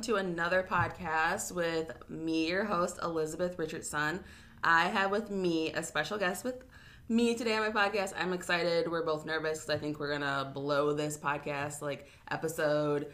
Welcome 0.00 0.14
to 0.14 0.30
another 0.30 0.62
podcast 0.62 1.52
with 1.52 1.92
me, 2.08 2.48
your 2.48 2.64
host, 2.64 2.98
Elizabeth 3.02 3.58
Richardson. 3.58 4.24
I 4.64 4.88
have 4.88 5.10
with 5.10 5.30
me 5.30 5.74
a 5.74 5.82
special 5.82 6.16
guest 6.16 6.42
with 6.42 6.64
me 7.10 7.34
today 7.34 7.54
on 7.54 7.70
my 7.70 7.88
podcast. 7.88 8.14
I'm 8.18 8.32
excited. 8.32 8.90
We're 8.90 9.04
both 9.04 9.26
nervous 9.26 9.58
because 9.58 9.68
I 9.68 9.78
think 9.78 10.00
we're 10.00 10.08
going 10.08 10.22
to 10.22 10.50
blow 10.54 10.94
this 10.94 11.18
podcast, 11.18 11.82
like, 11.82 12.06
episode 12.30 13.12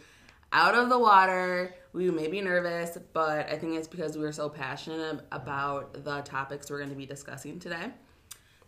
out 0.53 0.77
of 0.77 0.89
the 0.89 0.97
water. 0.97 1.75
We 1.93 2.09
may 2.13 2.29
be 2.29 2.41
nervous, 2.41 2.97
but 3.13 3.51
I 3.51 3.59
think 3.59 3.75
it's 3.75 3.89
because 3.89 4.17
we 4.17 4.25
are 4.25 4.31
so 4.31 4.49
passionate 4.49 5.27
about 5.33 6.05
the 6.05 6.21
topics 6.21 6.71
we're 6.71 6.79
going 6.79 6.91
to 6.91 6.95
be 6.95 7.05
discussing 7.05 7.59
today. 7.59 7.91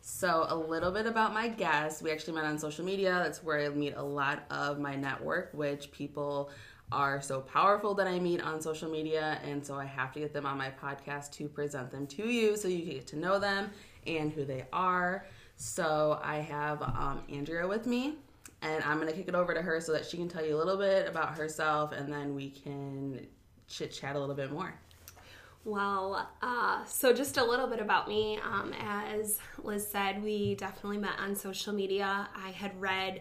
So, 0.01 0.47
a 0.49 0.57
little 0.57 0.91
bit 0.91 1.07
about 1.07 1.35
my 1.35 1.47
guest. 1.47 2.03
We 2.03 2.11
actually 2.11 2.33
met 2.33 2.47
on 2.47 2.59
social 2.59 2.85
media. 2.85 3.21
That's 3.23 3.45
where 3.45 3.61
I 3.61 3.69
meet 3.69 3.95
a 3.95 4.03
lot 4.03 4.43
of 4.51 4.81
my 4.81 4.97
network, 4.97 5.51
which 5.53 5.93
people 5.93 6.51
are 6.91 7.21
so 7.21 7.41
powerful 7.41 7.95
that 7.95 8.07
I 8.07 8.19
meet 8.19 8.43
on 8.43 8.61
social 8.61 8.91
media. 8.91 9.39
And 9.45 9.65
so 9.65 9.75
I 9.75 9.85
have 9.85 10.13
to 10.13 10.21
get 10.21 10.33
them 10.33 10.47
on 10.47 10.59
my 10.59 10.71
podcast 10.71 11.33
to 11.33 11.49
present 11.49 11.91
them 11.91 12.07
to 12.09 12.29
you 12.29 12.57
so 12.57 12.69
you 12.69 12.83
can 12.83 12.95
get 12.95 13.07
to 13.09 13.17
know 13.17 13.39
them 13.39 13.71
and 14.07 14.33
who 14.33 14.45
they 14.45 14.65
are. 14.73 15.27
So 15.57 16.21
I 16.23 16.37
have 16.37 16.83
um, 16.83 17.23
Andrea 17.29 17.67
with 17.67 17.87
me, 17.87 18.15
and 18.63 18.83
I'm 18.85 18.99
going 18.99 19.09
to 19.09 19.17
kick 19.17 19.29
it 19.29 19.35
over 19.35 19.53
to 19.55 19.61
her 19.61 19.81
so 19.81 19.93
that 19.93 20.07
she 20.07 20.17
can 20.17 20.29
tell 20.29 20.45
you 20.45 20.57
a 20.57 20.59
little 20.59 20.77
bit 20.77 21.09
about 21.09 21.37
herself 21.37 21.93
and 21.93 22.13
then 22.13 22.35
we 22.35 22.51
can 22.51 23.27
chit 23.67 23.93
chat 23.93 24.17
a 24.17 24.19
little 24.19 24.35
bit 24.35 24.53
more. 24.53 24.75
Well, 25.65 26.29
uh, 26.41 26.85
so 26.85 27.13
just 27.13 27.37
a 27.37 27.45
little 27.45 27.67
bit 27.67 27.81
about 27.81 28.09
me. 28.09 28.39
Um, 28.43 28.73
as 28.81 29.39
Liz 29.63 29.87
said, 29.87 30.23
we 30.23 30.55
definitely 30.55 30.99
met 30.99 31.19
on 31.19 31.35
social 31.35 31.75
media. 31.75 32.29
I 32.35 32.51
had 32.51 32.81
read 32.81 33.21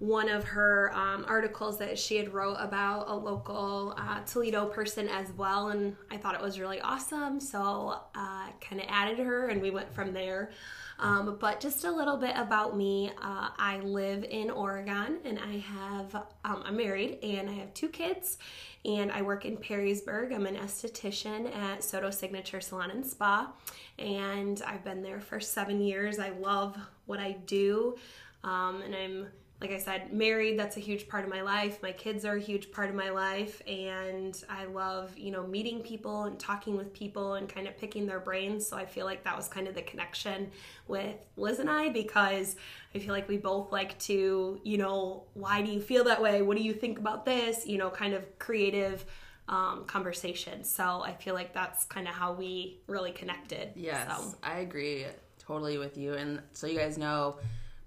one 0.00 0.30
of 0.30 0.44
her 0.44 0.90
um, 0.94 1.26
articles 1.28 1.78
that 1.78 1.98
she 1.98 2.16
had 2.16 2.32
wrote 2.32 2.56
about 2.58 3.08
a 3.08 3.14
local 3.14 3.94
uh, 3.98 4.20
Toledo 4.24 4.64
person 4.64 5.08
as 5.08 5.30
well, 5.32 5.68
and 5.68 5.94
I 6.10 6.16
thought 6.16 6.34
it 6.34 6.40
was 6.40 6.58
really 6.58 6.80
awesome. 6.80 7.38
So 7.38 8.00
uh, 8.14 8.48
kind 8.62 8.80
of 8.80 8.86
added 8.88 9.18
her, 9.18 9.48
and 9.48 9.60
we 9.60 9.70
went 9.70 9.92
from 9.92 10.14
there. 10.14 10.50
Um, 10.98 11.36
but 11.38 11.60
just 11.60 11.84
a 11.84 11.90
little 11.90 12.16
bit 12.16 12.34
about 12.36 12.76
me. 12.76 13.10
Uh, 13.20 13.50
I 13.58 13.80
live 13.80 14.24
in 14.24 14.50
Oregon, 14.50 15.18
and 15.24 15.38
I 15.38 15.58
have 15.58 16.14
um, 16.46 16.62
I'm 16.64 16.78
married, 16.78 17.18
and 17.22 17.50
I 17.50 17.52
have 17.54 17.72
two 17.74 17.88
kids, 17.88 18.38
and 18.86 19.12
I 19.12 19.20
work 19.20 19.44
in 19.44 19.58
Perrysburg. 19.58 20.34
I'm 20.34 20.46
an 20.46 20.56
esthetician 20.56 21.54
at 21.54 21.84
Soto 21.84 22.10
Signature 22.10 22.62
Salon 22.62 22.90
and 22.90 23.04
Spa, 23.04 23.52
and 23.98 24.62
I've 24.66 24.82
been 24.82 25.02
there 25.02 25.20
for 25.20 25.40
seven 25.40 25.82
years. 25.82 26.18
I 26.18 26.30
love 26.30 26.78
what 27.04 27.18
I 27.18 27.32
do, 27.32 27.96
um, 28.44 28.80
and 28.82 28.94
I'm 28.94 29.26
like 29.60 29.72
I 29.72 29.78
said, 29.78 30.10
married, 30.12 30.58
that's 30.58 30.78
a 30.78 30.80
huge 30.80 31.06
part 31.06 31.22
of 31.24 31.28
my 31.28 31.42
life. 31.42 31.82
My 31.82 31.92
kids 31.92 32.24
are 32.24 32.36
a 32.36 32.40
huge 32.40 32.72
part 32.72 32.88
of 32.88 32.94
my 32.94 33.10
life. 33.10 33.60
And 33.68 34.42
I 34.48 34.64
love, 34.64 35.16
you 35.18 35.30
know, 35.30 35.46
meeting 35.46 35.80
people 35.82 36.22
and 36.22 36.38
talking 36.38 36.78
with 36.78 36.94
people 36.94 37.34
and 37.34 37.46
kind 37.46 37.68
of 37.68 37.76
picking 37.76 38.06
their 38.06 38.20
brains. 38.20 38.66
So 38.66 38.78
I 38.78 38.86
feel 38.86 39.04
like 39.04 39.22
that 39.24 39.36
was 39.36 39.48
kind 39.48 39.68
of 39.68 39.74
the 39.74 39.82
connection 39.82 40.50
with 40.88 41.16
Liz 41.36 41.58
and 41.58 41.68
I 41.68 41.90
because 41.90 42.56
I 42.94 42.98
feel 43.00 43.12
like 43.12 43.28
we 43.28 43.36
both 43.36 43.70
like 43.70 43.98
to, 44.00 44.58
you 44.64 44.78
know, 44.78 45.24
why 45.34 45.60
do 45.60 45.70
you 45.70 45.82
feel 45.82 46.04
that 46.04 46.22
way? 46.22 46.40
What 46.40 46.56
do 46.56 46.62
you 46.62 46.72
think 46.72 46.98
about 46.98 47.26
this? 47.26 47.66
You 47.66 47.76
know, 47.76 47.90
kind 47.90 48.14
of 48.14 48.38
creative 48.38 49.04
um, 49.46 49.84
conversation. 49.84 50.64
So 50.64 51.02
I 51.04 51.12
feel 51.12 51.34
like 51.34 51.52
that's 51.52 51.84
kind 51.84 52.08
of 52.08 52.14
how 52.14 52.32
we 52.32 52.80
really 52.86 53.12
connected. 53.12 53.72
Yes, 53.74 54.08
so. 54.08 54.38
I 54.42 54.60
agree 54.60 55.04
totally 55.38 55.76
with 55.76 55.98
you. 55.98 56.14
And 56.14 56.40
so 56.54 56.66
you 56.66 56.78
guys 56.78 56.96
know, 56.96 57.36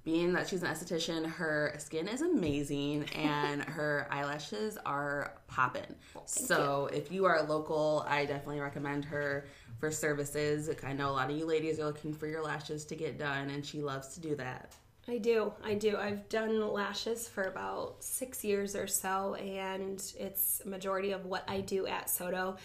being 0.04 0.34
that 0.34 0.50
she's 0.50 0.64
an 0.64 0.70
esthetician, 0.70 1.26
her 1.26 1.74
skin 1.78 2.08
is 2.08 2.22
amazing 2.22 3.06
and 3.16 3.64
her 3.64 4.08
eyelashes 4.12 4.78
are 4.86 5.34
popping. 5.48 5.96
so 6.26 6.90
you. 6.92 6.98
if 6.98 7.12
you 7.12 7.26
are 7.26 7.44
local, 7.44 8.06
I 8.08 8.26
definitely 8.26 8.60
recommend 8.60 9.06
her 9.06 9.46
for 9.80 9.92
services. 9.92 10.70
I 10.84 10.94
know 10.94 11.10
a 11.10 11.12
lot 11.12 11.30
of 11.30 11.38
you 11.38 11.46
ladies 11.46 11.80
are 11.80 11.86
looking 11.86 12.14
for 12.14 12.28
your 12.28 12.44
lashes 12.44 12.86
to 12.86 12.96
get 12.96 13.18
done, 13.18 13.50
and 13.50 13.66
she 13.66 13.82
loves 13.82 14.10
to 14.16 14.20
do 14.20 14.36
that. 14.36 14.74
I 15.08 15.18
do. 15.18 15.52
I 15.62 15.74
do. 15.74 15.98
I've 15.98 16.30
done 16.30 16.72
lashes 16.72 17.28
for 17.28 17.44
about 17.44 18.02
six 18.02 18.46
years 18.46 18.74
or 18.74 18.88
so, 18.88 19.36
and 19.36 20.02
it's 20.18 20.62
a 20.66 20.70
majority 20.70 21.12
of 21.12 21.26
what 21.26 21.44
I 21.50 21.60
do 21.60 21.86
at 21.88 22.10
Soto. 22.10 22.56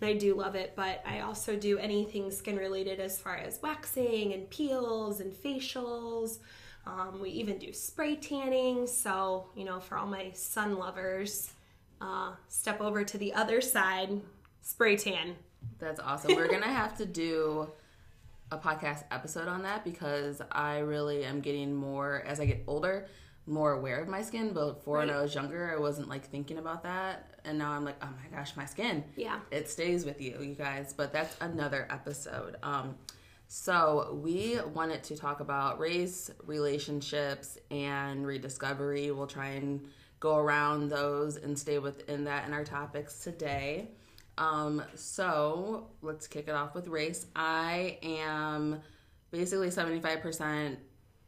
And 0.00 0.10
I 0.10 0.12
do 0.12 0.34
love 0.34 0.54
it, 0.54 0.74
but 0.76 1.02
I 1.06 1.20
also 1.20 1.56
do 1.56 1.78
anything 1.78 2.30
skin 2.30 2.56
related 2.56 3.00
as 3.00 3.18
far 3.18 3.36
as 3.36 3.60
waxing 3.62 4.34
and 4.34 4.48
peels 4.50 5.20
and 5.20 5.32
facials. 5.32 6.38
Um, 6.86 7.20
we 7.20 7.30
even 7.30 7.58
do 7.58 7.72
spray 7.72 8.16
tanning. 8.16 8.86
So, 8.86 9.46
you 9.56 9.64
know, 9.64 9.80
for 9.80 9.98
all 9.98 10.06
my 10.06 10.30
sun 10.32 10.78
lovers, 10.78 11.52
uh, 12.00 12.32
step 12.48 12.80
over 12.80 13.04
to 13.04 13.18
the 13.18 13.34
other 13.34 13.60
side, 13.60 14.20
spray 14.62 14.96
tan. 14.96 15.34
That's 15.78 16.00
awesome. 16.00 16.36
We're 16.36 16.48
going 16.48 16.62
to 16.62 16.68
have 16.68 16.96
to 16.98 17.06
do 17.06 17.68
a 18.52 18.58
podcast 18.58 19.04
episode 19.10 19.48
on 19.48 19.62
that 19.62 19.84
because 19.84 20.40
I 20.52 20.78
really 20.78 21.24
am 21.24 21.40
getting 21.40 21.74
more, 21.74 22.22
as 22.24 22.38
I 22.38 22.46
get 22.46 22.62
older, 22.66 23.08
more 23.46 23.72
aware 23.72 24.00
of 24.00 24.08
my 24.08 24.22
skin. 24.22 24.52
But 24.52 24.74
before 24.74 24.98
right. 24.98 25.08
when 25.08 25.16
I 25.16 25.20
was 25.20 25.34
younger, 25.34 25.74
I 25.76 25.80
wasn't 25.80 26.08
like 26.08 26.28
thinking 26.30 26.58
about 26.58 26.84
that. 26.84 27.34
And 27.44 27.58
now 27.58 27.72
I'm 27.72 27.84
like, 27.84 27.96
oh 28.02 28.08
my 28.22 28.36
gosh, 28.36 28.56
my 28.56 28.64
skin. 28.64 29.04
Yeah. 29.16 29.40
It 29.50 29.68
stays 29.68 30.04
with 30.04 30.20
you, 30.20 30.38
you 30.40 30.54
guys. 30.54 30.92
But 30.92 31.12
that's 31.12 31.36
another 31.40 31.88
episode. 31.90 32.56
Um, 32.62 32.94
so, 33.48 34.18
we 34.22 34.58
wanted 34.74 35.04
to 35.04 35.16
talk 35.16 35.40
about 35.40 35.78
race, 35.78 36.30
relationships, 36.44 37.58
and 37.70 38.26
rediscovery. 38.26 39.12
We'll 39.12 39.28
try 39.28 39.50
and 39.50 39.86
go 40.18 40.36
around 40.36 40.88
those 40.88 41.36
and 41.36 41.56
stay 41.56 41.78
within 41.78 42.24
that 42.24 42.48
in 42.48 42.52
our 42.52 42.64
topics 42.64 43.22
today. 43.22 43.90
Um, 44.36 44.82
so, 44.94 45.86
let's 46.02 46.26
kick 46.26 46.48
it 46.48 46.54
off 46.54 46.74
with 46.74 46.88
race. 46.88 47.26
I 47.36 47.98
am 48.02 48.80
basically 49.30 49.68
75% 49.68 50.76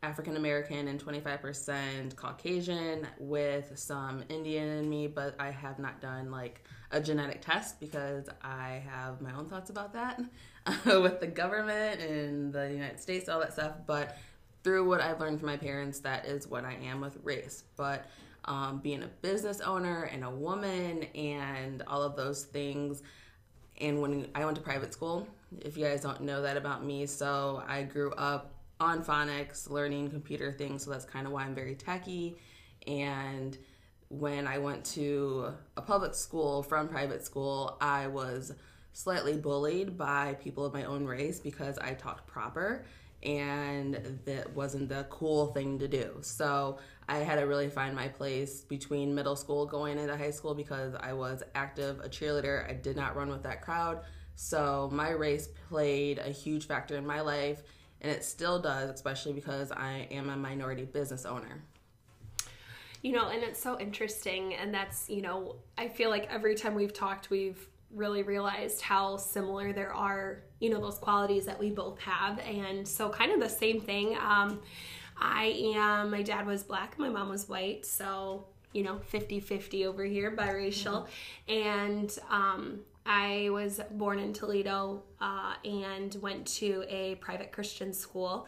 African 0.02 0.36
American 0.36 0.88
and 0.88 1.04
25% 1.04 2.14
Caucasian 2.14 3.06
with 3.18 3.72
some 3.76 4.22
Indian 4.28 4.68
in 4.68 4.88
me, 4.88 5.08
but 5.08 5.34
I 5.40 5.50
have 5.50 5.78
not 5.78 6.00
done 6.00 6.30
like 6.30 6.64
a 6.90 7.00
genetic 7.00 7.42
test 7.42 7.80
because 7.80 8.28
I 8.42 8.82
have 8.88 9.20
my 9.20 9.32
own 9.34 9.46
thoughts 9.46 9.70
about 9.70 9.92
that 9.94 10.20
with 10.84 11.20
the 11.20 11.26
government 11.26 12.00
and 12.00 12.52
the 12.52 12.70
United 12.70 13.00
States, 13.00 13.28
all 13.28 13.40
that 13.40 13.52
stuff. 13.52 13.72
But 13.86 14.16
through 14.62 14.88
what 14.88 15.00
I've 15.00 15.20
learned 15.20 15.40
from 15.40 15.48
my 15.48 15.56
parents, 15.56 15.98
that 16.00 16.26
is 16.26 16.46
what 16.46 16.64
I 16.64 16.74
am 16.74 17.00
with 17.00 17.18
race. 17.24 17.64
But 17.76 18.06
um, 18.44 18.78
being 18.78 19.02
a 19.02 19.08
business 19.20 19.60
owner 19.60 20.04
and 20.04 20.24
a 20.24 20.30
woman 20.30 21.04
and 21.14 21.82
all 21.86 22.02
of 22.02 22.16
those 22.16 22.44
things, 22.44 23.02
and 23.80 24.00
when 24.00 24.28
I 24.34 24.44
went 24.44 24.56
to 24.56 24.62
private 24.62 24.92
school, 24.92 25.26
if 25.60 25.76
you 25.76 25.84
guys 25.84 26.02
don't 26.02 26.20
know 26.20 26.42
that 26.42 26.56
about 26.56 26.84
me, 26.84 27.06
so 27.06 27.62
I 27.66 27.82
grew 27.82 28.12
up 28.12 28.52
on 28.80 29.04
phonics, 29.04 29.68
learning 29.70 30.10
computer 30.10 30.52
things, 30.52 30.84
so 30.84 30.90
that's 30.90 31.04
kind 31.04 31.26
of 31.26 31.32
why 31.32 31.44
I'm 31.44 31.54
very 31.54 31.74
techy. 31.74 32.38
And 32.86 33.56
when 34.08 34.46
I 34.46 34.58
went 34.58 34.84
to 34.86 35.52
a 35.76 35.82
public 35.82 36.14
school 36.14 36.62
from 36.62 36.88
private 36.88 37.24
school, 37.24 37.76
I 37.80 38.06
was 38.06 38.52
slightly 38.92 39.36
bullied 39.36 39.96
by 39.96 40.36
people 40.42 40.64
of 40.64 40.72
my 40.72 40.84
own 40.84 41.04
race 41.04 41.38
because 41.38 41.78
I 41.78 41.94
talked 41.94 42.26
proper 42.26 42.84
and 43.22 44.20
that 44.24 44.54
wasn't 44.54 44.88
the 44.88 45.06
cool 45.10 45.48
thing 45.48 45.78
to 45.80 45.88
do. 45.88 46.16
So 46.20 46.78
I 47.08 47.18
had 47.18 47.36
to 47.36 47.46
really 47.46 47.68
find 47.68 47.94
my 47.94 48.08
place 48.08 48.62
between 48.62 49.14
middle 49.14 49.36
school 49.36 49.66
going 49.66 49.98
into 49.98 50.16
high 50.16 50.30
school 50.30 50.54
because 50.54 50.94
I 50.94 51.12
was 51.12 51.42
active, 51.54 52.00
a 52.00 52.08
cheerleader. 52.08 52.68
I 52.68 52.74
did 52.74 52.96
not 52.96 53.16
run 53.16 53.28
with 53.28 53.42
that 53.42 53.60
crowd. 53.60 54.00
So 54.36 54.88
my 54.92 55.10
race 55.10 55.48
played 55.68 56.18
a 56.18 56.30
huge 56.30 56.66
factor 56.66 56.96
in 56.96 57.04
my 57.04 57.20
life 57.20 57.62
and 58.00 58.12
it 58.12 58.24
still 58.24 58.60
does, 58.60 58.90
especially 58.90 59.32
because 59.32 59.72
I 59.72 60.08
am 60.10 60.30
a 60.30 60.36
minority 60.36 60.84
business 60.84 61.24
owner. 61.24 61.62
You 63.02 63.12
know, 63.12 63.28
and 63.28 63.42
it's 63.42 63.60
so 63.62 63.78
interesting, 63.78 64.54
and 64.54 64.74
that's, 64.74 65.08
you 65.08 65.22
know, 65.22 65.56
I 65.76 65.88
feel 65.88 66.10
like 66.10 66.28
every 66.30 66.56
time 66.56 66.74
we've 66.74 66.92
talked, 66.92 67.30
we've 67.30 67.68
really 67.92 68.22
realized 68.22 68.82
how 68.82 69.16
similar 69.16 69.72
there 69.72 69.94
are, 69.94 70.42
you 70.58 70.68
know, 70.68 70.80
those 70.80 70.98
qualities 70.98 71.46
that 71.46 71.58
we 71.58 71.70
both 71.70 71.98
have. 72.00 72.38
And 72.40 72.86
so, 72.86 73.08
kind 73.08 73.32
of 73.32 73.40
the 73.40 73.48
same 73.48 73.80
thing. 73.80 74.16
Um, 74.16 74.60
I 75.16 75.74
am, 75.76 76.10
my 76.10 76.22
dad 76.22 76.46
was 76.46 76.62
black, 76.62 76.98
my 76.98 77.08
mom 77.08 77.28
was 77.28 77.48
white, 77.48 77.86
so, 77.86 78.46
you 78.72 78.82
know, 78.82 78.98
50 78.98 79.40
50 79.40 79.86
over 79.86 80.04
here, 80.04 80.36
biracial. 80.36 81.06
Mm-hmm. 81.48 81.52
And, 81.52 82.18
um, 82.30 82.80
I 83.08 83.48
was 83.50 83.80
born 83.92 84.18
in 84.18 84.34
Toledo 84.34 85.02
uh, 85.18 85.54
and 85.64 86.14
went 86.20 86.46
to 86.58 86.84
a 86.88 87.14
private 87.16 87.50
Christian 87.50 87.92
school. 87.92 88.46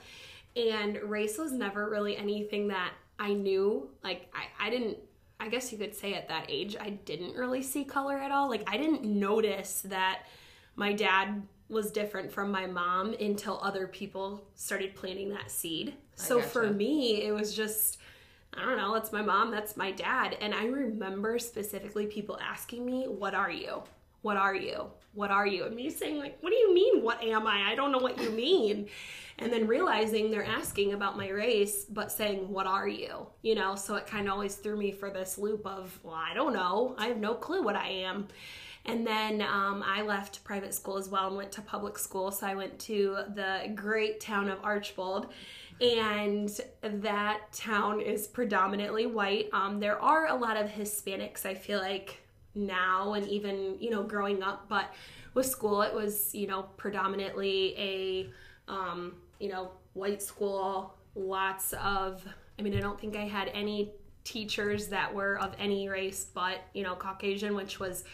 And 0.54 0.98
race 1.02 1.38
was 1.38 1.50
never 1.50 1.88
really 1.88 2.16
anything 2.16 2.68
that 2.68 2.92
I 3.18 3.32
knew. 3.32 3.88
Like, 4.04 4.30
I, 4.34 4.66
I 4.66 4.70
didn't, 4.70 4.98
I 5.40 5.48
guess 5.48 5.72
you 5.72 5.78
could 5.78 5.94
say 5.94 6.12
at 6.12 6.28
that 6.28 6.46
age, 6.50 6.76
I 6.78 6.90
didn't 6.90 7.36
really 7.36 7.62
see 7.62 7.84
color 7.84 8.18
at 8.18 8.30
all. 8.30 8.50
Like, 8.50 8.68
I 8.68 8.76
didn't 8.76 9.02
notice 9.02 9.80
that 9.86 10.26
my 10.76 10.92
dad 10.92 11.42
was 11.70 11.90
different 11.90 12.30
from 12.30 12.50
my 12.50 12.66
mom 12.66 13.14
until 13.18 13.60
other 13.62 13.86
people 13.86 14.44
started 14.56 14.94
planting 14.94 15.30
that 15.30 15.50
seed. 15.50 15.94
So 16.16 16.42
for 16.42 16.70
me, 16.70 17.22
it 17.22 17.32
was 17.32 17.54
just 17.54 17.96
I 18.52 18.64
don't 18.64 18.76
know, 18.76 18.92
that's 18.92 19.12
my 19.12 19.22
mom, 19.22 19.52
that's 19.52 19.76
my 19.76 19.92
dad. 19.92 20.36
And 20.40 20.52
I 20.52 20.66
remember 20.66 21.38
specifically 21.38 22.06
people 22.06 22.36
asking 22.42 22.84
me, 22.84 23.04
What 23.04 23.32
are 23.32 23.50
you? 23.50 23.84
What 24.22 24.36
are 24.36 24.54
you? 24.54 24.86
What 25.12 25.30
are 25.30 25.46
you? 25.46 25.64
And 25.64 25.74
me 25.74 25.90
saying, 25.90 26.18
like, 26.18 26.38
what 26.40 26.50
do 26.50 26.56
you 26.56 26.72
mean, 26.72 27.02
what 27.02 27.22
am 27.22 27.46
I? 27.46 27.70
I 27.70 27.74
don't 27.74 27.90
know 27.90 27.98
what 27.98 28.20
you 28.20 28.30
mean. 28.30 28.88
And 29.38 29.52
then 29.52 29.66
realizing 29.66 30.30
they're 30.30 30.44
asking 30.44 30.92
about 30.92 31.16
my 31.16 31.30
race, 31.30 31.86
but 31.86 32.12
saying, 32.12 32.48
What 32.48 32.66
are 32.66 32.86
you? 32.86 33.26
You 33.42 33.54
know, 33.54 33.74
so 33.74 33.94
it 33.94 34.06
kind 34.06 34.28
of 34.28 34.34
always 34.34 34.54
threw 34.56 34.76
me 34.76 34.92
for 34.92 35.10
this 35.10 35.38
loop 35.38 35.66
of, 35.66 35.98
Well, 36.02 36.14
I 36.14 36.34
don't 36.34 36.52
know. 36.52 36.94
I 36.98 37.06
have 37.06 37.16
no 37.16 37.34
clue 37.34 37.62
what 37.62 37.74
I 37.74 37.88
am. 37.88 38.28
And 38.86 39.06
then 39.06 39.42
um, 39.42 39.82
I 39.86 40.02
left 40.02 40.44
private 40.44 40.74
school 40.74 40.96
as 40.96 41.08
well 41.08 41.28
and 41.28 41.36
went 41.36 41.52
to 41.52 41.62
public 41.62 41.98
school. 41.98 42.30
So 42.30 42.46
I 42.46 42.54
went 42.54 42.78
to 42.80 43.18
the 43.34 43.72
great 43.74 44.20
town 44.20 44.48
of 44.48 44.58
Archbold 44.62 45.32
and 45.80 46.60
that 46.82 47.52
town 47.52 48.00
is 48.00 48.26
predominantly 48.26 49.06
white. 49.06 49.48
Um, 49.52 49.80
there 49.80 50.00
are 50.00 50.28
a 50.28 50.34
lot 50.34 50.56
of 50.56 50.68
Hispanics, 50.68 51.46
I 51.46 51.54
feel 51.54 51.78
like, 51.78 52.22
now 52.54 53.14
and 53.14 53.26
even, 53.28 53.76
you 53.80 53.90
know, 53.90 54.02
growing 54.02 54.42
up, 54.42 54.68
but 54.68 54.92
with 55.34 55.46
school, 55.46 55.82
it 55.82 55.94
was, 55.94 56.34
you 56.34 56.46
know, 56.46 56.62
predominantly 56.76 57.74
a, 57.78 58.30
um, 58.70 59.14
you 59.38 59.48
know, 59.48 59.70
white 59.94 60.22
school, 60.22 60.94
lots 61.14 61.72
of, 61.74 62.26
I 62.58 62.62
mean, 62.62 62.76
I 62.76 62.80
don't 62.80 63.00
think 63.00 63.16
I 63.16 63.26
had 63.26 63.48
any 63.54 63.92
teachers 64.24 64.88
that 64.88 65.14
were 65.14 65.38
of 65.38 65.54
any 65.58 65.88
race 65.88 66.24
but, 66.24 66.58
you 66.74 66.82
know, 66.82 66.94
Caucasian, 66.94 67.54
which 67.54 67.80
was 67.80 68.04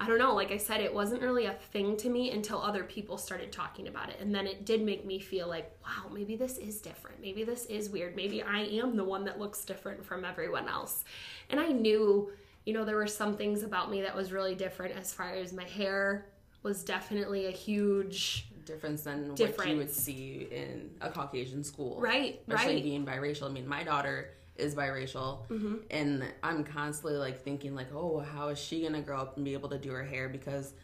I 0.00 0.06
don't 0.06 0.18
know, 0.18 0.32
like 0.32 0.52
I 0.52 0.58
said, 0.58 0.80
it 0.80 0.94
wasn't 0.94 1.22
really 1.22 1.46
a 1.46 1.54
thing 1.54 1.96
to 1.98 2.08
me 2.08 2.30
until 2.30 2.62
other 2.62 2.84
people 2.84 3.18
started 3.18 3.50
talking 3.50 3.88
about 3.88 4.10
it. 4.10 4.18
And 4.20 4.32
then 4.32 4.46
it 4.46 4.64
did 4.64 4.82
make 4.82 5.04
me 5.04 5.18
feel 5.18 5.48
like, 5.48 5.76
wow, 5.84 6.08
maybe 6.12 6.36
this 6.36 6.56
is 6.56 6.80
different. 6.80 7.20
Maybe 7.20 7.42
this 7.42 7.66
is 7.66 7.90
weird. 7.90 8.14
Maybe 8.14 8.40
I 8.40 8.60
am 8.60 8.96
the 8.96 9.02
one 9.02 9.24
that 9.24 9.40
looks 9.40 9.64
different 9.64 10.04
from 10.04 10.24
everyone 10.24 10.68
else. 10.68 11.04
And 11.50 11.58
I 11.58 11.68
knew, 11.68 12.30
you 12.64 12.74
know, 12.74 12.84
there 12.84 12.96
were 12.96 13.06
some 13.06 13.36
things 13.36 13.62
about 13.62 13.90
me 13.90 14.02
that 14.02 14.14
was 14.14 14.32
really 14.32 14.54
different 14.54 14.96
as 14.96 15.12
far 15.12 15.30
as 15.30 15.52
my 15.52 15.64
hair 15.64 16.26
was 16.62 16.84
definitely 16.84 17.46
a 17.46 17.50
huge 17.50 18.48
difference 18.64 19.02
than 19.02 19.34
difference. 19.34 19.58
what 19.58 19.68
you 19.68 19.76
would 19.78 19.90
see 19.90 20.48
in 20.50 20.90
a 21.00 21.10
Caucasian 21.10 21.64
school. 21.64 22.00
Right, 22.00 22.40
Especially 22.46 22.74
right. 22.74 22.82
being 22.82 23.06
biracial. 23.06 23.48
I 23.48 23.52
mean, 23.52 23.66
my 23.66 23.84
daughter 23.84 24.30
is 24.58 24.74
biracial 24.74 25.46
mm-hmm. 25.48 25.76
and 25.90 26.24
i'm 26.42 26.64
constantly 26.64 27.16
like 27.16 27.40
thinking 27.40 27.74
like 27.74 27.86
oh 27.94 28.18
how 28.18 28.48
is 28.48 28.58
she 28.58 28.82
gonna 28.82 29.00
grow 29.00 29.16
up 29.16 29.36
and 29.36 29.44
be 29.44 29.52
able 29.52 29.68
to 29.68 29.78
do 29.78 29.90
her 29.90 30.02
hair 30.02 30.28
because 30.28 30.74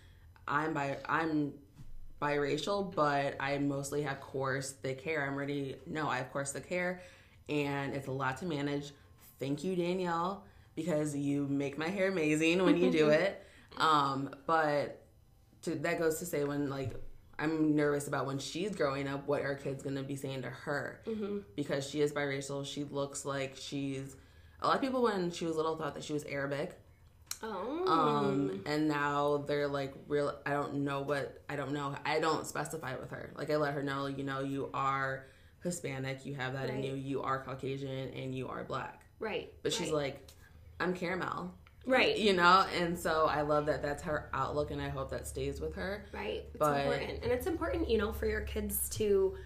i'm 0.47 0.73
bi 0.73 0.97
i'm 1.09 1.53
biracial 2.23 2.94
but 2.94 3.35
i 3.41 3.59
mostly 3.59 4.00
have 4.00 4.20
coarse 4.20 4.70
thick 4.70 5.00
hair 5.00 5.27
i'm 5.27 5.35
ready 5.35 5.75
no 5.87 6.09
i 6.09 6.19
have 6.19 6.32
coarse 6.32 6.53
thick 6.53 6.67
hair 6.67 7.03
and 7.49 7.94
it's 7.94 8.06
a 8.06 8.12
lot 8.12 8.37
to 8.37 8.47
manage 8.47 8.93
thank 9.41 9.65
you 9.65 9.75
danielle 9.75 10.44
because 10.75 11.17
you 11.17 11.47
make 11.47 11.79
my 11.79 11.88
hair 11.88 12.09
amazing 12.09 12.62
when 12.65 12.76
you 12.76 12.91
do 12.91 13.09
it 13.11 13.47
um 13.79 14.31
but 14.47 15.06
to, 15.62 15.75
that 15.76 15.99
goes 15.99 16.19
to 16.19 16.26
say 16.26 16.44
when 16.44 16.69
like 16.69 16.94
I'm 17.38 17.75
nervous 17.75 18.06
about 18.06 18.26
when 18.26 18.38
she's 18.38 18.75
growing 18.76 19.09
up 19.09 19.26
what 19.26 19.43
our 19.43 19.55
kid's 19.55 19.82
gonna 19.82 20.03
be 20.03 20.17
saying 20.17 20.43
to 20.43 20.50
her 20.50 21.00
mm-hmm. 21.06 21.38
because 21.56 21.88
she 21.88 22.00
is 22.00 22.12
biracial. 22.12 22.65
She 22.65 22.85
looks 22.85 23.25
like 23.25 23.56
she's. 23.56 24.17
A 24.61 24.67
lot 24.67 24.76
of 24.76 24.82
people 24.82 25.03
when 25.03 25.31
she 25.31 25.44
was 25.44 25.56
little 25.56 25.76
thought 25.76 25.94
that 25.94 26.05
she 26.05 26.12
was 26.12 26.25
Arabic. 26.25 26.79
Oh. 27.43 27.85
Um, 27.87 28.62
and 28.65 28.88
now 28.88 29.44
they're 29.47 29.69
like 29.69 29.94
real. 30.09 30.35
I 30.47 30.53
don't 30.53 30.85
know 30.85 31.03
what 31.03 31.43
I 31.49 31.56
don't 31.56 31.73
know. 31.73 31.94
I 32.05 32.20
don't 32.20 32.47
specify 32.47 32.97
with 32.97 33.11
her. 33.11 33.32
Like 33.37 33.50
I 33.50 33.56
let 33.56 33.75
her 33.75 33.82
know, 33.82 34.06
you 34.06 34.25
know, 34.25 34.41
you 34.41 34.70
are 34.73 35.27
Hispanic. 35.62 36.25
You 36.25 36.35
have 36.35 36.55
that 36.55 36.69
right. 36.69 36.79
in 36.79 36.82
you. 36.85 36.94
You 36.94 37.23
are 37.23 37.43
Caucasian 37.43 38.12
and 38.15 38.35
you 38.35 38.49
are 38.49 38.65
black. 38.65 39.03
Right. 39.19 39.53
But 39.62 39.73
she's 39.73 39.88
right. 39.88 39.94
like, 39.94 40.29
I'm 40.81 40.94
caramel. 40.94 41.55
Right. 41.87 42.17
You 42.17 42.32
know? 42.32 42.65
And 42.79 42.99
so 42.99 43.26
i 43.29 43.43
love 43.43 43.67
that 43.67 43.82
that's 43.82 44.03
her 44.03 44.31
outlook 44.32 44.71
and 44.71 44.81
i 44.81 44.88
hope 44.88 45.11
that 45.11 45.26
stays 45.26 45.61
with 45.61 45.75
her. 45.75 46.06
Right. 46.12 46.44
It's 46.49 46.56
but, 46.59 46.81
important. 46.81 47.23
And 47.23 47.32
it's 47.32 47.47
important 47.47 47.91
you 47.91 47.99
know 47.99 48.12
for 48.12 48.26
your 48.26 48.43
kids 48.43 48.88
to 48.91 49.37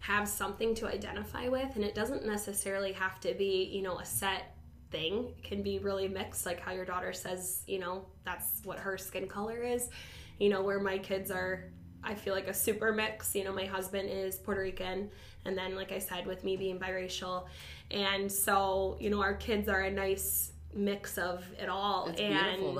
have 0.00 0.28
something 0.28 0.74
to 0.76 0.86
identify 0.86 1.48
with 1.48 1.74
and 1.74 1.84
it 1.84 1.94
doesn't 1.94 2.24
necessarily 2.24 2.92
have 2.92 3.18
to 3.20 3.34
be 3.34 3.64
you 3.72 3.82
know 3.82 3.98
a 3.98 4.04
set 4.04 4.54
thing. 4.90 5.34
It 5.38 5.42
can 5.42 5.62
be 5.62 5.78
really 5.78 6.08
mixed 6.08 6.46
like 6.46 6.60
how 6.60 6.72
your 6.72 6.84
daughter 6.84 7.12
says 7.12 7.62
you 7.66 7.78
know 7.78 8.06
that's 8.24 8.60
what 8.64 8.78
her 8.78 8.96
skin 8.96 9.26
color 9.26 9.62
is. 9.62 9.90
You 10.38 10.50
know 10.50 10.62
where 10.62 10.80
my 10.80 10.98
kids 10.98 11.30
are 11.30 11.64
i 12.04 12.14
feel 12.14 12.32
like 12.32 12.46
a 12.46 12.54
super 12.54 12.92
mix. 12.92 13.34
You 13.34 13.44
know 13.44 13.52
my 13.52 13.66
husband 13.66 14.08
is 14.08 14.36
puerto 14.36 14.60
rican 14.60 15.10
and 15.44 15.58
then 15.58 15.74
like 15.74 15.90
i 15.90 15.98
said 15.98 16.26
with 16.26 16.44
me 16.44 16.56
being 16.56 16.78
biracial. 16.78 17.46
And 17.90 18.30
so 18.30 18.96
you 19.00 19.10
know 19.10 19.20
our 19.20 19.34
kids 19.34 19.68
are 19.68 19.80
a 19.80 19.90
nice 19.90 20.52
mix 20.78 21.18
of 21.18 21.44
it 21.60 21.68
all. 21.68 22.08
It's 22.08 22.20
and 22.20 22.78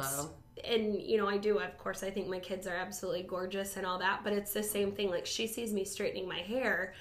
and 0.64 1.00
you 1.00 1.18
know, 1.18 1.28
I 1.28 1.36
do 1.36 1.58
of 1.58 1.76
course 1.78 2.02
I 2.02 2.10
think 2.10 2.28
my 2.28 2.38
kids 2.38 2.66
are 2.66 2.74
absolutely 2.74 3.22
gorgeous 3.22 3.76
and 3.76 3.84
all 3.84 3.98
that, 3.98 4.20
but 4.24 4.32
it's 4.32 4.52
the 4.52 4.62
same 4.62 4.92
thing. 4.92 5.10
Like 5.10 5.26
she 5.26 5.46
sees 5.46 5.72
me 5.72 5.84
straightening 5.84 6.28
my 6.28 6.40
hair 6.40 6.94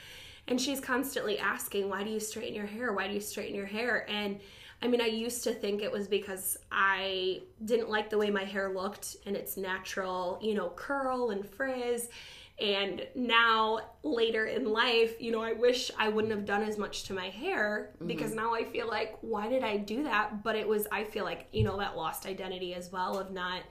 and 0.48 0.60
she's 0.60 0.80
constantly 0.80 1.38
asking, 1.40 1.90
Why 1.90 2.04
do 2.04 2.10
you 2.10 2.20
straighten 2.20 2.56
your 2.56 2.66
hair? 2.66 2.94
Why 2.94 3.08
do 3.08 3.14
you 3.14 3.20
straighten 3.20 3.56
your 3.56 3.66
hair? 3.66 4.06
And 4.10 4.40
I 4.82 4.88
mean, 4.88 5.02
I 5.02 5.08
used 5.08 5.44
to 5.44 5.54
think 5.54 5.82
it 5.82 5.92
was 5.92 6.08
because 6.08 6.58
I 6.72 7.42
didn't 7.66 7.90
like 7.90 8.10
the 8.10 8.18
way 8.18 8.30
my 8.30 8.44
hair 8.44 8.70
looked 8.70 9.18
and 9.26 9.36
its 9.36 9.58
natural, 9.58 10.40
you 10.42 10.54
know, 10.54 10.70
curl 10.76 11.32
and 11.32 11.46
frizz. 11.46 12.10
And 12.60 13.06
now, 13.14 13.82
later 14.02 14.46
in 14.46 14.66
life, 14.66 15.22
you 15.22 15.32
know, 15.32 15.42
I 15.42 15.54
wish 15.54 15.92
I 15.98 16.10
wouldn't 16.10 16.34
have 16.34 16.46
done 16.46 16.64
as 16.64 16.78
much 16.78 17.04
to 17.04 17.14
my 17.14 17.30
hair 17.30 17.92
mm-hmm. 17.96 18.08
because 18.08 18.34
now 18.34 18.56
I 18.56 18.64
feel 18.64 18.88
like, 18.88 19.16
why 19.22 19.48
did 19.48 19.64
I 19.64 19.78
do 19.78 20.04
that? 20.04 20.44
But 20.44 20.56
it 20.56 20.68
was, 20.68 20.88
I 20.92 21.04
feel 21.04 21.24
like, 21.24 21.48
you 21.52 21.64
know, 21.64 21.78
that 21.78 21.96
lost 21.96 22.26
identity 22.26 22.74
as 22.74 22.92
well 22.92 23.20
of 23.20 23.32
not 23.32 23.62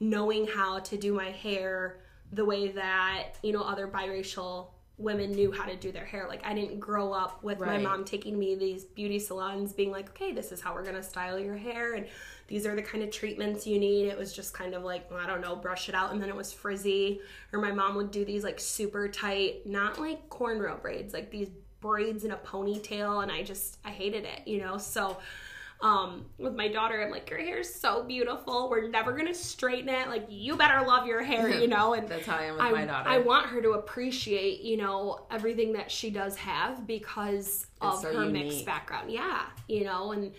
knowing 0.00 0.46
how 0.46 0.78
to 0.78 0.96
do 0.96 1.12
my 1.12 1.30
hair 1.30 2.00
the 2.32 2.44
way 2.44 2.68
that, 2.68 3.34
you 3.42 3.52
know, 3.52 3.62
other 3.62 3.86
biracial 3.86 4.68
women 5.00 5.32
knew 5.32 5.50
how 5.50 5.64
to 5.64 5.76
do 5.76 5.90
their 5.90 6.04
hair. 6.04 6.26
Like 6.28 6.44
I 6.44 6.54
didn't 6.54 6.78
grow 6.78 7.12
up 7.12 7.42
with 7.42 7.58
right. 7.58 7.72
my 7.72 7.78
mom 7.78 8.04
taking 8.04 8.38
me 8.38 8.54
these 8.54 8.84
beauty 8.84 9.18
salons 9.18 9.72
being 9.72 9.90
like, 9.90 10.10
"Okay, 10.10 10.32
this 10.32 10.52
is 10.52 10.60
how 10.60 10.74
we're 10.74 10.82
going 10.82 10.94
to 10.94 11.02
style 11.02 11.38
your 11.38 11.56
hair 11.56 11.94
and 11.94 12.06
these 12.50 12.66
are 12.66 12.76
the 12.76 12.82
kind 12.82 13.02
of 13.02 13.10
treatments 13.10 13.66
you 13.66 13.78
need." 13.78 14.08
It 14.08 14.18
was 14.18 14.34
just 14.34 14.52
kind 14.52 14.74
of 14.74 14.82
like, 14.84 15.10
I 15.10 15.26
don't 15.26 15.40
know, 15.40 15.56
brush 15.56 15.88
it 15.88 15.94
out 15.94 16.12
and 16.12 16.20
then 16.20 16.28
it 16.28 16.36
was 16.36 16.52
frizzy. 16.52 17.22
Or 17.52 17.58
my 17.58 17.72
mom 17.72 17.94
would 17.94 18.10
do 18.10 18.26
these 18.26 18.44
like 18.44 18.60
super 18.60 19.08
tight, 19.08 19.66
not 19.66 19.98
like 19.98 20.28
cornrow 20.28 20.80
braids, 20.82 21.14
like 21.14 21.30
these 21.30 21.48
braids 21.80 22.24
in 22.24 22.32
a 22.32 22.36
ponytail 22.36 23.22
and 23.22 23.32
I 23.32 23.42
just 23.42 23.78
I 23.86 23.90
hated 23.90 24.24
it, 24.24 24.46
you 24.46 24.60
know? 24.60 24.76
So 24.76 25.16
um, 25.82 26.26
with 26.38 26.54
my 26.54 26.68
daughter, 26.68 27.02
I'm 27.02 27.10
like, 27.10 27.30
your 27.30 27.38
hair 27.38 27.60
is 27.60 27.74
so 27.74 28.02
beautiful. 28.02 28.68
We're 28.68 28.88
never 28.88 29.12
gonna 29.12 29.32
straighten 29.32 29.88
it. 29.88 30.08
Like, 30.08 30.26
you 30.28 30.56
better 30.56 30.86
love 30.86 31.06
your 31.06 31.22
hair, 31.22 31.48
you 31.48 31.68
know. 31.74 31.94
And 31.94 32.06
that's 32.06 32.26
how 32.26 32.36
I 32.36 32.44
am 32.44 32.54
with 32.54 32.62
I, 32.62 32.70
my 32.70 32.84
daughter. 32.84 33.08
I 33.08 33.18
want 33.18 33.46
her 33.46 33.62
to 33.62 33.70
appreciate, 33.70 34.60
you 34.60 34.76
know, 34.76 35.26
everything 35.30 35.72
that 35.72 35.90
she 35.90 36.10
does 36.10 36.36
have 36.36 36.86
because 36.86 37.66
it's 37.66 37.68
of 37.80 38.00
so 38.00 38.14
her 38.14 38.24
unique. 38.24 38.48
mixed 38.48 38.66
background. 38.66 39.10
Yeah, 39.10 39.46
you 39.68 39.84
know, 39.84 40.12
and 40.12 40.32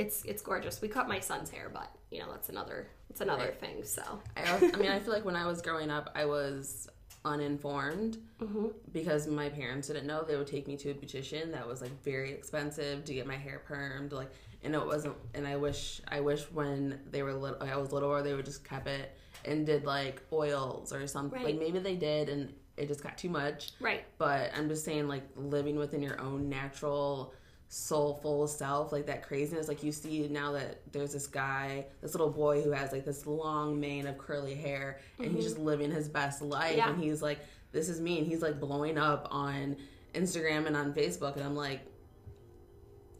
it's 0.00 0.24
it's 0.24 0.42
gorgeous. 0.42 0.80
We 0.80 0.88
cut 0.88 1.08
my 1.08 1.20
son's 1.20 1.50
hair, 1.50 1.70
but 1.72 1.90
you 2.10 2.20
know, 2.20 2.30
that's 2.30 2.48
another 2.48 2.88
it's 3.10 3.20
another 3.20 3.44
right. 3.44 3.60
thing. 3.60 3.84
So 3.84 4.02
I, 4.36 4.70
I 4.74 4.76
mean, 4.76 4.90
I 4.90 4.98
feel 4.98 5.12
like 5.12 5.24
when 5.24 5.36
I 5.36 5.46
was 5.46 5.60
growing 5.60 5.90
up, 5.90 6.10
I 6.14 6.24
was 6.24 6.88
uninformed 7.24 8.16
mm-hmm. 8.40 8.68
because 8.92 9.26
my 9.26 9.50
parents 9.50 9.88
didn't 9.88 10.06
know 10.06 10.22
they 10.22 10.36
would 10.36 10.46
take 10.46 10.66
me 10.66 10.74
to 10.74 10.90
a 10.90 10.94
beautician 10.94 11.52
that 11.52 11.68
was 11.68 11.82
like 11.82 12.02
very 12.02 12.32
expensive 12.32 13.04
to 13.04 13.12
get 13.12 13.26
my 13.26 13.36
hair 13.36 13.60
permed 13.68 14.10
like 14.10 14.30
and 14.64 14.74
it 14.74 14.86
wasn't 14.86 15.14
and 15.34 15.46
i 15.46 15.54
wish 15.54 16.00
i 16.08 16.18
wish 16.18 16.44
when 16.50 16.98
they 17.10 17.22
were 17.22 17.34
little 17.34 17.62
i 17.62 17.76
was 17.76 17.92
little 17.92 18.08
or 18.08 18.22
they 18.22 18.32
would 18.32 18.46
just 18.46 18.64
kept 18.64 18.88
it 18.88 19.18
and 19.44 19.66
did 19.66 19.84
like 19.84 20.22
oils 20.32 20.94
or 20.94 21.06
something 21.06 21.42
right. 21.42 21.44
like 21.44 21.58
maybe 21.58 21.78
they 21.78 21.94
did 21.94 22.30
and 22.30 22.50
it 22.78 22.88
just 22.88 23.02
got 23.02 23.18
too 23.18 23.28
much 23.28 23.72
right 23.80 24.04
but 24.16 24.50
i'm 24.56 24.66
just 24.66 24.82
saying 24.82 25.06
like 25.06 25.24
living 25.36 25.76
within 25.76 26.00
your 26.00 26.18
own 26.22 26.48
natural 26.48 27.34
soulful 27.72 28.48
self 28.48 28.90
like 28.90 29.06
that 29.06 29.22
craziness 29.22 29.68
like 29.68 29.84
you 29.84 29.92
see 29.92 30.26
now 30.26 30.50
that 30.50 30.80
there's 30.90 31.12
this 31.12 31.28
guy 31.28 31.86
this 32.02 32.14
little 32.14 32.28
boy 32.28 32.60
who 32.60 32.72
has 32.72 32.90
like 32.90 33.04
this 33.04 33.28
long 33.28 33.78
mane 33.78 34.08
of 34.08 34.18
curly 34.18 34.56
hair 34.56 34.98
and 35.18 35.28
mm-hmm. 35.28 35.36
he's 35.36 35.44
just 35.44 35.56
living 35.56 35.88
his 35.88 36.08
best 36.08 36.42
life 36.42 36.76
yeah. 36.76 36.90
and 36.90 37.00
he's 37.00 37.22
like 37.22 37.38
this 37.70 37.88
is 37.88 38.00
me 38.00 38.18
and 38.18 38.26
he's 38.26 38.42
like 38.42 38.58
blowing 38.58 38.98
up 38.98 39.28
on 39.30 39.76
instagram 40.14 40.66
and 40.66 40.76
on 40.76 40.92
facebook 40.92 41.36
and 41.36 41.44
i'm 41.44 41.54
like 41.54 41.80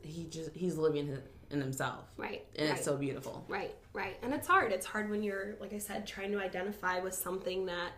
he 0.03 0.25
just 0.25 0.51
he's 0.53 0.77
living 0.77 1.17
in 1.53 1.61
himself 1.61 2.07
right 2.17 2.45
and 2.57 2.71
right. 2.71 2.77
it's 2.77 2.85
so 2.85 2.97
beautiful 2.97 3.45
right 3.47 3.77
right 3.93 4.17
and 4.25 4.35
it's 4.35 4.49
hard 4.49 4.73
it's 4.73 4.85
hard 4.85 5.09
when 5.09 5.23
you're 5.23 5.55
like 5.61 5.73
i 5.73 5.79
said 5.79 6.05
trying 6.05 6.33
to 6.33 6.41
identify 6.41 6.99
with 6.99 7.15
something 7.15 7.67
that 7.67 7.93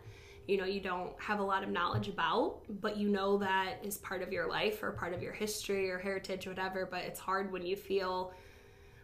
you 0.49 0.57
know 0.57 0.65
you 0.65 0.81
don't 0.81 1.13
have 1.21 1.39
a 1.39 1.43
lot 1.43 1.63
of 1.63 1.69
knowledge 1.69 2.09
about 2.09 2.61
but 2.81 2.97
you 2.97 3.09
know 3.09 3.39
that 3.39 3.75
is 3.83 3.99
part 3.99 4.23
of 4.23 4.33
your 4.33 4.49
life 4.49 4.83
or 4.83 4.91
part 4.93 5.13
of 5.15 5.23
your 5.23 5.33
history 5.33 5.91
or 5.91 5.99
heritage 5.99 6.47
whatever 6.47 6.87
but 6.91 7.03
it's 7.03 7.21
hard 7.21 7.53
when 7.53 7.65
you 7.65 7.77
feel 7.77 8.33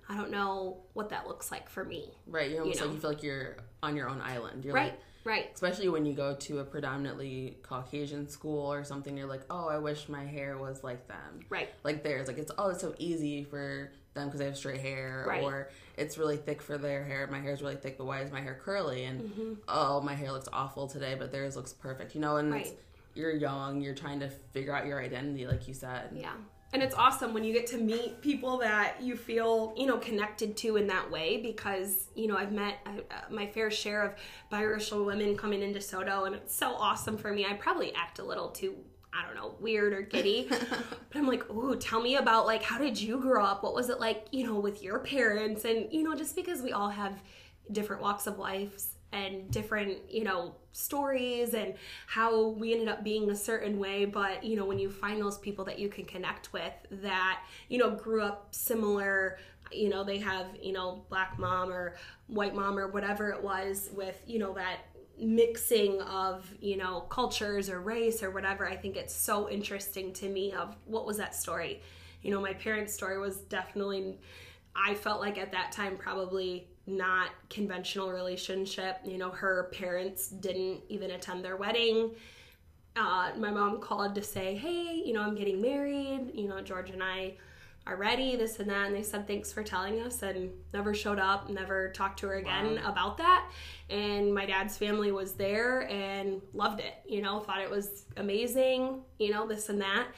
I 0.09 0.16
don't 0.16 0.30
know 0.30 0.78
what 0.95 1.11
that 1.11 1.28
looks 1.28 1.50
like 1.50 1.68
for 1.68 1.85
me. 1.85 2.14
Right. 2.26 2.50
You're 2.50 2.62
almost 2.62 2.80
know? 2.80 2.87
like 2.87 2.95
you 2.95 3.00
feel 3.00 3.11
like 3.11 3.23
you're 3.23 3.57
on 3.83 3.95
your 3.95 4.09
own 4.09 4.23
island. 4.23 4.64
You're 4.64 4.75
Right. 4.75 4.92
like 4.92 5.00
Right. 5.25 5.50
especially 5.52 5.90
when 5.90 6.07
you 6.07 6.14
go 6.14 6.35
to 6.35 6.61
a 6.61 6.64
predominantly 6.64 7.59
Caucasian 7.62 8.26
school 8.26 8.73
or 8.73 8.85
something, 8.85 9.14
you're 9.18 9.26
like, 9.26 9.42
oh, 9.50 9.68
I 9.68 9.76
wish 9.76 10.09
my 10.09 10.25
hair 10.25 10.57
was 10.57 10.83
like 10.83 11.07
them. 11.09 11.40
Right. 11.50 11.68
Like 11.85 12.02
theirs, 12.02 12.26
like 12.26 12.38
it's 12.38 12.50
oh, 12.57 12.71
it's 12.71 12.80
so 12.80 12.95
easy 12.99 13.45
for 13.45 13.92
them 14.14 14.28
because 14.28 14.38
they 14.38 14.47
have 14.47 14.57
straight 14.57 14.80
hair, 14.80 15.26
Right. 15.28 15.42
or 15.42 15.68
it's 15.99 16.17
really 16.19 16.37
thick 16.37 16.62
for 16.62 16.78
their 16.78 17.05
hair. 17.05 17.26
My 17.31 17.40
hair 17.40 17.52
is 17.52 17.61
really 17.61 17.76
thick, 17.76 17.99
but 17.99 18.07
why 18.07 18.21
is 18.21 18.31
my 18.31 18.40
hair 18.40 18.59
curly? 18.64 19.05
And 19.05 19.21
Mm-hmm. 19.21 19.52
oh, 19.69 20.00
my 20.00 20.14
hair 20.14 20.33
looks 20.33 20.49
awful 20.52 20.87
today, 20.87 21.14
but 21.19 21.33
theirs 21.33 21.57
looks 21.57 21.73
perfect. 21.73 22.14
You 22.14 22.21
know, 22.21 22.37
and 22.37 22.55
it's, 22.55 22.71
Right. 22.71 22.78
you're 23.14 23.33
young, 23.37 23.81
you're 23.81 23.95
trying 23.95 24.21
to 24.21 24.31
figure 24.52 24.75
out 24.75 24.87
your 24.87 25.00
identity, 25.02 25.47
like 25.47 25.67
you 25.69 25.75
said. 25.75 26.11
Yeah. 26.14 26.33
And 26.75 26.83
it's 26.83 26.95
awesome 26.95 27.33
when 27.33 27.45
you 27.45 27.55
get 27.55 27.67
to 27.69 27.78
meet 27.78 28.21
people 28.21 28.59
that 28.59 29.00
you 29.00 29.17
feel, 29.17 29.73
you 29.75 29.87
know, 29.87 29.97
connected 29.97 30.55
to 30.59 30.76
in 30.76 30.87
that 30.88 31.11
way 31.11 31.40
because, 31.40 32.09
you 32.14 32.26
know, 32.26 32.37
I've 32.37 32.52
met 32.52 32.75
uh, 32.85 32.93
my 33.31 33.47
fair 33.47 33.71
share 33.71 34.02
of 34.02 34.14
biracial 34.52 35.07
women 35.07 35.35
coming 35.35 35.62
into 35.62 35.81
Soto 35.81 36.25
and 36.25 36.35
it's 36.35 36.55
so 36.55 36.73
awesome 36.73 37.17
for 37.17 37.33
me. 37.33 37.47
I 37.47 37.55
probably 37.55 37.95
act 37.95 38.19
a 38.19 38.23
little 38.23 38.50
too, 38.50 38.75
I 39.19 39.27
don't 39.27 39.35
know, 39.35 39.57
weird 39.59 39.93
or 39.93 40.03
giddy. 40.03 40.47
but 40.51 41.17
I'm 41.17 41.27
like, 41.27 41.51
ooh, 41.51 41.77
tell 41.77 42.01
me 42.01 42.17
about 42.17 42.47
like, 42.47 42.63
how 42.63 42.79
did 42.79 43.01
you 43.01 43.19
grow 43.19 43.45
up? 43.45 43.63
What 43.63 43.75
was 43.75 43.89
it 43.89 43.99
like, 43.99 44.29
you 44.31 44.47
know, 44.47 44.59
with 44.61 44.83
your 44.83 45.01
parents? 45.01 45.65
And, 45.65 45.93
you 45.93 46.05
know, 46.05 46.15
just 46.15 46.37
because 46.37 46.63
we 46.63 46.73
all 46.73 46.91
have 46.91 47.21
different 47.73 48.01
walks 48.01 48.27
of 48.27 48.39
lives 48.39 48.95
and 49.13 49.51
different 49.51 49.99
you 50.11 50.23
know 50.23 50.55
stories 50.73 51.55
and 51.55 51.75
how 52.07 52.49
we 52.49 52.73
ended 52.73 52.89
up 52.89 53.03
being 53.03 53.31
a 53.31 53.37
certain 53.37 53.79
way 53.79 54.05
but 54.05 54.45
you 54.45 54.55
know 54.55 54.67
when 54.67 54.79
you 54.79 54.91
find 54.91 55.21
those 55.21 55.39
people 55.39 55.65
that 55.65 55.79
you 55.79 55.89
can 55.89 56.05
connect 56.05 56.53
with 56.53 56.75
that 56.91 57.43
you 57.69 57.79
know 57.79 57.91
grew 57.91 58.23
up 58.23 58.49
similar 58.51 59.39
you 59.73 59.89
know 59.89 60.05
they 60.05 60.19
have 60.19 60.47
you 60.61 60.73
know 60.73 61.05
black 61.09 61.39
mom 61.39 61.71
or 61.71 61.97
white 62.27 62.55
mom 62.55 62.79
or 62.79 62.89
whatever 62.89 63.31
it 63.31 63.43
was 63.43 63.89
with 63.95 64.21
you 64.27 64.39
know 64.39 64.53
that 64.53 64.81
mixing 65.21 66.01
of 66.03 66.49
you 66.61 66.77
know 66.77 67.01
cultures 67.03 67.69
or 67.69 67.81
race 67.81 68.23
or 68.23 68.31
whatever 68.31 68.69
i 68.69 68.77
think 68.77 68.97
it's 68.97 69.15
so 69.15 69.49
interesting 69.51 70.13
to 70.13 70.29
me 70.29 70.53
of 70.53 70.77
what 70.85 71.07
was 71.07 71.17
that 71.17 71.35
story 71.35 71.83
you 72.23 72.31
know 72.31 72.41
my 72.41 72.53
parents 72.53 72.95
story 72.95 73.19
was 73.19 73.39
definitely 73.43 74.19
I 74.79 74.95
felt 74.95 75.21
like 75.21 75.39
at 75.39 75.53
that 75.53 75.73
time 75.73 75.97
probably 75.97 76.69
not 76.87 77.31
conventional 77.51 78.11
relationship. 78.11 78.99
You 79.05 79.19
know, 79.19 79.31
her 79.31 79.71
parents 79.73 80.29
didn't 80.29 80.83
even 80.89 81.11
attend 81.11 81.45
their 81.45 81.57
wedding. 81.57 82.13
Uh, 82.97 83.33
my 83.37 83.51
mom 83.51 83.81
called 83.81 84.15
to 84.15 84.23
say, 84.23 84.55
"Hey, 84.57 85.03
you 85.05 85.13
know, 85.13 85.23
I'm 85.23 85.35
getting 85.35 85.61
married. 85.61 86.31
You 86.33 86.49
know, 86.49 86.61
George 86.61 86.91
and 86.91 87.03
I 87.03 87.35
are 87.88 87.97
ready. 87.97 88.37
This 88.37 88.61
and 88.61 88.71
that." 88.71 88.87
And 88.87 88.95
they 88.95 89.02
said, 89.02 89.26
"Thanks 89.26 89.52
for 89.52 89.62
telling 89.62 90.00
us," 90.00 90.23
and 90.23 90.52
never 90.73 90.95
showed 90.95 91.18
up. 91.18 91.49
Never 91.49 91.90
talked 91.90 92.21
to 92.21 92.28
her 92.28 92.37
again 92.37 92.78
about 92.78 93.16
that. 93.16 93.50
And 93.90 94.33
my 94.33 94.47
dad's 94.47 94.76
family 94.76 95.11
was 95.11 95.33
there 95.35 95.88
and 95.88 96.42
loved 96.52 96.80
it. 96.80 96.95
You 97.07 97.23
know, 97.23 97.40
thought 97.40 97.61
it 97.61 97.71
was 97.71 98.04
amazing. 98.16 99.02
You 99.18 99.33
know, 99.33 99.47
this 99.47 99.68
and 99.68 99.80
that. 99.80 100.09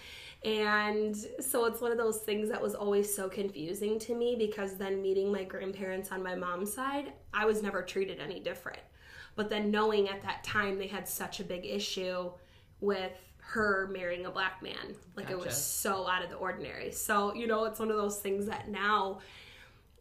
And 0.42 1.14
so 1.38 1.66
it's 1.66 1.80
one 1.82 1.92
of 1.92 1.98
those 1.98 2.20
things 2.20 2.48
that 2.48 2.62
was 2.62 2.74
always 2.74 3.14
so 3.14 3.28
confusing 3.28 3.98
to 4.00 4.14
me 4.14 4.36
because 4.36 4.76
then 4.76 5.02
meeting 5.02 5.30
my 5.30 5.44
grandparents 5.44 6.10
on 6.12 6.22
my 6.22 6.34
mom's 6.34 6.72
side, 6.72 7.12
I 7.34 7.44
was 7.44 7.62
never 7.62 7.82
treated 7.82 8.20
any 8.20 8.40
different. 8.40 8.80
But 9.36 9.50
then 9.50 9.70
knowing 9.70 10.08
at 10.08 10.22
that 10.22 10.42
time 10.42 10.78
they 10.78 10.86
had 10.86 11.06
such 11.06 11.40
a 11.40 11.44
big 11.44 11.66
issue 11.66 12.30
with 12.80 13.12
her 13.50 13.88
marrying 13.92 14.26
a 14.26 14.30
black 14.30 14.62
man, 14.62 14.94
like 15.16 15.28
it 15.28 15.38
was 15.38 15.56
so 15.56 16.08
out 16.08 16.22
of 16.22 16.30
the 16.30 16.36
ordinary. 16.36 16.92
So, 16.92 17.34
you 17.34 17.48
know, 17.48 17.64
it's 17.64 17.80
one 17.80 17.90
of 17.90 17.96
those 17.96 18.20
things 18.20 18.46
that 18.46 18.68
now, 18.68 19.18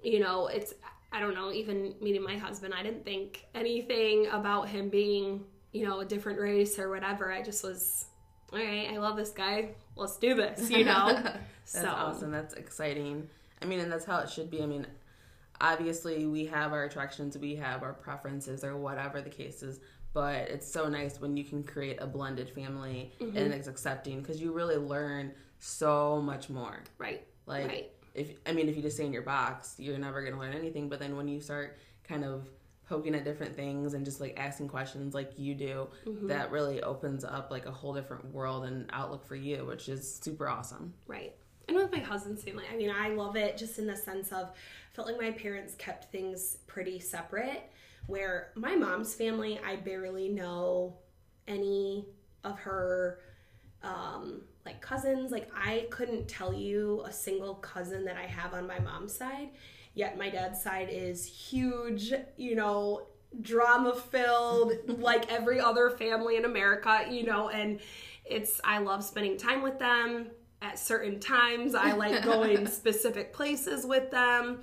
you 0.04 0.20
know, 0.20 0.48
it's, 0.48 0.76
I 1.12 1.20
don't 1.20 1.34
know, 1.34 1.52
even 1.52 1.96
meeting 2.00 2.24
my 2.24 2.38
husband, 2.38 2.76
I 2.76 2.84
didn't 2.84 3.04
think 3.04 3.46
anything 3.56 4.28
about 4.28 4.70
him 4.70 4.90
being, 4.90 5.46
you 5.72 5.88
know, 5.88 6.02
a 6.02 6.06
different 6.06 6.40
race 6.40 6.78
or 6.78 6.90
whatever. 6.90 7.32
I 7.32 7.42
just 7.42 7.64
was, 7.64 8.06
all 8.54 8.60
right, 8.60 8.88
I 8.92 8.98
love 8.98 9.18
this 9.18 9.32
guy. 9.32 9.70
Let's 9.96 10.18
do 10.18 10.36
this, 10.36 10.70
you 10.70 10.86
know? 10.86 11.14
That's 11.24 11.42
so, 11.66 11.88
awesome. 11.88 12.30
That's 12.30 12.54
exciting. 12.54 13.28
I 13.64 13.66
mean, 13.66 13.80
and 13.80 13.92
that's 13.92 14.06
how 14.06 14.20
it 14.20 14.30
should 14.30 14.50
be. 14.50 14.62
I 14.62 14.66
mean, 14.66 14.88
obviously 15.60 16.26
we 16.26 16.46
have 16.46 16.72
our 16.72 16.86
attractions, 16.86 17.38
we 17.38 17.56
have 17.56 17.84
our 17.84 17.94
preferences, 17.94 18.64
or 18.64 18.78
whatever 18.78 19.22
the 19.22 19.30
case 19.30 19.62
is. 19.64 19.80
But 20.14 20.50
it's 20.50 20.70
so 20.72 20.90
nice 20.90 21.20
when 21.22 21.38
you 21.38 21.44
can 21.44 21.64
create 21.64 21.98
a 22.02 22.08
blended 22.08 22.50
family 22.50 23.12
Mm-hmm. 23.20 23.38
and 23.38 23.54
it's 23.54 23.68
accepting 23.68 24.22
because 24.22 24.42
you 24.42 24.52
really 24.52 24.78
learn 24.78 25.32
so 25.60 26.22
much 26.22 26.50
more. 26.50 26.82
Right. 26.98 27.26
Like, 27.46 27.68
Right. 27.68 27.92
if 28.16 28.32
I 28.46 28.54
mean, 28.54 28.70
if 28.70 28.76
you 28.76 28.82
just 28.82 28.96
stay 28.96 29.06
in 29.06 29.14
your 29.14 29.22
box, 29.22 29.76
you're 29.78 29.98
never 29.98 30.24
gonna 30.24 30.40
learn 30.40 30.54
anything. 30.54 30.90
But 30.90 31.00
then 31.00 31.16
when 31.16 31.28
you 31.28 31.40
start 31.40 31.78
kind 32.04 32.24
of 32.26 32.50
poking 32.88 33.14
at 33.14 33.24
different 33.24 33.56
things 33.56 33.94
and 33.94 34.04
just 34.04 34.20
like 34.20 34.34
asking 34.40 34.68
questions 34.68 35.14
like 35.14 35.38
you 35.38 35.54
do, 35.54 35.88
Mm-hmm. 36.08 36.28
that 36.28 36.50
really 36.52 36.82
opens 36.82 37.24
up 37.24 37.52
like 37.52 37.66
a 37.68 37.72
whole 37.72 37.94
different 37.94 38.26
world 38.34 38.66
and 38.66 38.90
outlook 38.92 39.26
for 39.28 39.36
you, 39.36 39.66
which 39.66 39.90
is 39.90 40.12
super 40.22 40.48
awesome. 40.50 40.94
Right. 41.08 41.36
And 41.68 41.78
with 41.78 41.92
my 41.92 42.00
husband's 42.00 42.44
family, 42.44 42.64
I 42.72 42.76
mean, 42.76 42.90
I 42.90 43.10
love 43.10 43.36
it 43.36 43.56
just 43.58 43.78
in 43.78 43.86
the 43.86 43.96
sense 43.96 44.32
of 44.32 44.48
I 44.48 44.96
felt 44.96 45.08
like 45.08 45.22
my 45.22 45.30
parents 45.32 45.76
kept 45.76 46.06
things 46.12 46.58
pretty 46.66 46.98
separate. 47.00 47.62
Where 48.10 48.52
my 48.56 48.76
mom's 48.76 49.14
family, 49.14 49.60
I 49.64 49.76
barely 49.76 50.30
know 50.30 50.98
any 51.48 52.08
of 52.44 52.58
her 52.60 53.20
um 53.84 54.42
like 54.66 54.82
cousins. 54.82 55.32
Like 55.32 55.50
i 55.56 55.86
couldn't 55.92 56.28
tell 56.28 56.52
you 56.52 57.04
a 57.06 57.14
single 57.14 57.56
cousin 57.56 58.04
that 58.06 58.18
i 58.18 58.26
have 58.26 58.54
on 58.56 58.66
my 58.66 58.80
mom's 58.80 59.14
side. 59.14 59.50
Yet 59.94 60.18
my 60.18 60.30
dad's 60.30 60.60
side 60.62 60.90
is 60.92 61.24
huge 61.24 62.12
you 62.36 62.56
know 62.56 63.08
drama 63.42 63.94
filled 63.94 64.74
like 65.00 65.32
every 65.32 65.60
other 65.60 65.92
family 65.92 66.36
in 66.36 66.46
america 66.46 67.06
you 67.12 67.24
know 67.24 67.50
and 67.50 67.80
it's 68.26 68.60
i 68.64 68.80
love 68.80 69.04
spending 69.04 69.38
time 69.38 69.62
with 69.62 69.78
them. 69.78 70.32
At 70.62 70.78
certain 70.78 71.20
times 71.22 71.74
i 71.76 71.94
like 71.94 72.22
going 72.24 72.68
specific 72.82 73.32
places 73.34 73.86
with 73.86 74.12
them 74.12 74.60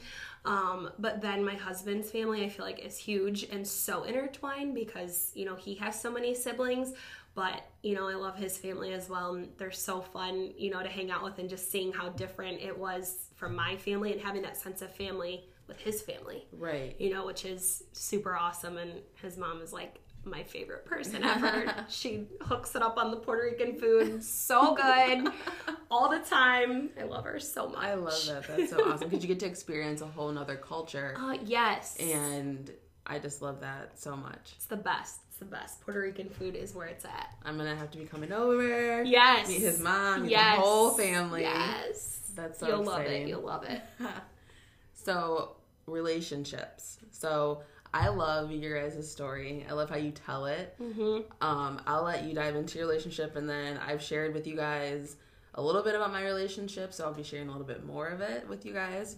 um, 0.46 0.90
but 0.98 1.20
then 1.20 1.44
my 1.44 1.54
husband's 1.54 2.10
family 2.10 2.44
i 2.44 2.48
feel 2.48 2.64
like 2.64 2.78
is 2.78 2.96
huge 2.96 3.44
and 3.44 3.66
so 3.66 4.04
intertwined 4.04 4.74
because 4.74 5.32
you 5.34 5.44
know 5.44 5.54
he 5.56 5.74
has 5.74 6.00
so 6.00 6.10
many 6.10 6.34
siblings 6.34 6.92
but 7.34 7.62
you 7.82 7.94
know 7.94 8.08
i 8.08 8.14
love 8.14 8.36
his 8.36 8.56
family 8.56 8.92
as 8.92 9.08
well 9.08 9.34
and 9.34 9.48
they're 9.58 9.70
so 9.70 10.00
fun 10.00 10.52
you 10.56 10.70
know 10.70 10.82
to 10.82 10.88
hang 10.88 11.10
out 11.10 11.22
with 11.22 11.38
and 11.38 11.50
just 11.50 11.70
seeing 11.70 11.92
how 11.92 12.08
different 12.10 12.60
it 12.60 12.76
was 12.76 13.30
from 13.34 13.54
my 13.54 13.76
family 13.76 14.12
and 14.12 14.20
having 14.20 14.42
that 14.42 14.56
sense 14.56 14.80
of 14.82 14.90
family 14.94 15.44
with 15.68 15.78
his 15.78 16.00
family 16.00 16.46
Right. 16.52 16.94
you 16.98 17.10
know 17.12 17.26
which 17.26 17.44
is 17.44 17.82
super 17.92 18.36
awesome 18.36 18.76
and 18.78 18.92
his 19.20 19.36
mom 19.36 19.60
is 19.60 19.72
like 19.72 20.00
my 20.26 20.42
favorite 20.42 20.84
person 20.84 21.24
ever. 21.24 21.72
She 21.88 22.26
hooks 22.42 22.74
it 22.74 22.82
up 22.82 22.98
on 22.98 23.10
the 23.10 23.16
puerto 23.16 23.44
rican 23.44 23.78
food. 23.78 24.22
So 24.24 24.74
good. 24.74 25.28
All 25.90 26.10
the 26.10 26.18
time. 26.18 26.90
I 27.00 27.04
love 27.04 27.24
her 27.24 27.38
so 27.38 27.68
much. 27.68 27.78
I 27.78 27.94
love 27.94 28.26
that. 28.26 28.46
That's 28.46 28.70
so 28.70 28.90
awesome. 28.90 29.08
Because 29.08 29.22
you 29.22 29.28
get 29.28 29.40
to 29.40 29.46
experience 29.46 30.00
a 30.00 30.06
whole 30.06 30.30
nother 30.32 30.56
culture, 30.56 31.14
uh, 31.18 31.36
yes. 31.44 31.96
And 31.98 32.70
I 33.06 33.18
just 33.18 33.40
love 33.40 33.60
that 33.60 33.98
so 34.00 34.16
much. 34.16 34.54
it's 34.56 34.66
the 34.66 34.76
best. 34.76 35.20
It's 35.28 35.38
the 35.38 35.44
best. 35.44 35.80
Puerto 35.82 36.00
rican 36.00 36.28
food 36.28 36.56
is 36.56 36.74
where 36.74 36.86
it's 36.88 37.04
at. 37.04 37.28
I'm 37.44 37.56
gonna 37.56 37.76
have 37.76 37.90
to 37.92 37.98
be 37.98 38.04
coming 38.04 38.32
over. 38.32 39.02
yes. 39.04 39.48
Meet 39.48 39.60
his 39.60 39.80
mom, 39.80 40.22
meet 40.22 40.32
yes. 40.32 40.56
the 40.56 40.62
whole 40.62 40.90
family. 40.90 41.42
yes. 41.42 42.20
That's 42.34 42.58
so 42.58 42.66
you'll 42.68 42.84
love 42.84 43.02
it. 43.02 43.28
you'll 43.28 43.42
love 43.42 43.64
it. 43.64 43.80
So 44.92 45.54
relationships. 45.86 46.98
So 47.12 47.62
I 47.98 48.08
love 48.08 48.50
your 48.52 48.78
guys' 48.78 49.10
story. 49.10 49.64
I 49.68 49.72
love 49.72 49.88
how 49.88 49.96
you 49.96 50.10
tell 50.10 50.44
it. 50.46 50.74
hmm 50.78 51.20
Um, 51.40 51.80
I'll 51.86 52.04
let 52.04 52.24
you 52.24 52.34
dive 52.34 52.54
into 52.54 52.78
your 52.78 52.86
relationship, 52.86 53.36
and 53.36 53.48
then 53.48 53.78
I've 53.78 54.02
shared 54.02 54.34
with 54.34 54.46
you 54.46 54.54
guys 54.54 55.16
a 55.54 55.62
little 55.62 55.82
bit 55.82 55.94
about 55.94 56.12
my 56.12 56.22
relationship, 56.22 56.92
so 56.92 57.04
I'll 57.04 57.14
be 57.14 57.22
sharing 57.22 57.48
a 57.48 57.52
little 57.52 57.66
bit 57.66 57.86
more 57.86 58.08
of 58.08 58.20
it 58.20 58.46
with 58.48 58.66
you 58.66 58.74
guys. 58.74 59.16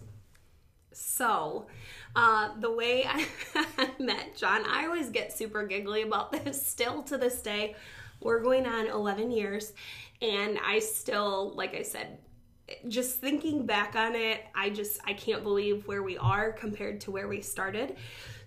So, 0.93 1.67
uh, 2.15 2.49
the 2.59 2.71
way 2.71 3.03
I 3.07 3.89
met 3.99 4.37
John, 4.37 4.63
I 4.65 4.85
always 4.85 5.09
get 5.09 5.33
super 5.33 5.65
giggly 5.67 6.01
about 6.03 6.31
this 6.31 6.65
still 6.65 7.03
to 7.03 7.17
this 7.17 7.41
day. 7.41 7.75
We're 8.21 8.41
going 8.41 8.65
on 8.65 8.87
11 8.87 9.31
years, 9.31 9.73
and 10.21 10.57
I 10.65 10.79
still, 10.79 11.51
like 11.55 11.75
I 11.75 11.83
said, 11.83 12.17
just 12.87 13.19
thinking 13.19 13.65
back 13.65 13.95
on 13.95 14.15
it, 14.15 14.45
I 14.55 14.69
just 14.69 14.99
I 15.05 15.13
can't 15.13 15.43
believe 15.43 15.87
where 15.87 16.03
we 16.03 16.17
are 16.17 16.51
compared 16.51 17.01
to 17.01 17.11
where 17.11 17.27
we 17.27 17.41
started. 17.41 17.95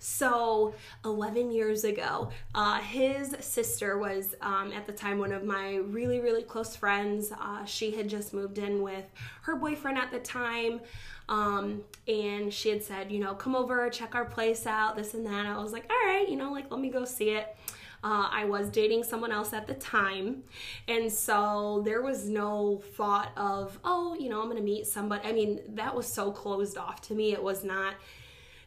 So, 0.05 0.75
11 1.05 1.53
years 1.53 1.85
ago, 1.85 2.31
uh, 2.57 2.81
his 2.81 3.37
sister 3.39 3.99
was 3.99 4.35
um, 4.41 4.73
at 4.73 4.85
the 4.85 4.93
time 4.93 5.21
one 5.21 5.31
of 5.31 5.45
my 5.45 5.77
really, 5.77 6.19
really 6.19 6.43
close 6.43 6.75
friends. 6.75 7.31
Uh, 7.31 7.65
she 7.65 7.93
had 7.93 8.09
just 8.09 8.35
moved 8.35 8.59
in 8.59 8.83
with 8.83 9.05
her 9.43 9.55
boyfriend 9.55 9.99
at 9.99 10.11
the 10.11 10.19
time. 10.19 10.81
Um, 11.29 11.83
and 12.09 12.53
she 12.53 12.71
had 12.71 12.83
said, 12.83 13.13
you 13.13 13.21
know, 13.21 13.35
come 13.35 13.55
over, 13.55 13.89
check 13.91 14.17
our 14.17 14.25
place 14.25 14.67
out, 14.67 14.97
this 14.97 15.15
and 15.15 15.25
that. 15.25 15.47
I 15.47 15.63
was 15.63 15.73
like, 15.73 15.89
all 15.89 16.13
right, 16.13 16.29
you 16.29 16.37
know, 16.37 16.51
like, 16.51 16.69
let 16.73 16.81
me 16.81 16.91
go 16.91 17.05
see 17.05 17.31
it. 17.31 17.57
Uh, 18.05 18.29
I 18.31 18.45
was 18.45 18.69
dating 18.69 19.05
someone 19.05 19.31
else 19.31 19.53
at 19.53 19.67
the 19.67 19.75
time. 19.75 20.43
And 20.89 21.11
so 21.11 21.83
there 21.85 22.03
was 22.03 22.29
no 22.29 22.83
thought 22.97 23.31
of, 23.37 23.79
oh, 23.85 24.17
you 24.19 24.29
know, 24.29 24.41
I'm 24.41 24.47
going 24.47 24.57
to 24.57 24.63
meet 24.63 24.87
somebody. 24.87 25.27
I 25.27 25.33
mean, 25.33 25.61
that 25.75 25.95
was 25.95 26.07
so 26.07 26.33
closed 26.33 26.77
off 26.77 27.01
to 27.03 27.15
me. 27.15 27.33
It 27.33 27.43
was 27.43 27.63
not 27.63 27.95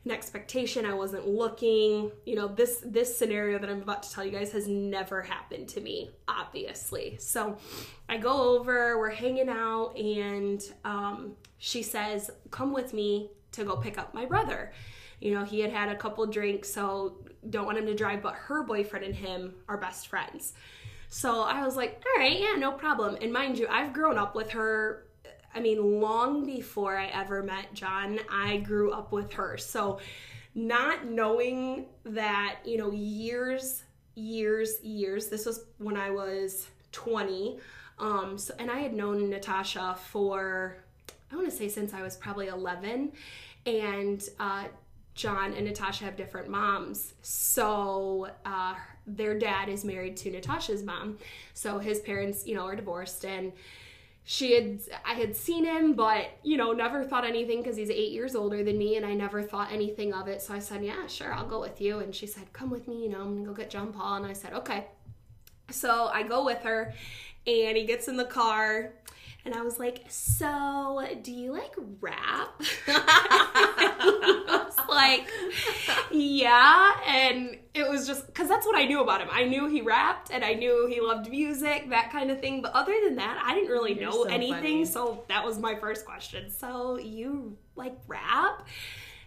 an 0.06 0.12
expectation. 0.12 0.86
I 0.86 0.94
wasn't 0.94 1.28
looking. 1.28 2.12
You 2.26 2.36
know, 2.36 2.48
this 2.48 2.82
this 2.86 3.18
scenario 3.18 3.60
that 3.60 3.70
I'm 3.70 3.82
about 3.82 4.04
to 4.04 4.12
tell 4.12 4.24
you 4.24 4.32
guys 4.32 4.52
has 4.52 4.68
never 4.68 5.22
happened 5.22 5.68
to 5.70 5.82
me, 5.82 6.12
obviously. 6.28 7.18
So 7.20 7.58
I 8.08 8.18
go 8.18 8.56
over, 8.58 8.98
we're 9.00 9.10
hanging 9.10 9.50
out, 9.50 9.98
and 9.98 10.62
um, 10.84 11.34
she 11.58 11.82
says, 11.84 12.30
"Come 12.52 12.72
with 12.72 12.94
me 12.94 13.32
to 13.54 13.66
go 13.66 13.76
pick 13.76 13.98
up 13.98 14.14
my 14.14 14.26
brother." 14.26 14.72
You 15.20 15.34
know, 15.34 15.44
he 15.44 15.60
had 15.62 15.72
had 15.72 15.90
a 15.90 15.96
couple 15.96 16.26
drinks, 16.28 16.72
so 16.72 17.18
don't 17.50 17.66
want 17.66 17.78
him 17.78 17.86
to 17.86 17.96
drive, 17.96 18.22
but 18.22 18.34
her 18.34 18.64
boyfriend 18.64 19.06
and 19.06 19.16
him 19.16 19.54
are 19.68 19.78
best 19.78 20.08
friends. 20.08 20.54
So 21.10 21.42
I 21.42 21.64
was 21.64 21.76
like, 21.76 22.04
all 22.06 22.22
right, 22.22 22.40
yeah, 22.40 22.56
no 22.58 22.72
problem. 22.72 23.18
And 23.22 23.32
mind 23.32 23.58
you, 23.58 23.68
I've 23.70 23.94
grown 23.94 24.18
up 24.18 24.36
with 24.36 24.52
her. 24.52 25.06
I 25.54 25.60
mean, 25.60 26.02
long 26.02 26.46
before 26.46 26.98
I 26.98 27.06
ever 27.08 27.42
met 27.42 27.74
John, 27.74 28.20
I 28.30 28.58
grew 28.58 28.92
up 28.92 29.12
with 29.12 29.32
her. 29.34 29.58
So 29.58 30.00
not 30.54 31.06
knowing 31.06 31.86
that, 32.06 32.60
you 32.66 32.78
know, 32.78 32.92
years, 32.92 33.84
years, 34.16 34.82
years, 34.84 35.28
this 35.28 35.46
was 35.46 35.66
when 35.78 35.98
I 35.98 36.10
was 36.10 36.68
20. 36.92 37.60
Um, 38.00 38.38
so, 38.38 38.54
and 38.60 38.70
I 38.70 38.80
had 38.80 38.94
known 38.94 39.30
Natasha 39.30 39.98
for, 40.10 40.78
I 41.32 41.36
want 41.36 41.50
to 41.50 41.56
say 41.56 41.70
since 41.70 41.94
I 41.94 42.02
was 42.02 42.18
probably 42.18 42.48
11. 42.48 43.12
And 43.66 44.30
uh, 44.40 44.66
John 45.16 45.54
and 45.54 45.66
Natasha 45.66 46.04
have 46.04 46.16
different 46.16 46.50
moms. 46.50 47.14
So 47.22 48.30
uh, 48.46 48.76
their 49.08 49.40
dad 49.40 49.70
is 49.70 49.84
married 49.84 50.18
to 50.18 50.32
Natasha's 50.32 50.84
mom. 50.84 51.18
So 51.54 51.80
his 51.80 52.00
parents, 52.00 52.46
you 52.46 52.54
know, 52.54 52.66
are 52.66 52.76
divorced 52.76 53.26
and 53.26 53.54
she 54.28 54.56
had 54.56 54.80
I 55.06 55.14
had 55.14 55.36
seen 55.36 55.66
him, 55.66 55.94
but 55.94 56.32
you 56.42 56.58
know, 56.58 56.72
never 56.74 57.04
thought 57.04 57.26
anything 57.26 57.62
because 57.62 57.78
he's 57.78 57.92
eight 57.92 58.12
years 58.12 58.36
older 58.36 58.64
than 58.64 58.76
me, 58.76 58.98
and 58.98 59.06
I 59.06 59.14
never 59.14 59.44
thought 59.44 59.72
anything 59.72 60.14
of 60.14 60.28
it. 60.28 60.42
So 60.42 60.52
I 60.56 60.60
said, 60.60 60.84
"Yeah, 60.84 61.06
sure, 61.06 61.32
I'll 61.32 61.46
go 61.46 61.62
with 61.62 61.80
you." 61.80 62.00
And 62.00 62.14
she 62.14 62.26
said, 62.26 62.52
"Come 62.52 62.72
with 62.72 62.88
me, 62.88 63.04
you 63.04 63.10
know, 63.10 63.22
I'm 63.22 63.36
gonna 63.36 63.46
go 63.46 63.54
get 63.54 63.70
John 63.70 63.94
Paul." 63.94 64.16
And 64.16 64.26
I 64.26 64.34
said, 64.34 64.54
"Okay." 64.54 64.88
So 65.70 66.08
I 66.08 66.24
go 66.24 66.44
with 66.44 66.64
her, 66.64 66.94
and 67.48 67.78
he 67.78 67.86
gets 67.86 68.08
in 68.08 68.18
the 68.18 68.26
car, 68.26 68.94
and 69.46 69.54
I 69.54 69.62
was 69.62 69.78
like, 69.80 70.04
"So, 70.10 71.06
do 71.22 71.32
you 71.32 71.52
like 71.52 71.74
rap?" 72.02 72.62
I 72.88 74.66
was 74.68 74.88
like, 74.90 75.28
"Yeah," 76.12 76.92
and 77.06 77.58
it 77.74 77.88
was 77.90 78.08
just 78.08 78.26
because 78.28 78.48
that's 78.48 78.66
what 78.66 78.76
I 78.78 78.86
knew 78.86 79.02
about 79.02 79.22
him. 79.22 79.30
I 79.32 79.44
knew 79.46 79.68
he 79.68 79.82
rapped, 79.82 80.32
and 80.32 80.44
I 80.44 80.54
knew 80.54 80.88
he 80.88 81.02
loved 81.02 81.30
music, 81.30 81.90
that 81.90 82.12
kind 82.12 82.32
of 82.32 82.40
thing. 82.42 82.62
But 82.62 82.74
other 82.74 82.96
than 83.04 83.16
that, 83.18 83.42
I 83.46 83.54
didn't 83.54 83.70
really 83.70 83.94
You're 83.94 84.10
know 84.10 84.24
so 84.24 84.30
anything. 84.30 84.54
funny. 84.62 84.86
So 84.86 85.24
that 85.28 85.46
was 85.46 85.60
my 85.60 85.76
first 85.76 86.06
question. 86.06 86.50
So 86.50 86.98
you 86.98 87.58
like 87.76 87.96
rap? 88.08 88.66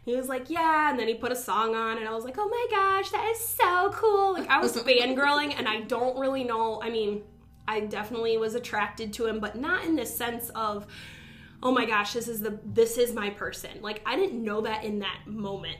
He 0.04 0.16
was 0.16 0.26
like, 0.26 0.48
yeah, 0.48 0.88
and 0.88 0.98
then 0.98 1.06
he 1.06 1.14
put 1.14 1.32
a 1.32 1.36
song 1.36 1.74
on, 1.74 1.98
and 1.98 2.08
I 2.08 2.14
was 2.14 2.24
like, 2.24 2.36
oh 2.38 2.48
my 2.48 2.66
gosh, 2.70 3.10
that 3.10 3.26
is 3.30 3.38
so 3.40 3.90
cool. 3.92 4.32
Like 4.32 4.48
I 4.48 4.58
was 4.58 4.74
fangirling, 4.82 5.54
and 5.58 5.68
I 5.68 5.82
don't 5.82 6.18
really 6.18 6.44
know. 6.44 6.80
I 6.82 6.88
mean, 6.88 7.22
I 7.68 7.80
definitely 7.80 8.36
was 8.38 8.54
attracted 8.54 9.12
to 9.14 9.26
him, 9.26 9.38
but 9.38 9.54
not 9.54 9.84
in 9.84 9.94
the 9.94 10.06
sense 10.06 10.50
of, 10.54 10.86
oh 11.62 11.70
my 11.70 11.84
gosh, 11.84 12.14
this 12.14 12.26
is 12.26 12.40
the 12.40 12.58
this 12.64 12.98
is 12.98 13.12
my 13.12 13.30
person. 13.30 13.70
Like 13.82 14.00
I 14.06 14.16
didn't 14.16 14.42
know 14.42 14.62
that 14.62 14.84
in 14.84 15.00
that 15.00 15.20
moment. 15.26 15.76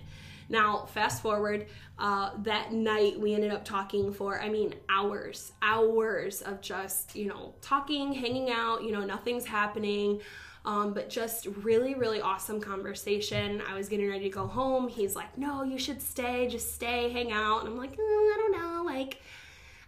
Now, 0.50 0.86
fast 0.86 1.20
forward, 1.20 1.66
uh, 1.98 2.30
that 2.38 2.72
night 2.72 3.20
we 3.20 3.34
ended 3.34 3.52
up 3.52 3.64
talking 3.64 4.12
for, 4.12 4.40
I 4.40 4.48
mean, 4.48 4.74
hours, 4.88 5.52
hours 5.60 6.40
of 6.40 6.62
just, 6.62 7.14
you 7.14 7.26
know, 7.26 7.54
talking, 7.60 8.14
hanging 8.14 8.50
out, 8.50 8.82
you 8.82 8.92
know, 8.92 9.04
nothing's 9.04 9.44
happening. 9.44 10.20
Um, 10.64 10.92
but 10.92 11.08
just 11.08 11.46
really, 11.62 11.94
really 11.94 12.20
awesome 12.20 12.60
conversation. 12.60 13.62
I 13.68 13.74
was 13.74 13.88
getting 13.88 14.08
ready 14.08 14.24
to 14.24 14.30
go 14.30 14.46
home. 14.46 14.88
He's 14.88 15.14
like, 15.14 15.36
no, 15.38 15.62
you 15.62 15.78
should 15.78 16.00
stay, 16.02 16.48
just 16.48 16.74
stay, 16.74 17.10
hang 17.10 17.30
out. 17.30 17.60
And 17.60 17.68
I'm 17.68 17.76
like, 17.76 17.92
mm, 17.92 17.98
I 17.98 18.36
don't 18.38 18.52
know, 18.52 18.82
like, 18.84 19.20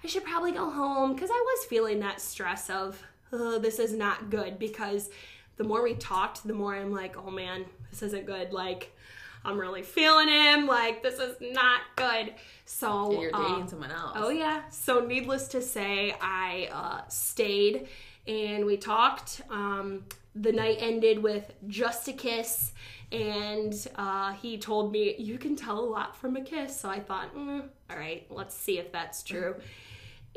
I 0.03 0.07
should 0.07 0.25
probably 0.25 0.53
go 0.53 0.71
home 0.71 1.15
because 1.15 1.31
I 1.31 1.45
was 1.57 1.67
feeling 1.67 2.01
that 2.01 2.21
stress 2.21 2.71
of, 2.71 3.03
oh, 3.33 3.59
this 3.59 3.79
is 3.79 3.93
not 3.93 4.31
good 4.31 4.59
because 4.59 5.11
the 5.57 5.65
more 5.65 5.83
we 5.83 5.95
talked, 5.95 6.47
the 6.47 6.55
more 6.55 6.75
I'm 6.75 6.93
like, 6.93 7.17
oh 7.19 7.31
man, 7.31 7.67
this 7.91 8.03
isn't 8.03 8.27
good. 8.27 8.53
Like, 8.53 8.97
I'm 9.45 9.59
really 9.59 9.83
feeling 9.83 10.29
him. 10.29 10.67
Like, 10.67 11.03
this 11.03 11.19
is 11.19 11.37
not 11.41 11.81
good. 11.97 12.35
So, 12.65 13.21
You're 13.21 13.35
uh, 13.35 13.49
dating 13.49 13.69
someone 13.69 13.91
else. 13.91 14.13
Oh 14.15 14.31
yeah. 14.31 14.63
So 14.71 15.05
needless 15.05 15.49
to 15.49 15.63
say, 15.63 16.15
I 16.21 16.69
uh, 16.73 17.09
stayed 17.09 17.89
and 18.27 18.65
we 18.65 18.77
talked. 18.77 19.43
Um, 19.51 20.05
the 20.35 20.53
night 20.53 20.79
ended 20.81 21.23
with 21.23 21.53
just 21.67 22.07
a 22.09 22.13
kiss, 22.13 22.73
and 23.11 23.75
uh, 23.97 24.33
he 24.35 24.57
told 24.59 24.93
me 24.93 25.17
you 25.19 25.39
can 25.39 25.57
tell 25.57 25.79
a 25.81 25.85
lot 25.85 26.17
from 26.17 26.37
a 26.37 26.41
kiss. 26.41 26.79
So 26.79 26.89
I 26.89 27.01
thought, 27.01 27.35
mm, 27.35 27.65
all 27.91 27.97
right, 27.97 28.25
let's 28.31 28.55
see 28.55 28.79
if 28.79 28.93
that's 28.93 29.23
true. 29.23 29.57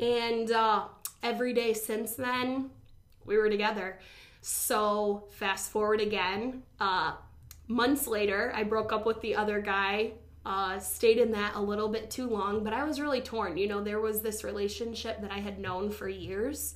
And 0.00 0.50
uh, 0.50 0.84
every 1.22 1.52
day 1.52 1.72
since 1.72 2.14
then, 2.14 2.70
we 3.24 3.36
were 3.36 3.48
together. 3.48 3.98
So 4.40 5.24
fast 5.30 5.70
forward 5.70 6.00
again, 6.00 6.62
uh, 6.78 7.14
months 7.68 8.06
later, 8.06 8.52
I 8.54 8.64
broke 8.64 8.92
up 8.92 9.06
with 9.06 9.20
the 9.20 9.34
other 9.36 9.60
guy. 9.60 10.12
Uh, 10.46 10.78
stayed 10.78 11.16
in 11.16 11.32
that 11.32 11.54
a 11.54 11.60
little 11.60 11.88
bit 11.88 12.10
too 12.10 12.28
long, 12.28 12.62
but 12.62 12.74
I 12.74 12.84
was 12.84 13.00
really 13.00 13.22
torn. 13.22 13.56
You 13.56 13.66
know, 13.66 13.82
there 13.82 14.00
was 14.00 14.20
this 14.20 14.44
relationship 14.44 15.22
that 15.22 15.32
I 15.32 15.38
had 15.38 15.58
known 15.58 15.90
for 15.90 16.06
years, 16.06 16.74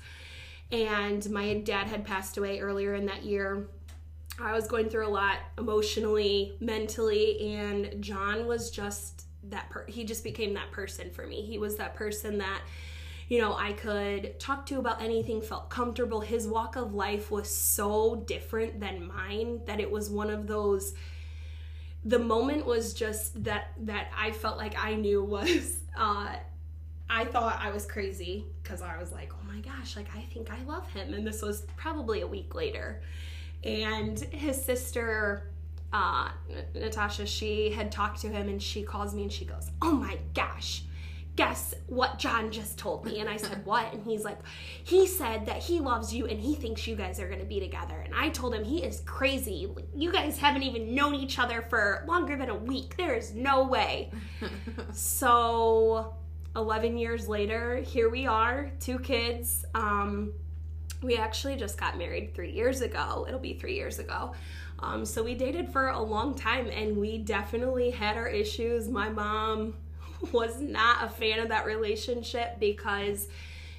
and 0.72 1.28
my 1.28 1.58
dad 1.58 1.86
had 1.86 2.02
passed 2.02 2.38
away 2.38 2.60
earlier 2.60 2.94
in 2.94 3.04
that 3.06 3.24
year. 3.24 3.68
I 4.40 4.52
was 4.52 4.66
going 4.66 4.88
through 4.88 5.06
a 5.06 5.10
lot 5.10 5.38
emotionally, 5.58 6.56
mentally, 6.60 7.54
and 7.56 8.02
John 8.02 8.46
was 8.46 8.70
just 8.70 9.24
that 9.50 9.68
per- 9.68 9.86
he 9.86 10.04
just 10.04 10.24
became 10.24 10.54
that 10.54 10.70
person 10.72 11.10
for 11.10 11.26
me. 11.26 11.42
He 11.42 11.58
was 11.58 11.76
that 11.76 11.94
person 11.94 12.38
that 12.38 12.62
you 13.28 13.40
know, 13.40 13.54
I 13.54 13.72
could 13.72 14.40
talk 14.40 14.66
to 14.66 14.78
about 14.78 15.02
anything, 15.02 15.42
felt 15.42 15.68
comfortable. 15.68 16.20
His 16.20 16.48
walk 16.48 16.76
of 16.76 16.94
life 16.94 17.30
was 17.30 17.48
so 17.50 18.16
different 18.26 18.80
than 18.80 19.06
mine 19.06 19.60
that 19.66 19.80
it 19.80 19.90
was 19.90 20.08
one 20.10 20.30
of 20.30 20.46
those 20.46 20.94
the 22.04 22.18
moment 22.18 22.64
was 22.64 22.94
just 22.94 23.44
that 23.44 23.72
that 23.80 24.08
I 24.16 24.30
felt 24.30 24.56
like 24.56 24.82
I 24.82 24.94
knew 24.94 25.22
was 25.22 25.80
uh 25.98 26.36
I 27.10 27.24
thought 27.24 27.58
I 27.60 27.70
was 27.70 27.86
crazy 27.86 28.44
because 28.62 28.82
I 28.82 28.98
was 28.98 29.12
like, 29.12 29.32
"Oh 29.32 29.52
my 29.52 29.60
gosh, 29.60 29.96
like 29.96 30.08
I 30.14 30.20
think 30.32 30.50
I 30.50 30.62
love 30.64 30.90
him." 30.90 31.14
And 31.14 31.26
this 31.26 31.40
was 31.40 31.62
probably 31.76 32.20
a 32.20 32.26
week 32.26 32.54
later. 32.54 33.02
And 33.64 34.18
his 34.18 34.62
sister 34.62 35.50
uh 35.92 36.30
Natasha, 36.74 37.26
she 37.26 37.70
had 37.70 37.90
talked 37.90 38.20
to 38.20 38.28
him 38.28 38.48
and 38.48 38.62
she 38.62 38.82
calls 38.82 39.14
me 39.14 39.22
and 39.22 39.32
she 39.32 39.44
goes, 39.46 39.70
"Oh 39.80 39.92
my 39.92 40.18
gosh, 40.34 40.82
guess 41.38 41.72
what 41.86 42.18
John 42.18 42.50
just 42.50 42.76
told 42.78 43.04
me. 43.04 43.20
And 43.20 43.30
I 43.30 43.36
said, 43.36 43.64
What? 43.64 43.92
And 43.92 44.04
he's 44.04 44.24
like, 44.24 44.38
He 44.82 45.06
said 45.06 45.46
that 45.46 45.58
he 45.58 45.78
loves 45.78 46.12
you 46.12 46.26
and 46.26 46.40
he 46.40 46.56
thinks 46.56 46.86
you 46.86 46.96
guys 46.96 47.20
are 47.20 47.28
going 47.28 47.38
to 47.38 47.46
be 47.46 47.60
together. 47.60 48.00
And 48.04 48.12
I 48.12 48.30
told 48.30 48.54
him, 48.54 48.64
He 48.64 48.82
is 48.82 49.00
crazy. 49.06 49.72
You 49.94 50.12
guys 50.12 50.36
haven't 50.36 50.64
even 50.64 50.96
known 50.96 51.14
each 51.14 51.38
other 51.38 51.62
for 51.70 52.04
longer 52.08 52.36
than 52.36 52.50
a 52.50 52.56
week. 52.56 52.96
There 52.96 53.14
is 53.14 53.34
no 53.34 53.64
way. 53.68 54.10
so, 54.92 56.14
11 56.56 56.98
years 56.98 57.28
later, 57.28 57.76
here 57.76 58.10
we 58.10 58.26
are, 58.26 58.72
two 58.80 58.98
kids. 58.98 59.64
Um, 59.76 60.32
we 61.02 61.16
actually 61.16 61.54
just 61.54 61.78
got 61.78 61.96
married 61.96 62.34
three 62.34 62.50
years 62.50 62.80
ago. 62.80 63.24
It'll 63.28 63.38
be 63.38 63.54
three 63.54 63.76
years 63.76 64.00
ago. 64.00 64.34
Um, 64.80 65.04
so 65.04 65.22
we 65.22 65.36
dated 65.36 65.72
for 65.72 65.88
a 65.88 66.00
long 66.00 66.34
time 66.34 66.68
and 66.68 66.96
we 66.96 67.18
definitely 67.18 67.90
had 67.90 68.16
our 68.16 68.26
issues. 68.26 68.88
My 68.88 69.08
mom 69.08 69.74
was 70.32 70.60
not 70.60 71.04
a 71.04 71.08
fan 71.08 71.40
of 71.40 71.48
that 71.48 71.66
relationship 71.66 72.58
because, 72.58 73.28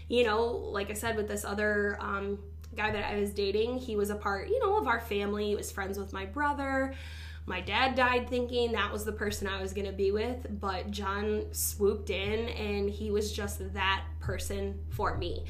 you 0.08 0.23
know, 0.23 0.45
like 0.45 0.89
I 0.89 0.93
said, 0.93 1.15
with 1.15 1.28
this 1.28 1.45
other 1.45 1.97
um, 1.99 2.39
guy 2.75 2.91
that 2.91 3.06
I 3.06 3.19
was 3.19 3.32
dating, 3.32 3.78
he 3.78 3.95
was 3.95 4.10
a 4.10 4.15
part, 4.15 4.49
you 4.49 4.60
know, 4.60 4.78
of 4.78 4.88
our 4.88 4.99
family. 4.99 5.47
He 5.49 5.56
was 5.56 5.71
friends 5.71 5.97
with 5.97 6.13
my 6.13 6.25
brother. 6.25 6.93
My 7.45 7.62
dad 7.62 7.95
died 7.95 8.30
thinking 8.30 8.73
that 8.73 8.91
was 8.91 9.06
the 9.06 9.12
person 9.12 9.47
I 9.47 9.62
was 9.62 9.73
going 9.73 9.88
to 9.88 9.93
be 9.93 10.12
with, 10.12 10.45
but 10.60 10.91
John 10.91 11.45
swooped 11.52 12.12
in 12.12 12.49
and 12.49 12.89
he 12.89 13.10
was 13.10 13.32
just 13.32 13.73
that 13.73 14.04
person 14.19 14.80
for 14.91 15.17
me. 15.17 15.45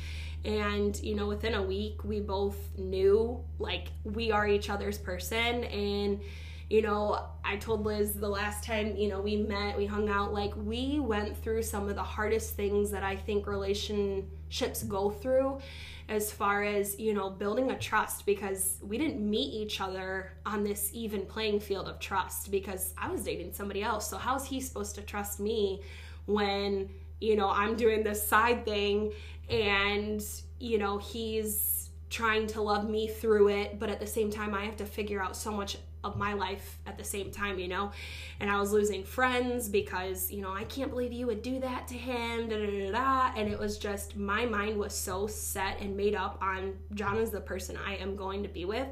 And, 0.46 0.98
you 1.04 1.16
know, 1.16 1.28
within 1.28 1.56
a 1.56 1.62
week, 1.62 2.06
we 2.06 2.22
both 2.22 2.56
knew 2.78 3.44
like 3.58 3.90
we 4.06 4.32
are 4.32 4.48
each 4.48 4.70
other's 4.70 4.98
person. 4.98 5.66
And, 5.66 6.22
you 6.70 6.82
know, 6.82 7.26
I 7.44 7.58
told 7.58 7.86
Liz 7.86 8.14
the 8.14 8.30
last 8.30 8.64
time, 8.64 8.96
you 8.96 9.10
know, 9.10 9.20
we 9.20 9.38
met, 9.38 9.78
we 9.78 9.86
hung 9.86 10.10
out, 10.10 10.34
like 10.34 10.54
we 10.56 11.00
went 11.00 11.36
through 11.36 11.64
some 11.64 11.90
of 11.90 11.96
the 11.96 12.04
hardest 12.04 12.56
things 12.56 12.92
that 12.92 13.04
I 13.04 13.16
think 13.16 13.48
relationships 13.48 14.84
go 14.84 15.10
through 15.10 15.60
as 16.08 16.32
far 16.32 16.64
as, 16.64 17.00
you 17.00 17.14
know, 17.14 17.30
building 17.30 17.72
a 17.72 17.78
trust 17.78 18.26
because 18.26 18.78
we 18.84 18.98
didn't 18.98 19.20
meet 19.28 19.54
each 19.54 19.82
other 19.82 20.34
on 20.46 20.64
this 20.64 20.90
even 20.94 21.26
playing 21.26 21.60
field 21.60 21.88
of 21.88 22.00
trust 22.00 22.52
because 22.52 22.94
I 22.98 23.10
was 23.12 23.24
dating 23.24 23.54
somebody 23.54 23.82
else. 23.82 24.10
So 24.10 24.18
how's 24.18 24.46
he 24.46 24.62
supposed 24.62 24.96
to 24.96 25.02
trust 25.02 25.40
me 25.40 25.82
when 26.26 26.90
you 27.20 27.36
know, 27.36 27.50
I'm 27.50 27.76
doing 27.76 28.04
this 28.04 28.26
side 28.26 28.66
thing 28.66 29.12
and, 29.50 30.24
you 30.60 30.78
know, 30.78 30.98
he's 30.98 31.90
trying 32.10 32.48
to 32.48 32.62
love 32.62 32.90
me 32.90 33.08
through 33.08 33.50
it, 33.50 33.80
but 33.80 33.90
at 33.90 34.00
the 34.00 34.08
same 34.08 34.32
time, 34.32 34.56
I 34.56 34.64
have 34.66 34.78
to 34.78 34.86
figure 34.86 35.22
out 35.22 35.36
so 35.36 35.52
much 35.52 35.78
of 36.04 36.18
my 36.18 36.34
life 36.34 36.80
at 36.86 36.98
the 36.98 37.04
same 37.04 37.32
time, 37.32 37.60
you 37.60 37.68
know? 37.68 37.92
And 38.40 38.50
I 38.50 38.60
was 38.60 38.72
losing 38.72 39.04
friends 39.04 39.68
because, 39.68 40.32
you 40.32 40.42
know, 40.42 40.54
I 40.54 40.64
can't 40.66 40.90
believe 40.90 41.12
you 41.12 41.28
would 41.28 41.42
do 41.42 41.60
that 41.60 41.88
to 41.90 41.96
him, 41.96 42.48
da 42.50 42.58
da 42.58 42.66
da 42.66 42.92
da. 42.92 43.32
And 43.36 43.52
it 43.52 43.60
was 43.60 43.78
just, 43.78 44.16
my 44.16 44.46
mind 44.46 44.78
was 44.78 44.94
so 44.96 45.28
set 45.28 45.80
and 45.82 45.98
made 45.98 46.16
up 46.16 46.38
on 46.42 46.74
John 46.94 47.18
is 47.18 47.32
the 47.32 47.42
person 47.42 47.78
I 47.86 47.96
am 47.96 48.16
going 48.16 48.44
to 48.44 48.50
be 48.50 48.66
with 48.66 48.88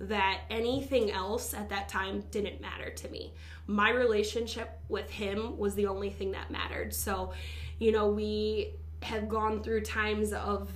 that 0.00 0.42
anything 0.48 1.10
else 1.10 1.54
at 1.54 1.68
that 1.68 1.88
time 1.88 2.22
didn't 2.30 2.60
matter 2.60 2.90
to 2.90 3.08
me. 3.08 3.32
My 3.66 3.90
relationship 3.90 4.80
with 4.88 5.10
him 5.10 5.58
was 5.58 5.74
the 5.74 5.86
only 5.86 6.10
thing 6.10 6.32
that 6.32 6.50
mattered. 6.50 6.94
So, 6.94 7.32
you 7.78 7.92
know, 7.92 8.08
we 8.08 8.74
have 9.02 9.28
gone 9.28 9.62
through 9.62 9.82
times 9.82 10.32
of 10.32 10.70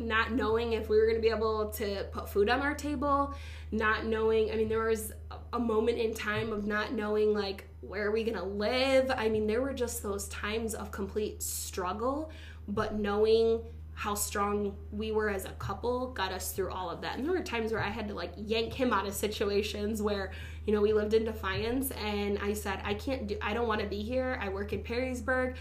not 0.00 0.32
knowing 0.32 0.72
if 0.72 0.88
we 0.88 0.98
were 0.98 1.06
going 1.06 1.16
to 1.16 1.22
be 1.22 1.28
able 1.28 1.70
to 1.70 2.04
put 2.12 2.28
food 2.28 2.48
on 2.48 2.60
our 2.60 2.74
table, 2.74 3.34
not 3.70 4.06
knowing, 4.06 4.50
I 4.50 4.56
mean, 4.56 4.68
there 4.68 4.82
was 4.82 5.12
a 5.52 5.58
moment 5.58 5.98
in 5.98 6.14
time 6.14 6.52
of 6.52 6.66
not 6.66 6.92
knowing, 6.92 7.32
like, 7.34 7.66
where 7.80 8.06
are 8.06 8.10
we 8.10 8.24
going 8.24 8.38
to 8.38 8.44
live? 8.44 9.10
I 9.16 9.28
mean, 9.28 9.46
there 9.46 9.62
were 9.62 9.72
just 9.72 10.02
those 10.02 10.28
times 10.28 10.74
of 10.74 10.90
complete 10.90 11.42
struggle, 11.42 12.30
but 12.68 12.94
knowing 12.94 13.60
how 14.00 14.14
strong 14.14 14.74
we 14.92 15.12
were 15.12 15.28
as 15.28 15.44
a 15.44 15.50
couple 15.50 16.10
got 16.12 16.32
us 16.32 16.52
through 16.52 16.70
all 16.70 16.88
of 16.88 17.02
that. 17.02 17.18
And 17.18 17.26
there 17.26 17.34
were 17.34 17.42
times 17.42 17.70
where 17.70 17.82
I 17.82 17.90
had 17.90 18.08
to 18.08 18.14
like 18.14 18.32
yank 18.34 18.72
him 18.72 18.94
out 18.94 19.06
of 19.06 19.12
situations 19.12 20.00
where, 20.00 20.32
you 20.66 20.72
know, 20.72 20.80
we 20.80 20.94
lived 20.94 21.12
in 21.12 21.24
Defiance 21.24 21.90
and 21.90 22.38
I 22.38 22.54
said, 22.54 22.80
I 22.82 22.94
can't 22.94 23.26
do, 23.26 23.36
I 23.42 23.52
don't 23.52 23.68
want 23.68 23.82
to 23.82 23.86
be 23.86 24.02
here. 24.02 24.38
I 24.40 24.48
work 24.48 24.72
in 24.72 24.82
Perrysburg. 24.82 25.56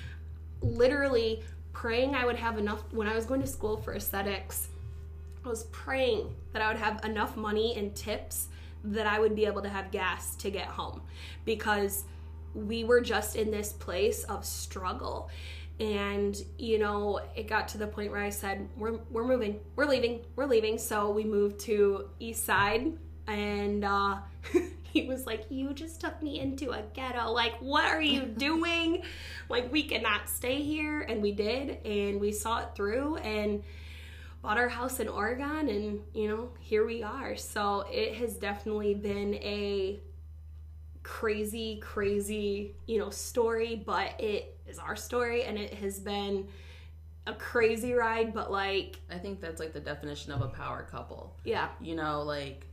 Literally 0.62 1.43
praying 1.73 2.15
I 2.15 2.25
would 2.25 2.36
have 2.36 2.58
enough 2.58 2.84
when 2.91 3.08
I 3.08 3.15
was 3.15 3.25
going 3.25 3.41
to 3.41 3.47
school 3.47 3.77
for 3.77 3.95
aesthetics. 3.95 4.69
I 5.45 5.49
was 5.49 5.63
praying 5.65 6.36
that 6.53 6.62
I 6.62 6.67
would 6.67 6.82
have 6.82 7.03
enough 7.05 7.38
money 7.38 7.77
and 7.77 7.95
tips 7.95 8.49
that 8.84 9.08
I 9.08 9.19
would 9.19 9.36
be 9.36 9.45
able 9.45 9.62
to 9.62 9.69
have 9.69 9.91
gas 9.91 10.36
to 10.38 10.51
get 10.51 10.65
home 10.65 11.01
because 11.45 12.03
we 12.53 12.84
were 12.84 13.01
just 13.01 13.36
in 13.36 13.51
this 13.51 13.73
place 13.73 14.23
of 14.25 14.45
struggle. 14.45 15.29
And 15.79 16.41
you 16.58 16.77
know, 16.77 17.21
it 17.36 17.47
got 17.47 17.67
to 17.69 17.77
the 17.77 17.88
point 17.88 18.12
where 18.12 18.21
I 18.21 18.29
said, 18.29 18.67
"We're 18.77 18.99
we're 19.10 19.25
moving, 19.25 19.62
we're 19.77 19.86
leaving, 19.86 20.21
we're 20.36 20.45
leaving." 20.45 20.77
So 20.77 21.10
we 21.10 21.23
moved 21.23 21.60
to 21.62 22.10
East 22.19 22.43
Side, 22.45 22.91
and 23.27 23.86
uh, 23.86 24.17
he 24.93 25.08
was 25.08 25.25
like, 25.25 25.45
You 25.49 25.73
just 25.73 26.02
took 26.02 26.21
me 26.21 26.39
into 26.39 26.71
a 26.71 26.82
ghetto. 26.93 27.32
Like, 27.32 27.56
what 27.60 27.86
are 27.86 28.02
you 28.02 28.21
doing? 28.38 29.04
like, 29.49 29.71
we 29.71 29.84
cannot 29.84 30.30
stay 30.30 30.62
here. 30.62 31.02
And 31.02 31.21
we 31.21 31.32
did. 31.32 31.86
And 31.86 32.19
we 32.19 32.32
saw 32.32 32.60
it 32.60 32.69
through 32.75 33.17
and 33.17 33.63
bought 34.41 34.58
our 34.58 34.69
house 34.69 34.99
in 34.99 35.08
Oregon. 35.08 35.69
And, 35.69 36.02
you 36.13 36.28
know, 36.28 36.49
here 36.60 36.86
we 36.86 37.04
are. 37.04 37.36
So 37.36 37.86
it 37.91 38.15
has 38.15 38.36
definitely 38.36 38.93
been 38.93 39.36
a 39.36 39.99
crazy, 41.04 41.80
crazy, 41.82 42.75
you 42.86 42.99
know, 42.99 43.10
story, 43.10 43.82
but 43.86 44.19
it 44.19 44.58
is 44.67 44.78
our 44.80 44.95
story 44.95 45.43
and 45.43 45.58
it 45.58 45.73
has 45.73 45.99
been 45.99 46.47
a 47.25 47.34
crazy 47.34 47.93
ride, 47.93 48.34
but 48.34 48.52
like 48.52 48.99
I 49.10 49.17
think 49.17 49.41
that's 49.41 49.60
like 49.60 49.73
the 49.73 49.80
definition 49.80 50.32
of 50.32 50.41
a 50.41 50.47
power 50.47 50.88
couple. 50.89 51.36
Yeah. 51.43 51.69
You 51.80 51.95
know, 51.95 52.23
like 52.23 52.65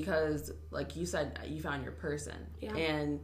because 0.00 0.52
like 0.70 0.96
you 0.96 1.04
said 1.06 1.38
you 1.46 1.60
found 1.60 1.82
your 1.82 1.92
person 1.92 2.34
Yeah. 2.60 2.74
and 2.76 3.20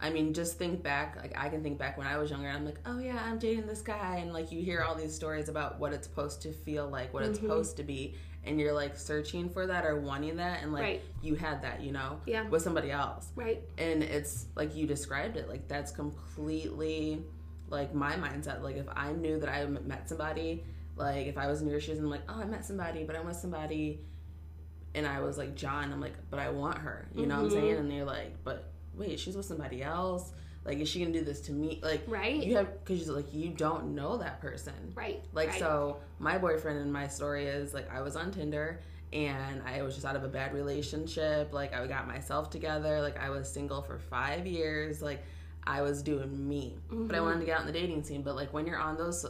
i 0.00 0.10
mean 0.10 0.34
just 0.34 0.58
think 0.58 0.82
back 0.82 1.16
like 1.16 1.32
i 1.36 1.48
can 1.48 1.62
think 1.62 1.78
back 1.78 1.96
when 1.98 2.06
i 2.06 2.16
was 2.18 2.30
younger 2.30 2.48
i'm 2.48 2.64
like 2.64 2.78
oh 2.86 2.98
yeah 2.98 3.20
i'm 3.26 3.38
dating 3.38 3.66
this 3.66 3.80
guy 3.82 4.16
and 4.16 4.32
like 4.32 4.50
you 4.50 4.60
hear 4.62 4.82
all 4.82 4.94
these 4.94 5.14
stories 5.14 5.48
about 5.48 5.78
what 5.78 5.92
it's 5.92 6.06
supposed 6.06 6.42
to 6.42 6.52
feel 6.52 6.88
like 6.88 7.12
what 7.14 7.22
it's 7.24 7.38
Mm-hmm. 7.38 7.46
supposed 7.48 7.76
to 7.76 7.82
be 7.84 8.14
and 8.44 8.58
you're 8.60 8.72
like 8.72 8.96
searching 8.96 9.48
for 9.48 9.68
that 9.68 9.84
or 9.86 10.00
wanting 10.00 10.36
that 10.36 10.62
and 10.62 10.72
like 10.72 10.82
Right. 10.82 11.02
you 11.22 11.36
had 11.36 11.62
that 11.62 11.80
you 11.82 11.92
know 11.92 12.18
Yeah. 12.26 12.48
with 12.48 12.62
somebody 12.62 12.90
else 12.90 13.28
right. 13.36 13.62
and 13.78 14.02
it's 14.02 14.46
like 14.56 14.74
you 14.74 14.86
described 14.86 15.36
it 15.36 15.48
like 15.48 15.68
that's 15.68 15.92
completely 15.92 17.22
like 17.68 17.94
my 17.94 18.12
mindset 18.16 18.62
like 18.62 18.76
if 18.76 18.86
i 18.96 19.12
knew 19.12 19.38
that 19.38 19.48
i 19.48 19.64
met 19.64 20.08
somebody 20.08 20.64
like 20.96 21.26
if 21.26 21.38
i 21.38 21.46
was 21.46 21.62
in 21.62 21.68
your 21.68 21.80
shoes 21.80 21.98
and 21.98 22.04
i'm 22.06 22.10
like 22.10 22.22
oh 22.28 22.40
i 22.40 22.44
met 22.44 22.64
somebody 22.64 23.04
but 23.04 23.14
i'm 23.16 23.24
with 23.24 23.36
somebody 23.36 24.00
and 24.94 25.06
i 25.06 25.20
was 25.20 25.38
like 25.38 25.54
john 25.54 25.92
i'm 25.92 26.00
like 26.00 26.14
but 26.30 26.38
i 26.38 26.48
want 26.50 26.78
her 26.78 27.06
you 27.14 27.26
know 27.26 27.36
what 27.36 27.44
i'm 27.44 27.50
Mm-hmm. 27.50 27.60
saying 27.60 27.76
and 27.76 27.90
they're 27.90 28.04
like 28.04 28.34
but 28.44 28.70
wait 28.94 29.18
she's 29.18 29.36
with 29.36 29.46
somebody 29.46 29.82
else 29.82 30.32
like 30.64 30.78
is 30.78 30.88
she 30.88 31.00
gonna 31.00 31.12
do 31.12 31.24
this 31.24 31.40
to 31.42 31.52
me 31.52 31.80
like 31.82 32.02
Right. 32.06 32.42
you 32.42 32.56
have 32.56 32.84
because 32.84 33.08
like 33.08 33.32
you 33.34 33.48
don't 33.50 33.94
know 33.94 34.18
that 34.18 34.40
person 34.40 34.74
Right. 34.94 35.22
like 35.32 35.48
right. 35.50 35.58
so 35.58 35.96
my 36.18 36.38
boyfriend 36.38 36.78
and 36.78 36.92
my 36.92 37.08
story 37.08 37.46
is 37.46 37.74
like 37.74 37.90
I 37.92 38.00
was 38.00 38.14
on 38.16 38.30
Tinder 38.30 38.80
and 39.12 39.60
I 39.66 39.82
was 39.82 39.94
just 39.94 40.06
out 40.06 40.16
of 40.16 40.24
a 40.24 40.28
bad 40.28 40.54
relationship. 40.54 41.52
Like 41.52 41.74
I 41.74 41.86
got 41.86 42.06
myself 42.08 42.48
together. 42.48 43.00
Like 43.02 43.18
I 43.18 43.28
was 43.28 43.46
single 43.52 43.82
for 43.82 43.98
five 43.98 44.46
years. 44.46 45.02
Like 45.02 45.22
I 45.66 45.82
was 45.82 46.02
doing 46.02 46.48
me. 46.48 46.78
But 46.90 47.14
I 47.16 47.20
wanted 47.20 47.40
to 47.40 47.44
get 47.44 47.56
out 47.56 47.60
in 47.60 47.66
the 47.66 47.78
dating 47.78 48.04
scene. 48.04 48.22
But 48.22 48.36
like 48.36 48.54
when 48.54 48.66
you're 48.66 48.78
on 48.78 48.96
those 48.96 49.26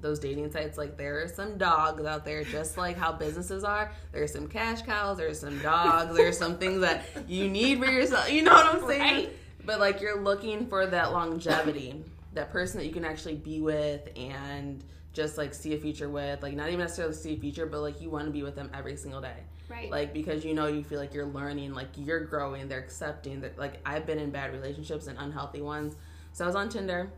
those 0.00 0.18
dating 0.18 0.50
sites, 0.52 0.76
like 0.76 0.96
there 0.96 1.22
are 1.22 1.28
some 1.28 1.56
dogs 1.56 2.04
out 2.04 2.24
there, 2.24 2.44
just 2.44 2.76
like 2.76 2.96
how 2.96 3.12
businesses 3.12 3.64
are. 3.64 3.92
There's 4.12 4.32
some 4.32 4.48
cash 4.48 4.82
cows, 4.82 5.16
there's 5.16 5.40
some 5.40 5.58
dogs, 5.60 6.14
there's 6.16 6.36
some 6.36 6.58
things 6.58 6.80
that 6.80 7.04
you 7.26 7.48
need 7.48 7.78
for 7.78 7.90
yourself. 7.90 8.30
You 8.30 8.42
know 8.42 8.52
what 8.52 8.66
I'm 8.66 8.86
saying? 8.86 9.00
Right. 9.00 9.36
But 9.64 9.80
like 9.80 10.00
you're 10.00 10.20
looking 10.20 10.66
for 10.66 10.86
that 10.86 11.12
longevity, 11.12 12.04
that 12.34 12.50
person 12.52 12.78
that 12.80 12.86
you 12.86 12.92
can 12.92 13.04
actually 13.04 13.36
be 13.36 13.60
with 13.60 14.08
and 14.16 14.84
just 15.14 15.38
like 15.38 15.54
see 15.54 15.74
a 15.74 15.78
future 15.78 16.08
with. 16.08 16.42
Like 16.42 16.54
not 16.54 16.68
even 16.68 16.80
necessarily 16.80 17.14
see 17.14 17.34
a 17.34 17.38
future, 17.38 17.64
but 17.64 17.80
like 17.80 18.00
you 18.00 18.10
want 18.10 18.26
to 18.26 18.30
be 18.30 18.42
with 18.42 18.56
them 18.56 18.70
every 18.74 18.96
single 18.96 19.20
day. 19.20 19.36
Right. 19.70 19.90
Like 19.90 20.12
because 20.12 20.44
you 20.44 20.52
know 20.52 20.66
you 20.66 20.84
feel 20.84 20.98
like 20.98 21.14
you're 21.14 21.24
learning, 21.26 21.72
like 21.72 21.88
you're 21.96 22.20
growing, 22.20 22.68
they're 22.68 22.80
accepting 22.80 23.40
that 23.40 23.58
like 23.58 23.80
I've 23.86 24.04
been 24.04 24.18
in 24.18 24.30
bad 24.30 24.52
relationships 24.52 25.06
and 25.06 25.18
unhealthy 25.18 25.62
ones. 25.62 25.96
So 26.32 26.44
I 26.44 26.46
was 26.46 26.56
on 26.56 26.68
Tinder, 26.68 27.10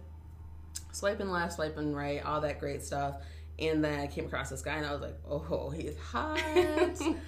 swiping 0.96 1.30
left, 1.30 1.54
swiping 1.54 1.94
right, 1.94 2.24
all 2.24 2.40
that 2.40 2.58
great 2.58 2.82
stuff. 2.82 3.16
And 3.58 3.84
then 3.84 4.00
I 4.00 4.06
came 4.06 4.26
across 4.26 4.50
this 4.50 4.62
guy 4.62 4.76
and 4.76 4.86
I 4.86 4.92
was 4.92 5.00
like, 5.00 5.16
oh, 5.28 5.70
he's 5.76 5.96
hot. 5.98 6.40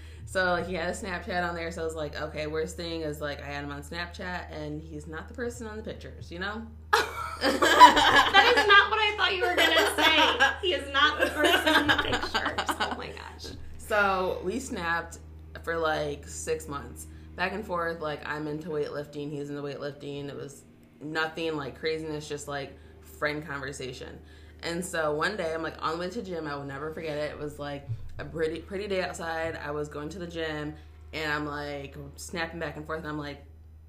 so 0.26 0.44
like 0.52 0.66
he 0.66 0.74
had 0.74 0.88
a 0.88 0.92
Snapchat 0.92 1.46
on 1.46 1.54
there, 1.54 1.70
so 1.70 1.83
I 1.83 1.85
was 1.85 1.94
like, 1.94 2.20
okay, 2.20 2.46
worst 2.46 2.76
thing 2.76 3.02
is 3.02 3.20
like 3.20 3.42
I 3.42 3.46
had 3.46 3.64
him 3.64 3.70
on 3.70 3.83
Snapchat 3.83 4.52
and 4.52 4.83
he's 4.83 5.07
not 5.07 5.28
the 5.28 5.35
person 5.35 5.66
on 5.66 5.76
the 5.76 5.83
pictures, 5.83 6.31
you 6.31 6.38
know? 6.38 6.62
that 7.40 8.54
is 8.57 8.66
not 8.66 8.90
what 8.90 8.98
I 8.98 9.14
thought 9.16 9.37
you 9.37 9.42
were 9.42 9.54
gonna 9.54 9.94
say. 9.96 10.66
He 10.66 10.74
is 10.74 10.92
not 10.92 11.20
the 11.20 11.26
person 11.31 11.83
in 11.83 11.87
the 11.87 11.96
pictures. 11.96 12.76
Oh 12.81 12.94
my 12.96 13.09
gosh. 13.09 13.52
So 13.76 14.40
we 14.44 14.59
snapped 14.59 15.18
for 15.62 15.76
like 15.76 16.26
six 16.26 16.68
months, 16.68 17.07
back 17.37 17.52
and 17.52 17.64
forth. 17.64 18.00
Like 18.00 18.26
I'm 18.26 18.48
into 18.48 18.70
weightlifting, 18.70 19.31
he's 19.31 19.50
into 19.50 19.62
weightlifting. 19.62 20.28
It 20.28 20.37
was 20.37 20.62
nothing 21.00 21.57
like 21.57 21.78
craziness, 21.78 22.28
just 22.28 22.48
like 22.48 22.76
friend 23.18 23.46
conversation. 23.46 24.18
And 24.62 24.85
so 24.85 25.14
one 25.14 25.37
day 25.37 25.52
I'm 25.54 25.62
like 25.62 25.76
on 25.81 25.92
the 25.92 25.98
way 25.98 26.11
to 26.11 26.22
gym. 26.22 26.46
I 26.46 26.57
will 26.57 26.64
never 26.64 26.92
forget 26.92 27.16
it. 27.16 27.31
It 27.31 27.38
was 27.38 27.59
like 27.59 27.87
a 28.18 28.24
pretty 28.24 28.61
pretty 28.61 28.88
day 28.88 29.02
outside. 29.02 29.59
I 29.64 29.70
was 29.70 29.88
going 29.88 30.09
to 30.11 30.18
the 30.18 30.26
gym, 30.26 30.74
and 31.12 31.33
I'm 31.33 31.46
like 31.46 31.96
snapping 32.16 32.59
back 32.59 32.76
and 32.76 32.85
forth. 32.85 33.00
And 33.00 33.09
I'm 33.09 33.18
like, 33.18 33.44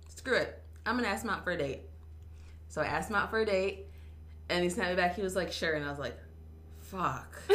screw 0.08 0.36
it, 0.36 0.62
I'm 0.86 0.96
gonna 0.96 1.08
ask 1.08 1.24
him 1.24 1.30
out 1.30 1.44
for 1.44 1.52
a 1.52 1.58
date. 1.58 1.82
So 2.68 2.82
I 2.82 2.86
asked 2.86 3.10
him 3.10 3.15
out 3.15 3.30
for 3.30 3.39
a 3.39 3.46
date, 3.46 3.88
and 4.50 4.63
he 4.63 4.70
snapped 4.70 4.92
me 4.92 4.96
back. 4.96 5.15
He 5.15 5.22
was 5.22 5.36
like, 5.36 5.52
sure, 5.52 5.74
and 5.74 5.84
I 5.84 5.89
was 5.89 6.00
like, 6.00 6.18
fuck. 6.82 7.42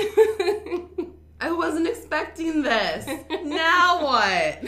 I 1.40 1.52
wasn't 1.52 1.86
expecting 1.86 2.62
this. 2.62 3.06
now 3.44 4.02
what? 4.02 4.64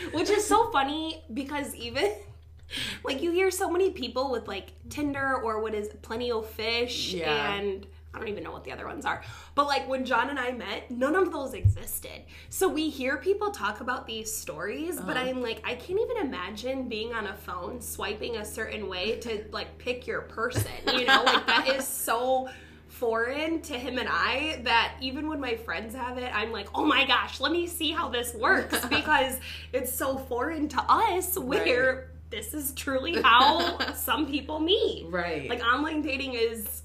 Which 0.12 0.30
is 0.30 0.46
so 0.46 0.70
funny 0.70 1.22
because 1.34 1.74
even 1.74 2.12
like 3.04 3.22
you 3.22 3.30
hear 3.32 3.50
so 3.50 3.70
many 3.70 3.90
people 3.90 4.30
with 4.30 4.46
like 4.48 4.72
Tinder 4.88 5.36
or 5.36 5.60
what 5.62 5.74
is 5.74 5.88
Plenty 6.02 6.30
of 6.30 6.46
Fish 6.48 7.12
Yeah. 7.14 7.54
and 7.54 7.86
I 8.12 8.18
don't 8.18 8.26
even 8.26 8.42
know 8.42 8.50
what 8.50 8.64
the 8.64 8.72
other 8.72 8.86
ones 8.88 9.04
are. 9.06 9.22
But 9.54 9.66
like 9.68 9.88
when 9.88 10.04
John 10.04 10.30
and 10.30 10.38
I 10.38 10.50
met, 10.50 10.90
none 10.90 11.14
of 11.14 11.30
those 11.30 11.54
existed. 11.54 12.22
So 12.48 12.66
we 12.68 12.90
hear 12.90 13.18
people 13.18 13.52
talk 13.52 13.80
about 13.80 14.04
these 14.08 14.34
stories, 14.34 14.96
but 15.00 15.16
Uh-huh. 15.16 15.28
I'm 15.28 15.40
like, 15.42 15.62
I 15.64 15.76
can't 15.76 16.00
even 16.00 16.16
imagine 16.26 16.88
being 16.88 17.14
on 17.14 17.28
a 17.28 17.34
phone 17.36 17.80
swiping 17.80 18.36
a 18.36 18.44
certain 18.44 18.88
way 18.88 19.16
to 19.20 19.44
like 19.52 19.78
pick 19.78 20.08
your 20.08 20.22
person. 20.22 20.72
You 20.92 21.06
know, 21.06 21.22
like 21.24 21.46
that 21.46 21.68
is 21.68 21.86
so 22.08 22.48
foreign 22.88 23.62
to 23.62 23.74
him 23.78 23.96
and 23.98 24.08
I 24.10 24.60
that 24.64 24.94
even 25.00 25.28
when 25.28 25.40
my 25.40 25.54
friends 25.54 25.94
have 25.94 26.18
it, 26.18 26.34
I'm 26.34 26.50
like, 26.50 26.68
oh 26.74 26.84
my 26.84 27.06
gosh, 27.06 27.38
let 27.38 27.52
me 27.52 27.68
see 27.68 27.92
how 27.92 28.08
this 28.08 28.34
works 28.34 28.84
because 28.90 29.38
it's 29.72 29.92
so 29.94 30.18
foreign 30.18 30.68
to 30.70 30.84
us 30.88 31.38
where 31.38 32.09
this 32.30 32.54
is 32.54 32.72
truly 32.72 33.20
how 33.22 33.92
some 33.94 34.26
people 34.26 34.60
meet. 34.60 35.06
Right. 35.08 35.48
Like 35.48 35.62
online 35.62 36.02
dating 36.02 36.34
is 36.34 36.82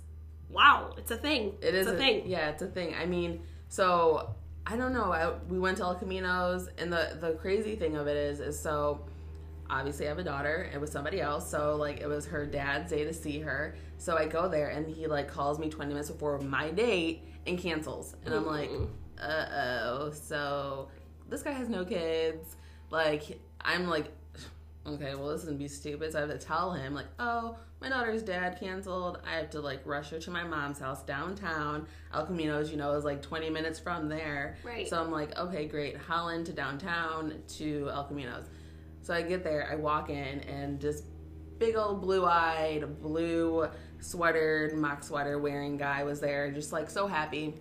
wow, 0.49 0.93
it's 0.97 1.12
a 1.12 1.17
thing. 1.17 1.53
It 1.62 1.75
is 1.75 1.88
it's 1.88 1.95
a, 1.95 1.97
thing. 1.97 2.23
Yeah, 2.25 2.49
it's 2.49 2.62
a 2.62 2.67
thing. 2.67 2.95
I 2.99 3.05
mean, 3.05 3.41
so 3.67 4.36
I 4.65 4.77
don't 4.77 4.93
know. 4.93 5.12
I, 5.12 5.34
we 5.49 5.60
went 5.60 5.77
to 5.77 5.84
El 5.84 5.95
Caminos, 5.95 6.67
and 6.77 6.91
the 6.91 7.17
the 7.19 7.34
crazy 7.34 7.75
thing 7.75 7.95
of 7.95 8.08
it 8.08 8.17
is, 8.17 8.39
is 8.39 8.60
so 8.60 9.05
obviously 9.69 10.05
I 10.05 10.10
have 10.10 10.19
a 10.19 10.23
daughter. 10.23 10.69
It 10.73 10.79
was 10.79 10.91
somebody 10.91 11.21
else, 11.21 11.49
so 11.49 11.75
like 11.75 11.99
it 11.99 12.08
was 12.08 12.25
her 12.27 12.45
dad's 12.45 12.89
day 12.89 13.03
to 13.03 13.13
see 13.13 13.39
her. 13.39 13.75
So 13.97 14.17
I 14.17 14.25
go 14.25 14.47
there, 14.47 14.69
and 14.69 14.88
he 14.88 15.08
like 15.08 15.27
calls 15.27 15.60
me 15.60 15.69
20 15.69 15.89
minutes 15.89 16.10
before 16.10 16.39
my 16.39 16.71
date 16.71 17.23
and 17.45 17.60
cancels, 17.60 18.15
and 18.25 18.34
I'm 18.34 18.45
like, 18.45 18.71
uh 19.21 19.45
oh. 19.51 20.12
So 20.12 20.88
this 21.29 21.43
guy 21.43 21.51
has 21.51 21.69
no 21.69 21.86
kids. 21.86 22.55
Like 22.89 23.39
I'm 23.62 23.88
like, 23.88 24.12
okay, 24.88 25.15
well 25.15 25.30
this 25.30 25.41
is 25.41 25.45
gonna 25.45 25.58
be 25.58 25.67
stupid. 25.67 26.12
So 26.12 26.19
I 26.19 26.21
have 26.21 26.32
to 26.32 26.38
tell 26.38 26.74
him 26.74 26.93
like, 26.93 27.08
oh, 27.19 27.58
my 27.82 27.89
daughter's 27.89 28.24
dad 28.24 28.60
canceled. 28.60 29.19
I 29.26 29.38
have 29.38 29.50
to 29.52 29.62
like 29.62 29.82
rush 29.86 30.10
her 30.12 30.19
to 30.19 30.32
my 30.32 30.43
mom's 30.43 30.80
house 30.80 31.04
downtown. 31.04 31.88
El 32.13 32.26
Camino's, 32.26 32.71
you 32.71 32.78
know, 32.78 32.93
is 32.93 33.04
like 33.04 33.21
20 33.21 33.50
minutes 33.50 33.80
from 33.80 34.10
there. 34.10 34.58
Right. 34.63 34.88
So 34.88 35.02
I'm 35.02 35.12
like, 35.12 35.38
okay, 35.38 35.67
great. 35.67 35.98
Holland 35.98 36.45
to 36.48 36.54
downtown 36.54 37.41
to 37.58 37.89
El 37.91 38.06
Camino's. 38.06 38.45
So 39.02 39.13
I 39.13 39.21
get 39.21 39.43
there, 39.43 39.69
I 39.71 39.76
walk 39.76 40.10
in, 40.10 40.39
and 40.41 40.82
just 40.82 41.04
big 41.60 41.76
old 41.76 42.02
blue 42.02 42.26
eyed, 42.26 43.02
blue 43.02 43.67
sweater, 44.00 44.71
mock 44.76 45.04
sweater 45.04 45.38
wearing 45.38 45.78
guy 45.78 46.04
was 46.04 46.19
there, 46.19 46.52
just 46.52 46.71
like 46.71 46.89
so 46.89 47.06
happy. 47.06 47.54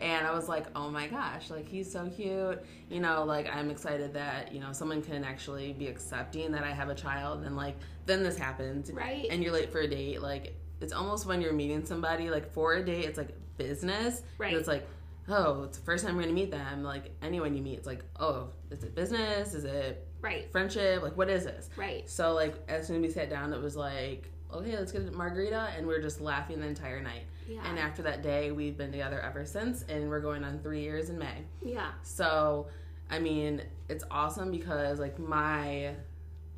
And 0.00 0.26
I 0.26 0.32
was 0.32 0.48
like, 0.48 0.66
oh 0.74 0.90
my 0.90 1.06
gosh, 1.08 1.50
like 1.50 1.68
he's 1.68 1.90
so 1.90 2.08
cute. 2.08 2.62
You 2.88 3.00
know, 3.00 3.24
like 3.24 3.54
I'm 3.54 3.70
excited 3.70 4.14
that, 4.14 4.52
you 4.52 4.60
know, 4.60 4.72
someone 4.72 5.02
can 5.02 5.24
actually 5.24 5.72
be 5.74 5.88
accepting 5.88 6.50
that 6.52 6.64
I 6.64 6.70
have 6.72 6.88
a 6.88 6.94
child 6.94 7.44
and 7.44 7.56
like 7.56 7.76
then 8.06 8.22
this 8.22 8.38
happens. 8.38 8.90
Right. 8.90 9.26
And 9.30 9.42
you're 9.42 9.52
late 9.52 9.70
for 9.70 9.80
a 9.80 9.88
date. 9.88 10.22
Like 10.22 10.54
it's 10.80 10.92
almost 10.94 11.26
when 11.26 11.42
you're 11.42 11.52
meeting 11.52 11.84
somebody, 11.84 12.30
like 12.30 12.50
for 12.50 12.74
a 12.74 12.84
date, 12.84 13.04
it's 13.04 13.18
like 13.18 13.30
business. 13.58 14.22
Right. 14.38 14.54
It's 14.54 14.68
like, 14.68 14.88
oh, 15.28 15.64
it's 15.64 15.76
the 15.76 15.84
first 15.84 16.04
time 16.06 16.16
we're 16.16 16.22
gonna 16.22 16.32
meet 16.32 16.50
them. 16.50 16.82
Like 16.82 17.10
anyone 17.20 17.54
you 17.54 17.62
meet, 17.62 17.76
it's 17.76 17.86
like, 17.86 18.02
oh, 18.18 18.48
is 18.70 18.82
it 18.82 18.94
business? 18.94 19.54
Is 19.54 19.64
it 19.64 20.06
Right. 20.22 20.50
friendship? 20.50 21.02
Like 21.02 21.16
what 21.16 21.28
is 21.28 21.44
this? 21.44 21.68
Right. 21.76 22.08
So 22.08 22.32
like 22.32 22.54
as 22.68 22.86
soon 22.86 22.96
as 22.96 23.02
we 23.02 23.10
sat 23.10 23.28
down, 23.28 23.52
it 23.52 23.60
was 23.60 23.76
like, 23.76 24.30
okay, 24.52 24.76
let's 24.76 24.92
get 24.92 25.06
a 25.06 25.10
margarita, 25.12 25.68
and 25.76 25.86
we 25.86 25.94
are 25.94 26.02
just 26.02 26.20
laughing 26.20 26.60
the 26.60 26.66
entire 26.66 27.00
night. 27.00 27.22
Yeah. 27.50 27.68
And 27.68 27.78
after 27.78 28.02
that 28.02 28.22
day, 28.22 28.52
we've 28.52 28.76
been 28.76 28.92
together 28.92 29.20
ever 29.20 29.44
since, 29.44 29.84
and 29.88 30.08
we're 30.08 30.20
going 30.20 30.44
on 30.44 30.60
three 30.60 30.82
years 30.82 31.10
in 31.10 31.18
May. 31.18 31.44
Yeah. 31.64 31.90
So, 32.02 32.68
I 33.10 33.18
mean, 33.18 33.62
it's 33.88 34.04
awesome 34.08 34.52
because 34.52 35.00
like 35.00 35.18
my 35.18 35.94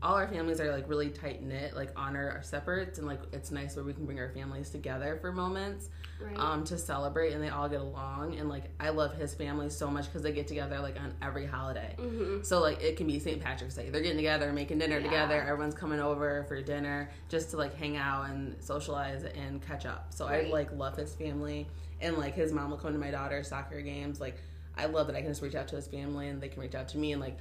all 0.03 0.15
our 0.17 0.27
families 0.27 0.61
are 0.61 0.73
like 0.73 0.89
really 0.89 1.11
tight 1.11 1.43
knit, 1.43 1.77
like 1.77 1.91
honor 1.97 2.31
our 2.35 2.43
separates, 2.43 2.99
and 2.99 3.07
like 3.07 3.21
it's 3.33 3.51
nice 3.51 3.77
where 3.77 3.85
we 3.85 3.93
can 3.93 4.05
bring 4.05 4.19
our 4.19 4.31
families 4.31 4.71
together 4.71 5.19
for 5.21 5.33
moments 5.33 5.89
Right. 6.21 6.39
um, 6.39 6.63
to 6.65 6.79
celebrate, 6.79 7.33
and 7.33 7.43
they 7.43 7.49
all 7.49 7.69
get 7.69 7.81
along. 7.81 8.37
And 8.37 8.49
like 8.49 8.65
I 8.79 8.91
love 8.91 9.15
his 9.17 9.35
family 9.35 9.69
so 9.71 9.91
much 9.91 10.07
because 10.07 10.23
they 10.23 10.33
get 10.33 10.47
together 10.47 10.79
like 10.81 10.97
on 11.01 11.13
every 11.23 11.47
holiday. 11.47 11.95
mm-hmm. 11.99 12.43
So 12.43 12.61
like 12.61 12.81
it 12.83 12.97
can 12.97 13.07
be 13.07 13.19
St. 13.19 13.41
Patrick's 13.41 13.75
Day. 13.75 13.91
They're 13.91 14.03
getting 14.03 14.19
together, 14.19 14.53
making 14.53 14.79
dinner 14.79 14.99
Yeah. 14.99 15.05
together. 15.05 15.41
Everyone's 15.43 15.75
coming 15.75 15.99
over 16.01 16.45
for 16.49 16.61
dinner 16.63 17.11
just 17.29 17.51
to 17.51 17.57
like 17.57 17.75
hang 17.77 17.97
out 17.97 18.29
and 18.31 18.57
socialize 18.63 19.25
and 19.25 19.61
catch 19.67 19.85
up. 19.87 20.07
So 20.15 20.27
Right. 20.27 20.47
I 20.47 20.51
like 20.51 20.73
love 20.73 20.97
his 20.97 21.15
family 21.15 21.67
and 22.01 22.17
like 22.19 22.35
his 22.35 22.53
mom 22.53 22.71
will 22.71 22.77
come 22.79 22.93
to 22.93 22.99
my 22.99 23.11
daughter's 23.11 23.49
soccer 23.49 23.81
games. 23.81 24.21
Like 24.21 24.37
I 24.77 24.87
love 24.87 25.07
that 25.09 25.17
I 25.17 25.21
can 25.23 25.31
just 25.31 25.43
reach 25.43 25.55
out 25.55 25.69
to 25.69 25.77
his 25.77 25.87
family 25.87 26.29
and 26.29 26.41
they 26.41 26.49
can 26.49 26.61
reach 26.63 26.75
out 26.75 26.89
to 26.89 26.99
me 26.99 27.13
and 27.13 27.21
like 27.21 27.37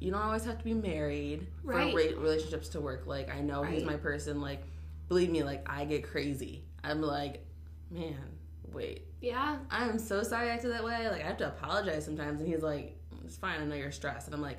you 0.00 0.10
don't 0.10 0.22
always 0.22 0.44
have 0.44 0.58
to 0.58 0.64
be 0.64 0.74
married 0.74 1.46
Right. 1.62 1.92
for 1.92 2.20
relationships 2.20 2.70
to 2.70 2.80
work. 2.80 3.06
Like 3.06 3.30
I 3.32 3.40
know 3.40 3.62
he's 3.62 3.84
my 3.84 3.96
person. 3.96 4.40
Like 4.40 4.62
believe 5.08 5.30
me, 5.30 5.42
like 5.42 5.68
I 5.70 5.84
get 5.84 6.02
crazy. 6.10 6.64
I'm 6.82 7.02
like, 7.02 7.44
man, 7.90 8.16
wait, 8.72 9.04
Yeah. 9.20 9.58
I'm 9.70 9.98
so 9.98 10.22
sorry 10.22 10.48
I 10.50 10.54
acted 10.54 10.72
that 10.72 10.82
way. 10.84 11.08
Like 11.08 11.22
I 11.22 11.26
have 11.26 11.36
to 11.38 11.48
apologize 11.48 12.04
sometimes, 12.04 12.40
and 12.40 12.48
he's 12.48 12.62
like, 12.62 12.96
"It's 13.24 13.36
fine. 13.36 13.60
I 13.60 13.64
know 13.64 13.74
you're 13.74 13.92
stressed." 13.92 14.26
And 14.28 14.34
I'm 14.34 14.40
like, 14.40 14.58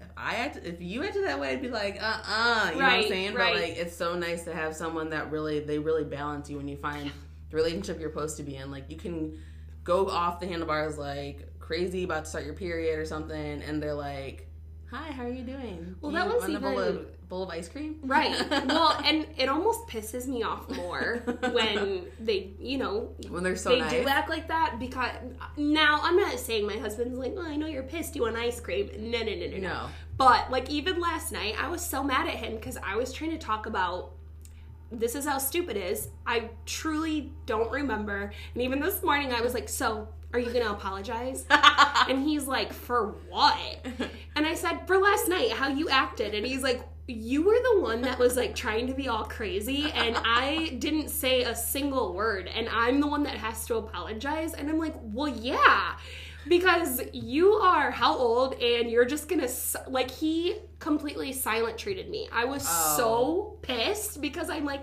"If 0.00 0.08
I 0.16 0.36
act, 0.36 0.58
if 0.64 0.80
you 0.82 1.04
acted 1.04 1.24
that 1.24 1.38
way, 1.38 1.50
I'd 1.50 1.62
be 1.62 1.68
like, 1.68 2.02
uh, 2.02 2.20
uh 2.26 2.70
You 2.72 2.78
know 2.80 2.84
what 2.86 2.92
I'm 2.94 3.08
saying? 3.08 3.34
right. 3.34 3.54
But 3.54 3.62
like, 3.62 3.76
it's 3.76 3.94
so 3.96 4.14
nice 4.18 4.44
to 4.44 4.54
have 4.54 4.74
someone 4.74 5.10
that 5.10 5.30
really 5.30 5.60
they 5.60 5.78
really 5.78 6.04
balance 6.04 6.50
you 6.50 6.56
when 6.56 6.66
you 6.68 6.76
find 6.76 7.10
the 7.50 7.56
relationship 7.56 8.00
you're 8.00 8.10
supposed 8.10 8.36
to 8.38 8.42
be 8.42 8.56
in. 8.56 8.70
Like 8.70 8.90
you 8.90 8.96
can 8.96 9.38
go 9.84 10.08
off 10.08 10.40
the 10.40 10.46
handlebars 10.46 10.96
like 10.98 11.48
crazy 11.64 12.04
about 12.04 12.24
to 12.24 12.30
start 12.30 12.44
your 12.44 12.54
period 12.54 12.98
or 12.98 13.04
something, 13.04 13.62
and 13.62 13.82
they're 13.82 13.94
like. 13.94 14.48
Hi, 14.90 15.10
how 15.10 15.24
are 15.24 15.28
you 15.28 15.42
doing? 15.42 15.96
Well, 16.00 16.12
Do 16.12 16.18
that 16.18 16.28
you 16.28 16.34
was 16.34 16.54
a 16.54 16.60
bowl 16.60 16.78
of, 16.78 17.28
bowl 17.28 17.42
of 17.42 17.50
ice 17.50 17.68
cream. 17.68 17.98
Right. 18.02 18.32
Well, 18.68 18.96
and 19.04 19.26
it 19.36 19.48
almost 19.48 19.88
pisses 19.88 20.28
me 20.28 20.42
off 20.44 20.68
more 20.70 21.22
when 21.52 22.06
they, 22.20 22.52
you 22.60 22.78
know, 22.78 23.12
when 23.28 23.42
they're 23.42 23.56
so 23.56 23.70
they 23.70 23.80
nice. 23.80 23.90
do 23.90 24.06
act 24.06 24.28
like 24.28 24.46
that 24.48 24.76
because 24.78 25.10
now 25.56 26.00
I'm 26.02 26.16
not 26.16 26.38
saying 26.38 26.66
my 26.66 26.76
husband's 26.76 27.18
like, 27.18 27.34
oh, 27.36 27.42
I 27.42 27.56
know 27.56 27.66
you're 27.66 27.82
pissed, 27.82 28.14
you 28.14 28.22
want 28.22 28.36
ice 28.36 28.60
cream. 28.60 28.90
No, 28.98 29.18
no, 29.20 29.34
no, 29.34 29.46
no, 29.46 29.46
no. 29.46 29.58
No. 29.58 29.86
But 30.16 30.50
like 30.50 30.70
even 30.70 31.00
last 31.00 31.32
night, 31.32 31.56
I 31.60 31.68
was 31.68 31.84
so 31.84 32.04
mad 32.04 32.28
at 32.28 32.34
him 32.34 32.54
because 32.54 32.76
I 32.82 32.94
was 32.96 33.12
trying 33.12 33.32
to 33.32 33.38
talk 33.38 33.66
about 33.66 34.12
this 34.98 35.14
is 35.14 35.26
how 35.26 35.38
stupid 35.38 35.76
it 35.76 35.90
is. 35.90 36.08
I 36.26 36.50
truly 36.66 37.32
don't 37.46 37.70
remember. 37.70 38.32
And 38.54 38.62
even 38.62 38.80
this 38.80 39.02
morning, 39.02 39.32
I 39.32 39.40
was 39.40 39.54
like, 39.54 39.68
so 39.68 40.08
are 40.32 40.38
you 40.40 40.52
gonna 40.52 40.72
apologize? 40.72 41.46
and 42.08 42.22
he's 42.24 42.46
like, 42.46 42.72
for 42.72 43.14
what? 43.28 43.86
And 44.36 44.44
I 44.44 44.54
said, 44.54 44.80
for 44.88 44.98
last 44.98 45.28
night, 45.28 45.52
how 45.52 45.68
you 45.68 45.88
acted. 45.88 46.34
And 46.34 46.44
he's 46.44 46.60
like, 46.60 46.82
you 47.06 47.44
were 47.44 47.58
the 47.72 47.80
one 47.80 48.00
that 48.00 48.18
was 48.18 48.36
like 48.36 48.54
trying 48.54 48.88
to 48.88 48.94
be 48.94 49.08
all 49.08 49.24
crazy, 49.24 49.92
and 49.92 50.16
I 50.24 50.76
didn't 50.80 51.08
say 51.08 51.42
a 51.42 51.54
single 51.54 52.14
word, 52.14 52.48
and 52.48 52.68
I'm 52.68 53.00
the 53.00 53.06
one 53.06 53.22
that 53.24 53.36
has 53.36 53.64
to 53.66 53.76
apologize. 53.76 54.54
And 54.54 54.68
I'm 54.68 54.78
like, 54.78 54.94
well, 55.00 55.28
yeah, 55.28 55.96
because 56.48 57.00
you 57.12 57.52
are 57.54 57.90
how 57.90 58.16
old, 58.16 58.54
and 58.54 58.90
you're 58.90 59.04
just 59.04 59.28
gonna 59.28 59.48
like 59.88 60.10
he 60.10 60.56
completely 60.78 61.32
silent 61.32 61.78
treated 61.78 62.10
me. 62.10 62.28
I 62.32 62.44
was 62.44 62.66
Oh. 62.68 62.94
so 62.96 63.58
pissed 63.62 64.20
because 64.20 64.50
I'm 64.50 64.64
like, 64.64 64.82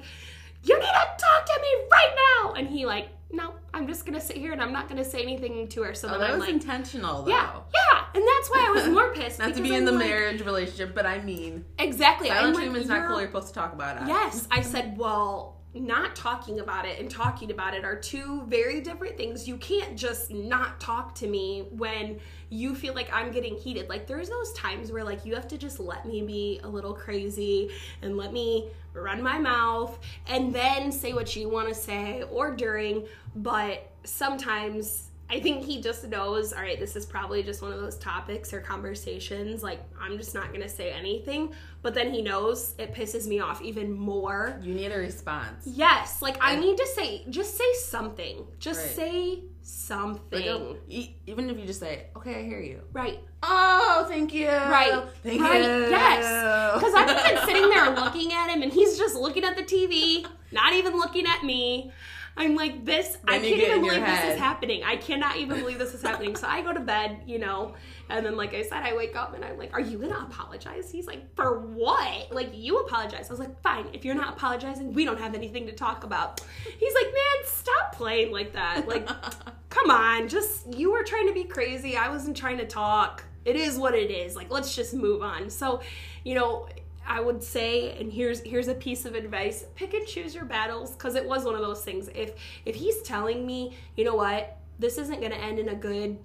you 0.64 0.76
need 0.78 0.86
to 0.86 0.92
talk 1.18 1.46
to 1.46 1.60
me 1.62 1.88
right 1.92 2.16
now, 2.44 2.54
and 2.54 2.68
he 2.68 2.86
like, 2.86 3.10
no, 3.34 3.54
I'm 3.74 3.88
just 3.88 4.06
gonna 4.06 4.20
sit 4.20 4.36
here 4.38 4.52
and 4.52 4.62
I'm 4.62 4.74
not 4.74 4.90
gonna 4.90 5.06
say 5.06 5.22
anything 5.22 5.68
to 5.70 5.84
her. 5.84 5.94
So 5.94 6.10
Oh, 6.10 6.18
that 6.20 6.32
I'm 6.32 6.40
was 6.40 6.42
like, 6.48 6.50
intentional, 6.54 7.24
though. 7.24 7.32
yeah, 7.32 7.52
yeah, 7.74 8.04
and 8.14 8.24
that's 8.24 8.50
why 8.50 8.66
I 8.68 8.72
was 8.72 8.88
more 8.90 9.10
pissed. 9.14 9.40
Not 9.40 9.54
to 9.56 9.62
be 9.62 9.70
in 9.70 9.76
I'm 9.78 9.86
the 9.86 9.92
like, 9.94 10.08
marriage 10.08 10.42
relationship, 10.42 10.94
but 10.94 11.06
I 11.06 11.22
mean, 11.22 11.64
Exactly. 11.80 12.28
Silent 12.28 12.56
like, 12.56 12.64
treatment's 12.64 12.90
not 12.90 13.08
cool. 13.08 13.20
You're 13.20 13.30
supposed 13.30 13.48
to 13.50 13.54
talk 13.54 13.74
about 13.74 14.02
it. 14.02 14.08
Yes, 14.08 14.48
I 14.52 14.62
said, 14.62 14.98
well, 14.98 15.61
not 15.74 16.16
talking 16.16 16.60
about 16.60 16.86
it 16.86 17.00
and 17.00 17.10
talking 17.10 17.50
about 17.52 17.74
it 17.74 17.86
are 17.86 17.96
two 17.96 18.44
very 18.48 18.82
different 18.82 19.16
things. 19.16 19.48
You 19.48 19.58
can't 19.58 19.98
just 19.98 20.32
not 20.32 20.82
talk 20.82 21.16
to 21.16 21.28
me 21.28 21.68
when 21.72 22.20
you 22.50 22.76
feel 22.76 22.94
like 22.94 23.12
I'm 23.14 23.32
getting 23.32 23.56
heated. 23.56 23.88
Like 23.88 24.06
there's 24.06 24.28
those 24.28 24.52
times 24.54 24.92
where 24.92 25.04
like 25.04 25.26
you 25.26 25.34
have 25.36 25.48
to 25.48 25.58
just 25.58 25.80
let 25.80 26.06
me 26.06 26.22
be 26.24 26.60
a 26.64 26.68
little 26.68 26.94
crazy 26.94 27.70
and 28.02 28.18
let 28.18 28.34
me 28.34 28.70
run 28.94 29.22
my 29.24 29.40
mouth 29.40 29.98
and 30.28 30.54
then 30.54 30.92
say 30.92 31.14
what 31.14 31.36
you 31.36 31.48
want 31.48 31.70
to 31.70 31.76
say 31.76 32.24
or 32.24 32.54
during, 32.54 33.06
but 33.38 33.90
sometimes 34.04 35.11
I 35.32 35.40
think 35.40 35.64
he 35.64 35.82
just 35.82 36.06
knows, 36.10 36.52
all 36.52 36.62
right, 36.62 36.78
this 36.78 36.98
is 36.98 37.06
probably 37.06 37.42
just 37.42 37.62
one 37.62 37.72
of 37.72 37.80
those 37.80 37.98
topics 37.98 38.52
or 38.54 38.60
conversations. 38.60 39.64
Like, 39.64 39.80
I'm 40.00 40.18
just 40.18 40.36
not 40.36 40.50
going 40.50 40.62
to 40.62 40.70
say 40.70 40.92
anything. 40.92 41.54
But 41.82 41.94
then 41.94 42.12
he 42.12 42.22
knows 42.22 42.76
it 42.78 42.94
pisses 42.94 43.28
me 43.28 43.40
off 43.40 43.62
even 43.62 43.92
more. 43.94 44.60
You 44.62 44.74
need 44.76 44.92
a 44.92 44.98
response. 44.98 45.66
Yes, 45.66 46.22
like 46.22 46.38
I 46.42 46.56
need 46.56 46.78
to 46.78 46.86
say, 46.88 47.24
just 47.30 47.58
say 47.58 47.74
something. 47.86 48.46
Just 48.60 48.82
Right. 48.82 48.96
say 48.96 49.40
something. 49.64 50.40
Like, 50.40 50.48
oh, 50.48 50.78
even 50.88 51.50
if 51.50 51.58
you 51.58 51.66
just 51.66 51.80
say, 51.80 52.08
"Okay, 52.16 52.36
I 52.36 52.44
hear 52.44 52.60
you." 52.60 52.82
right. 52.94 53.20
Oh, 53.44 54.06
thank 54.08 54.34
you. 54.34 54.48
Right. 54.48 55.04
Thank 55.24 55.42
right. 55.42 55.64
you. 55.64 55.90
Yes. 55.90 56.76
Because 56.76 56.94
I've 56.94 57.08
been 57.08 57.46
sitting 57.48 57.70
there 57.70 57.90
looking 57.96 58.32
at 58.34 58.50
him 58.50 58.62
and 58.62 58.72
he's 58.72 58.98
just 59.00 59.16
looking 59.16 59.44
at 59.44 59.56
the 59.58 59.64
TV, 59.64 60.26
not 60.52 60.74
even 60.74 60.94
looking 60.94 61.26
at 61.26 61.44
me. 61.44 61.92
I'm 62.38 62.56
like, 62.56 62.86
this, 62.86 63.18
I 63.28 63.40
Then 63.40 63.50
you 63.50 63.56
can't 63.58 63.68
even 63.70 63.82
believe 63.82 64.06
this 64.06 64.34
is 64.34 64.40
happening. 64.40 64.84
I 64.84 64.96
cannot 64.96 65.38
even 65.38 65.60
believe 65.60 65.80
this 65.80 65.94
is 65.94 66.02
happening. 66.10 66.36
So 66.36 66.48
I 66.48 66.62
go 66.62 66.74
to 66.74 66.80
bed, 66.80 67.22
you 67.26 67.40
know, 67.40 67.76
and 68.10 68.26
then, 68.26 68.36
like 68.36 68.54
I 68.54 68.64
said, 68.64 68.84
I 68.84 68.96
wake 68.96 69.16
up 69.16 69.34
and 69.36 69.44
I'm 69.44 69.58
like, 69.58 69.74
are 69.74 69.82
you 69.82 69.98
going 69.98 70.12
to 70.12 70.20
apologize? 70.20 70.92
He's 70.92 71.08
like, 71.08 71.34
for 71.36 71.60
what? 71.60 72.32
Like, 72.32 72.52
you 72.54 72.80
apologize. 72.80 73.30
I 73.30 73.34
was 73.34 73.40
like, 73.40 73.62
fine. 73.62 73.88
If 73.94 74.04
you're 74.04 74.16
not 74.16 74.34
apologizing, 74.34 74.94
we 74.94 75.06
don't 75.06 75.20
have 75.20 75.34
anything 75.34 75.66
to 75.68 75.74
talk 75.74 76.04
about. 76.04 76.42
He's 76.80 76.94
like, 76.94 77.06
man, 77.06 77.46
stop 77.46 77.96
playing 77.96 78.32
like 78.32 78.54
that. 78.54 78.88
Like, 78.88 79.08
come 79.70 79.92
on. 79.92 80.28
Just, 80.28 80.74
you 80.74 80.92
were 80.92 81.04
trying 81.04 81.28
to 81.28 81.34
be 81.34 81.44
crazy. 81.44 81.96
I 81.96 82.10
wasn't 82.10 82.36
trying 82.36 82.58
to 82.58 82.68
talk. 82.68 83.24
It 83.46 83.56
is 83.56 83.78
what 83.78 83.96
it 83.96 84.12
is. 84.12 84.36
Like, 84.36 84.52
let's 84.52 84.76
just 84.76 84.94
move 84.94 85.22
on. 85.22 85.50
So, 85.50 85.82
you 86.24 86.36
know, 86.36 86.68
I 87.08 87.20
would 87.20 87.44
say, 87.44 87.98
and 88.00 88.12
here's 88.12 88.42
here's 88.42 88.68
a 88.68 88.76
piece 88.76 89.06
of 89.06 89.16
advice: 89.16 89.66
pick 89.76 89.94
and 89.94 90.06
choose 90.08 90.34
your 90.36 90.46
battles, 90.46 90.94
because 90.94 91.16
it 91.16 91.26
was 91.26 91.44
one 91.44 91.56
of 91.56 91.62
those 91.62 91.84
things. 91.84 92.10
If 92.14 92.34
if 92.66 92.76
he's 92.76 93.02
telling 93.02 93.46
me, 93.46 93.76
you 93.96 94.04
know 94.04 94.16
what, 94.16 94.58
this 94.80 94.98
isn't 94.98 95.20
going 95.20 95.32
to 95.32 95.38
end 95.38 95.60
in 95.60 95.70
a 95.70 95.76
good, 95.76 96.18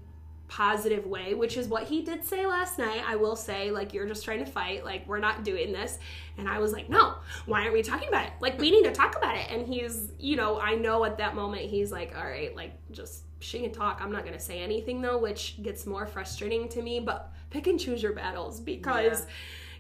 positive 0.49 1.07
way, 1.07 1.35
which 1.35 1.57
is 1.57 1.69
what 1.69 1.85
he 1.85 2.03
did 2.03 2.25
say 2.25 2.47
last 2.47 2.79
night. 2.79 3.03
I 3.07 3.17
will 3.17 3.37
say, 3.37 3.71
like, 3.71 3.93
you're 3.93 4.07
just 4.07 4.25
trying 4.25 4.45
to 4.45 4.51
fight. 4.51 4.85
Like, 4.85 5.07
we're 5.07 5.19
not 5.19 5.45
doing 5.45 5.73
this. 5.73 5.99
And 6.39 6.49
I 6.49 6.59
was 6.59 6.73
like, 6.73 6.89
no, 6.89 7.17
why 7.47 7.63
aren't 7.63 7.73
we 7.73 7.83
talking 7.83 8.09
about 8.09 8.27
it? 8.27 8.33
Like, 8.41 8.59
we 8.61 8.71
need 8.71 8.85
to 8.85 8.93
talk 8.93 9.17
about 9.17 9.37
it. 9.37 9.47
And 9.51 9.67
he's, 9.67 10.13
you 10.19 10.37
know, 10.37 10.61
I 10.61 10.75
know 10.75 11.05
at 11.05 11.19
that 11.19 11.35
moment 11.35 11.63
he's 11.63 11.91
like, 11.91 12.17
all 12.17 12.25
right, 12.27 12.55
like, 12.55 12.75
just 12.93 13.25
she 13.41 13.61
can 13.61 13.73
talk. 13.73 14.01
I'm 14.01 14.13
not 14.13 14.23
going 14.23 14.35
to 14.35 14.41
say 14.41 14.61
anything 14.61 15.03
though, 15.03 15.19
which 15.19 15.63
gets 15.63 15.85
more 15.85 16.07
frustrating 16.07 16.69
to 16.71 16.83
me. 16.83 17.01
But 17.01 17.33
pick 17.51 17.67
and 17.67 17.79
choose 17.79 18.03
your 18.03 18.13
battles 18.13 18.61
because. 18.61 19.21
Yeah 19.23 19.33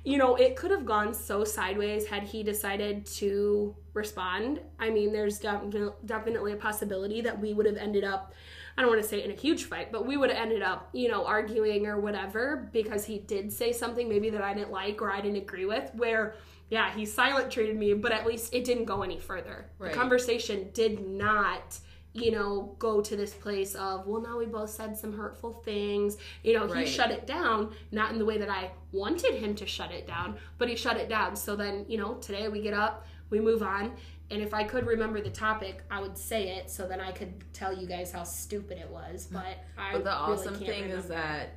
you 0.07 0.19
know, 0.19 0.37
it 0.37 0.55
could 0.55 0.71
have 0.71 0.87
gone 0.87 1.12
so 1.12 1.42
sideways 1.42 2.07
had 2.07 2.23
he 2.23 2.45
decided 2.45 3.05
to 3.05 3.75
respond. 3.92 4.61
I 4.79 4.88
mean, 4.88 5.12
there's 5.12 5.40
definitely 5.40 6.53
a 6.53 6.57
possibility 6.57 7.21
that 7.23 7.40
we 7.40 7.53
would 7.53 7.66
have 7.66 7.77
ended 7.77 8.05
up, 8.05 8.33
I 8.79 8.83
don't 8.83 8.90
want 8.92 9.03
to 9.03 9.09
say 9.09 9.25
in 9.25 9.33
a 9.33 9.35
huge 9.35 9.64
fight, 9.64 9.90
but 9.90 10.07
we 10.07 10.16
would 10.16 10.31
have 10.31 10.38
ended 10.38 10.62
up, 10.62 10.90
you 10.92 11.09
know, 11.09 11.27
arguing 11.27 11.88
or 11.88 11.99
whatever 11.99 12.71
because 12.73 13.05
he 13.05 13.19
did 13.19 13.53
say 13.53 13.73
something 13.73 14.09
maybe 14.09 14.31
that 14.31 14.42
I 14.42 14.55
didn't 14.55 14.71
like 14.71 15.03
or 15.03 15.11
I 15.11 15.21
didn't 15.21 15.38
agree 15.38 15.66
with, 15.66 15.90
where, 15.95 16.37
yeah, 16.71 16.95
he 16.95 17.05
silent 17.05 17.51
treated 17.51 17.77
me, 17.77 17.92
but 17.92 18.12
at 18.12 18.25
least 18.25 18.55
it 18.55 18.62
didn't 18.64 18.85
go 18.85 19.03
any 19.03 19.19
further. 19.19 19.66
Right. 19.81 19.90
The 19.90 19.99
conversation 19.99 20.71
did 20.73 21.05
not 21.05 21.81
you 22.20 22.31
know, 22.31 22.74
go 22.79 23.00
to 23.00 23.16
this 23.16 23.35
place 23.35 23.74
of, 23.74 24.07
well, 24.07 24.20
now 24.20 24.38
we 24.38 24.46
both 24.46 24.70
said 24.70 24.96
some 24.96 25.16
hurtful 25.16 25.52
things. 25.64 26.16
You 26.42 26.55
know, 26.55 26.66
right. 26.66 26.87
he 26.87 26.92
shut 26.92 27.11
it 27.11 27.26
down, 27.26 27.74
not 27.92 28.12
in 28.12 28.18
the 28.18 28.24
way 28.24 28.38
that 28.38 28.48
I 28.48 28.70
wanted 28.92 29.35
him 29.35 29.55
to 29.57 29.66
shut 29.66 29.92
it 29.92 30.07
down, 30.07 30.37
but 30.59 30.68
he 30.68 30.76
shut 30.76 30.96
it 30.96 31.09
down. 31.09 31.37
So 31.37 31.57
then, 31.57 31.85
you 31.88 31.98
know, 31.98 32.14
today 32.14 32.48
we 32.48 32.61
get 32.61 32.74
up, 32.74 33.07
we 33.31 33.40
move 33.40 33.62
on. 33.62 33.92
And 34.31 34.42
if 34.42 34.52
I 34.52 34.64
could 34.64 34.87
remember 34.87 35.20
the 35.20 35.31
topic, 35.31 35.83
I 35.90 36.00
would 36.00 36.18
say 36.18 36.57
it 36.57 36.70
so 36.70 36.88
then 36.88 37.00
I 37.00 37.12
could 37.12 37.33
tell 37.52 37.72
you 37.76 37.87
guys 37.87 38.11
how 38.11 38.24
stupid 38.24 38.79
it 38.79 38.90
was. 38.90 39.29
Mm. 39.29 39.35
But 39.35 39.64
I 39.79 39.92
But 39.92 40.05
the 40.05 40.12
awesome 40.12 40.55
thing 40.55 40.83
remember. 40.83 40.96
is 40.96 41.07
that, 41.07 41.50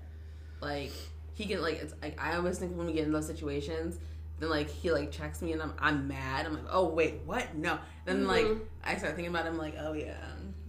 like, 0.62 0.92
he 1.34 1.46
can, 1.46 1.62
like, 1.62 1.82
it's 1.82 1.94
like, 2.02 2.22
I 2.22 2.36
always 2.36 2.60
think 2.60 2.78
when 2.78 2.86
we 2.86 2.94
get 2.94 3.06
in 3.06 3.12
those 3.12 3.26
situations, 3.26 3.98
then 4.40 4.50
like 4.50 4.70
he 4.70 4.92
like 4.92 5.12
checks 5.12 5.42
me 5.42 5.54
and 5.54 5.62
I'm 5.62 5.74
I'm 5.80 6.08
mad. 6.08 6.46
I'm 6.46 6.54
like, 6.54 6.68
oh 6.70 6.88
wait, 6.88 7.22
what? 7.26 7.56
No. 7.56 7.80
Then 8.06 8.26
mm-hmm. 8.26 8.28
like 8.28 8.48
I 8.84 8.98
start 8.98 9.16
thinking 9.16 9.34
about 9.34 9.46
him 9.46 9.58
like, 9.58 9.76
oh 9.80 9.94
yeah, 9.94 10.18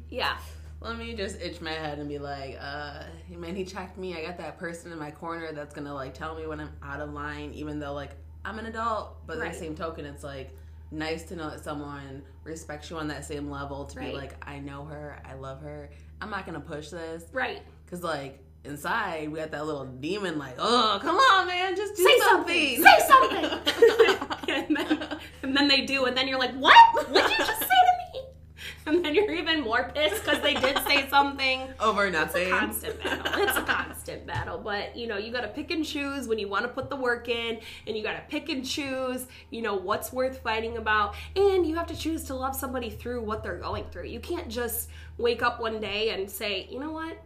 yeah. 0.09 0.37
Let 0.81 0.97
me 0.97 1.15
just 1.15 1.41
itch 1.41 1.61
my 1.61 1.73
head 1.73 1.99
and 1.99 2.09
be 2.09 2.19
like, 2.19 2.57
uh, 2.59 3.03
man, 3.29 3.55
he 3.55 3.67
checked 3.67 3.99
me. 3.99 4.17
I 4.17 4.25
got 4.25 4.39
that 4.39 4.59
person 4.59 4.91
in 4.93 4.99
my 4.99 5.11
corner 5.11 5.53
that's 5.53 5.75
gonna 5.75 5.95
like 5.95 6.15
tell 6.15 6.35
me 6.35 6.47
when 6.47 6.61
I'm 6.61 6.73
out 6.83 7.01
of 7.01 7.13
line, 7.13 7.53
even 7.53 7.79
though 7.79 7.93
like 7.93 8.13
I'm 8.45 8.59
an 8.59 8.67
adult. 8.67 9.27
But 9.27 9.39
right. 9.39 9.53
the 9.53 9.59
same 9.59 9.75
token, 9.75 10.05
it's 10.07 10.25
like 10.25 10.57
nice 10.91 11.25
to 11.25 11.37
know 11.37 11.51
that 11.51 11.63
someone 11.63 12.23
respects 12.45 12.91
you 12.91 12.97
on 12.97 13.09
that 13.09 13.25
same 13.25 13.51
level 13.51 13.85
to 13.85 13.99
right. 13.99 14.11
be 14.11 14.17
like, 14.17 14.35
I 14.47 14.59
know 14.59 14.85
her, 14.85 15.23
I 15.25 15.35
love 15.35 15.61
her. 15.63 15.91
I'm 16.21 16.31
not 16.31 16.47
gonna 16.47 16.61
push 16.61 16.89
this. 16.89 17.25
Right. 17.33 17.63
Cause 17.89 18.03
like 18.03 18.43
inside 18.65 19.31
we 19.31 19.39
got 19.39 19.51
that 19.51 19.65
little 19.67 19.87
demon 19.87 20.39
like, 20.39 20.55
oh 20.59 20.99
come 21.01 21.17
on 21.17 21.47
man, 21.47 21.77
just 21.77 21.97
do 21.97 22.03
Say 22.05 22.19
something. 22.21 22.83
something. 22.83 22.85
Say 22.85 23.07
something. 23.09 24.49
and, 24.49 24.77
then, 24.77 25.19
and 25.43 25.57
then 25.57 25.69
they 25.69 25.83
do, 25.87 26.05
and 26.05 26.17
then 26.17 26.29
you're 26.29 26.39
like, 26.39 26.55
What? 26.55 26.75
What 27.11 27.29
did 27.29 27.39
you 27.39 27.45
just 27.45 27.61
say 27.61 27.67
to 27.67 28.21
me? 28.21 28.21
and 28.87 29.05
then 29.05 29.15
you're 29.15 29.33
even 29.33 29.61
more 29.63 29.91
pissed 29.95 30.25
because 30.25 30.41
they 30.43 30.55
did 30.55 30.79
say 30.87 31.09
something 31.09 31.69
over 31.81 32.11
nothing. 32.11 32.43
It's 32.43 32.53
a 32.53 32.59
constant 32.59 33.03
battle. 33.03 33.43
It's 33.43 33.57
a 33.57 33.63
constant 33.63 34.27
battle, 34.27 34.59
but 34.59 34.97
you 34.97 35.07
know 35.07 35.17
you 35.17 35.33
got 35.33 35.43
to 35.43 35.49
pick 35.49 35.71
and 35.71 35.85
choose 35.85 36.29
when 36.29 36.39
you 36.39 36.49
want 36.49 36.65
to 36.65 36.69
put 36.69 36.91
the 36.91 36.97
work 36.97 37.29
in, 37.29 37.61
and 37.87 37.97
you 37.97 38.03
got 38.03 38.15
to 38.15 38.23
pick 38.29 38.49
and 38.49 38.65
choose. 38.65 39.27
You 39.51 39.63
know 39.63 39.75
what's 39.75 40.13
worth 40.13 40.43
fighting 40.43 40.77
about, 40.77 41.15
and 41.37 41.67
you 41.67 41.77
have 41.77 41.87
to 41.89 41.97
choose 41.97 42.25
to 42.25 42.35
love 42.35 42.57
somebody 42.57 42.91
through 42.91 43.23
what 43.23 43.43
they're 43.43 43.59
going 43.59 43.85
through. 43.91 44.07
You 44.07 44.21
can't 44.21 44.49
just 44.49 44.89
wake 45.19 45.43
up 45.43 45.61
one 45.61 45.81
day 45.81 46.11
and 46.11 46.29
say, 46.31 46.67
you 46.71 46.81
know 46.81 46.91
what, 46.93 47.23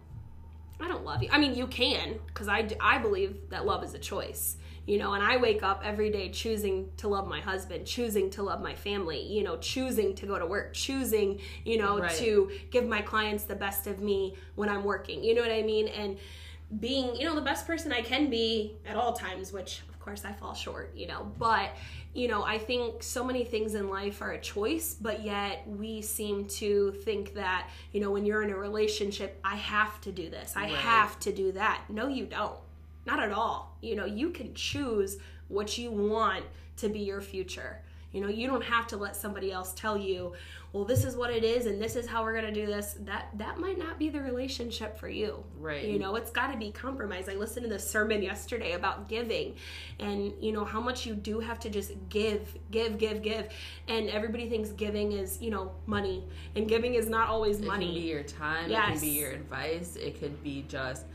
I 0.84 0.88
don't 0.88 1.04
love 1.04 1.22
you. 1.22 1.30
I 1.32 1.38
mean, 1.38 1.54
you 1.54 1.66
can 1.66 2.18
because 2.26 2.48
I 2.48 2.68
I 2.80 2.98
believe 2.98 3.48
that 3.50 3.64
love 3.64 3.82
is 3.82 3.94
a 3.94 3.98
choice 3.98 4.56
you 4.86 4.98
know 4.98 5.14
and 5.14 5.24
i 5.24 5.36
wake 5.36 5.62
up 5.62 5.80
every 5.84 6.10
day 6.10 6.28
choosing 6.28 6.90
to 6.96 7.08
love 7.08 7.26
my 7.26 7.40
husband 7.40 7.86
choosing 7.86 8.28
to 8.28 8.42
love 8.42 8.60
my 8.60 8.74
family 8.74 9.20
you 9.22 9.42
know 9.42 9.56
choosing 9.56 10.14
to 10.14 10.26
go 10.26 10.38
to 10.38 10.46
work 10.46 10.74
choosing 10.74 11.40
you 11.64 11.78
know 11.78 12.00
right. 12.00 12.10
to 12.16 12.50
give 12.70 12.86
my 12.86 13.00
clients 13.00 13.44
the 13.44 13.54
best 13.54 13.86
of 13.86 14.00
me 14.00 14.34
when 14.56 14.68
i'm 14.68 14.84
working 14.84 15.24
you 15.24 15.34
know 15.34 15.40
what 15.40 15.50
i 15.50 15.62
mean 15.62 15.88
and 15.88 16.18
being 16.80 17.14
you 17.16 17.24
know 17.24 17.34
the 17.34 17.40
best 17.40 17.66
person 17.66 17.92
i 17.92 18.02
can 18.02 18.28
be 18.28 18.74
at 18.86 18.96
all 18.96 19.12
times 19.12 19.52
which 19.52 19.82
of 19.88 19.98
course 20.00 20.24
i 20.24 20.32
fall 20.32 20.54
short 20.54 20.92
you 20.94 21.06
know 21.06 21.30
but 21.38 21.70
you 22.14 22.28
know 22.28 22.42
i 22.44 22.56
think 22.56 23.02
so 23.02 23.22
many 23.24 23.44
things 23.44 23.74
in 23.74 23.88
life 23.90 24.22
are 24.22 24.32
a 24.32 24.40
choice 24.40 24.96
but 25.00 25.22
yet 25.24 25.62
we 25.66 26.00
seem 26.00 26.46
to 26.46 26.92
think 27.04 27.34
that 27.34 27.68
you 27.92 28.00
know 28.00 28.10
when 28.10 28.24
you're 28.24 28.42
in 28.42 28.50
a 28.50 28.56
relationship 28.56 29.38
i 29.44 29.56
have 29.56 30.00
to 30.00 30.12
do 30.12 30.30
this 30.30 30.54
i 30.56 30.62
right. 30.62 30.72
have 30.72 31.18
to 31.20 31.32
do 31.32 31.52
that 31.52 31.82
no 31.88 32.08
you 32.08 32.24
don't 32.24 32.56
not 33.06 33.22
at 33.22 33.32
all. 33.32 33.76
You 33.80 33.96
know, 33.96 34.04
you 34.04 34.30
can 34.30 34.54
choose 34.54 35.18
what 35.48 35.76
you 35.78 35.90
want 35.90 36.44
to 36.78 36.88
be 36.88 37.00
your 37.00 37.20
future. 37.20 37.80
You 38.12 38.20
know, 38.20 38.28
you 38.28 38.46
don't 38.46 38.64
have 38.64 38.86
to 38.88 38.96
let 38.96 39.16
somebody 39.16 39.52
else 39.52 39.72
tell 39.74 39.96
you, 39.96 40.32
well, 40.74 40.84
this 40.84 41.04
is 41.04 41.16
what 41.16 41.30
it 41.30 41.44
is 41.44 41.66
and 41.66 41.80
this 41.80 41.94
is 41.94 42.04
how 42.04 42.24
we're 42.24 42.32
going 42.32 42.52
to 42.52 42.60
do 42.60 42.66
this. 42.66 42.96
That 43.04 43.28
that 43.34 43.58
might 43.58 43.78
not 43.78 43.96
be 43.96 44.08
the 44.08 44.20
relationship 44.20 44.98
for 44.98 45.08
you. 45.08 45.44
Right. 45.60 45.84
You 45.84 46.00
know, 46.00 46.16
it's 46.16 46.32
got 46.32 46.50
to 46.50 46.58
be 46.58 46.72
compromise. 46.72 47.28
I 47.28 47.34
listened 47.34 47.62
to 47.62 47.70
the 47.70 47.78
sermon 47.78 48.24
yesterday 48.24 48.72
about 48.72 49.08
giving 49.08 49.54
and, 50.00 50.32
you 50.40 50.50
know, 50.50 50.64
how 50.64 50.80
much 50.80 51.06
you 51.06 51.14
do 51.14 51.38
have 51.38 51.60
to 51.60 51.70
just 51.70 51.92
give, 52.08 52.56
give, 52.72 52.98
give, 52.98 53.22
give. 53.22 53.50
And 53.86 54.10
everybody 54.10 54.48
thinks 54.48 54.70
giving 54.70 55.12
is, 55.12 55.40
you 55.40 55.50
know, 55.50 55.70
money. 55.86 56.24
And 56.56 56.68
giving 56.68 56.94
is 56.94 57.08
not 57.08 57.28
always 57.28 57.60
money. 57.60 57.86
It 57.86 57.92
can 57.92 58.02
be 58.02 58.08
your 58.08 58.22
time, 58.24 58.68
yes. 58.68 58.88
it 58.88 58.92
can 58.94 59.00
be 59.00 59.08
your 59.10 59.30
advice, 59.30 59.94
it 59.94 60.18
could 60.18 60.42
be 60.42 60.64
just 60.66 61.06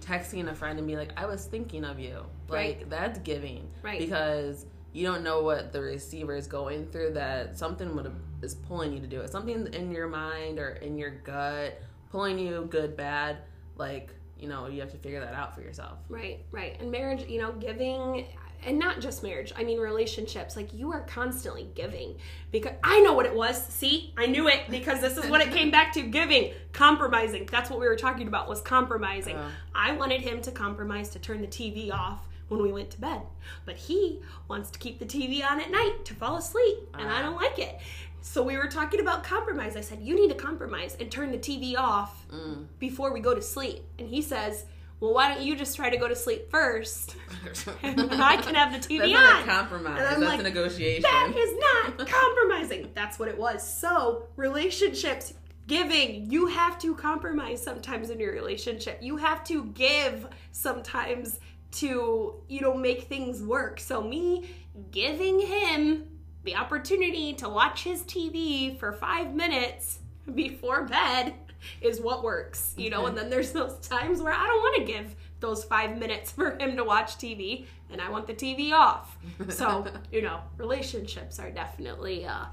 texting 0.00 0.48
a 0.48 0.54
friend 0.56 0.76
and 0.76 0.88
be 0.88 0.96
like, 0.96 1.12
I 1.16 1.26
was 1.26 1.44
thinking 1.44 1.84
of 1.84 2.00
you. 2.00 2.26
Like 2.48 2.78
right. 2.78 2.90
that's 2.90 3.20
giving. 3.20 3.68
Right. 3.80 4.00
Because 4.00 4.66
you 4.92 5.06
don't 5.06 5.22
know 5.22 5.42
what 5.42 5.72
the 5.72 5.80
receiver 5.80 6.34
is 6.34 6.46
going 6.46 6.86
through 6.86 7.12
that 7.12 7.58
something 7.58 7.94
would 7.96 8.06
is 8.44 8.54
pulling 8.54 8.92
you 8.92 9.00
to 9.00 9.06
do 9.06 9.20
it. 9.20 9.30
Something 9.30 9.66
in 9.72 9.90
your 9.90 10.06
mind 10.06 10.58
or 10.58 10.70
in 10.70 10.96
your 10.96 11.10
gut 11.10 11.80
pulling 12.14 12.38
you 12.38 12.68
good, 12.70 12.96
bad, 12.96 13.38
like, 13.76 14.08
you 14.38 14.48
know, 14.48 14.68
you 14.68 14.80
have 14.80 14.92
to 14.92 14.96
figure 14.96 15.18
that 15.18 15.34
out 15.34 15.52
for 15.52 15.62
yourself. 15.62 15.98
Right, 16.08 16.44
right. 16.52 16.80
And 16.80 16.88
marriage, 16.92 17.28
you 17.28 17.40
know, 17.40 17.50
giving 17.50 18.26
and 18.66 18.78
not 18.78 18.98
just 18.98 19.22
marriage 19.22 19.52
i 19.56 19.62
mean 19.62 19.78
relationships 19.78 20.56
like 20.56 20.72
you 20.72 20.92
are 20.92 21.00
constantly 21.02 21.68
giving. 21.74 22.14
Because 22.52 22.74
i 22.84 23.00
know 23.00 23.12
what 23.12 23.26
it 23.26 23.34
was. 23.34 23.66
See? 23.66 24.14
I 24.16 24.26
knew 24.26 24.48
it. 24.48 24.60
Because 24.70 25.00
this 25.00 25.16
is 25.18 25.28
what 25.28 25.40
it 25.40 25.52
came 25.52 25.72
back 25.72 25.92
to 25.94 26.02
giving. 26.02 26.52
Compromising. 26.72 27.46
That's 27.50 27.68
what 27.68 27.80
we 27.80 27.88
were 27.88 27.96
talking 27.96 28.28
about 28.28 28.48
was 28.48 28.60
compromising. 28.60 29.36
Uh, 29.36 29.50
i 29.74 29.92
wanted 29.96 30.20
him 30.20 30.40
to 30.42 30.52
compromise 30.52 31.08
to 31.10 31.18
turn 31.18 31.40
the 31.40 31.48
tv 31.48 31.92
off 31.92 32.20
when 32.48 32.62
we 32.62 32.72
went 32.72 32.90
to 32.90 33.00
bed. 33.00 33.22
But 33.64 33.76
he 33.76 34.20
wants 34.46 34.70
to 34.70 34.78
keep 34.78 35.00
the 35.00 35.06
tv 35.06 35.44
on 35.44 35.60
at 35.60 35.70
night 35.70 36.04
to 36.04 36.14
fall 36.14 36.36
asleep 36.36 36.78
and 36.94 37.08
uh, 37.08 37.12
i 37.12 37.22
don't 37.22 37.36
like 37.36 37.58
it 37.58 37.80
so 38.26 38.42
we 38.42 38.56
were 38.56 38.68
talking 38.68 39.00
about 39.00 39.22
compromise 39.22 39.76
i 39.76 39.80
said 39.80 40.00
you 40.00 40.14
need 40.16 40.28
to 40.28 40.34
compromise 40.34 40.96
and 40.98 41.10
turn 41.10 41.30
the 41.30 41.38
tv 41.38 41.76
off 41.76 42.26
mm. 42.28 42.66
before 42.78 43.12
we 43.12 43.20
go 43.20 43.34
to 43.34 43.42
sleep 43.42 43.84
and 43.98 44.08
he 44.08 44.22
says 44.22 44.64
well, 45.00 45.12
why 45.12 45.34
don't 45.34 45.44
you 45.44 45.54
just 45.54 45.76
try 45.76 45.90
to 45.90 45.96
go 45.98 46.08
to 46.08 46.16
sleep 46.16 46.50
first, 46.50 47.16
and 47.82 48.00
I 48.12 48.36
can 48.36 48.54
have 48.54 48.72
the 48.72 48.78
TV 48.78 49.00
That's 49.00 49.12
on? 49.12 49.12
That's 49.12 49.44
a 49.44 49.50
compromise. 49.50 49.98
That's 49.98 50.20
like, 50.20 50.40
a 50.40 50.42
negotiation. 50.44 51.02
That 51.02 51.32
is 51.36 51.96
not 51.98 52.08
compromising. 52.08 52.90
That's 52.94 53.18
what 53.18 53.28
it 53.28 53.36
was. 53.36 53.68
So 53.68 54.28
relationships, 54.36 55.34
giving, 55.66 56.30
you 56.30 56.46
have 56.46 56.78
to 56.78 56.94
compromise 56.94 57.62
sometimes 57.62 58.08
in 58.08 58.18
your 58.18 58.32
relationship. 58.32 58.98
You 59.02 59.16
have 59.18 59.44
to 59.44 59.66
give 59.66 60.26
sometimes 60.52 61.40
to 61.72 62.42
you 62.48 62.60
know 62.60 62.74
make 62.74 63.02
things 63.02 63.42
work. 63.42 63.80
So 63.80 64.00
me 64.00 64.48
giving 64.90 65.40
him 65.40 66.06
the 66.44 66.54
opportunity 66.56 67.32
to 67.34 67.48
watch 67.48 67.82
his 67.84 68.02
TV 68.02 68.78
for 68.78 68.92
five 68.92 69.34
minutes 69.34 69.98
before 70.34 70.84
bed 70.84 71.34
is 71.80 72.00
what 72.00 72.22
works, 72.22 72.74
you 72.76 72.90
know. 72.90 73.06
And 73.06 73.16
then 73.16 73.30
there's 73.30 73.52
those 73.52 73.76
times 73.78 74.20
where 74.20 74.32
I 74.32 74.46
don't 74.46 74.60
want 74.60 74.86
to 74.86 74.92
give 74.92 75.14
those 75.40 75.64
five 75.64 75.98
minutes 75.98 76.30
for 76.32 76.56
him 76.58 76.76
to 76.76 76.84
watch 76.84 77.16
TV, 77.16 77.66
and 77.90 78.00
I 78.00 78.10
want 78.10 78.26
the 78.26 78.34
TV 78.34 78.72
off. 78.72 79.16
So 79.48 79.86
you 80.12 80.22
know, 80.22 80.40
relationships 80.58 81.38
are 81.38 81.50
definitely 81.50 82.26
uh, 82.26 82.46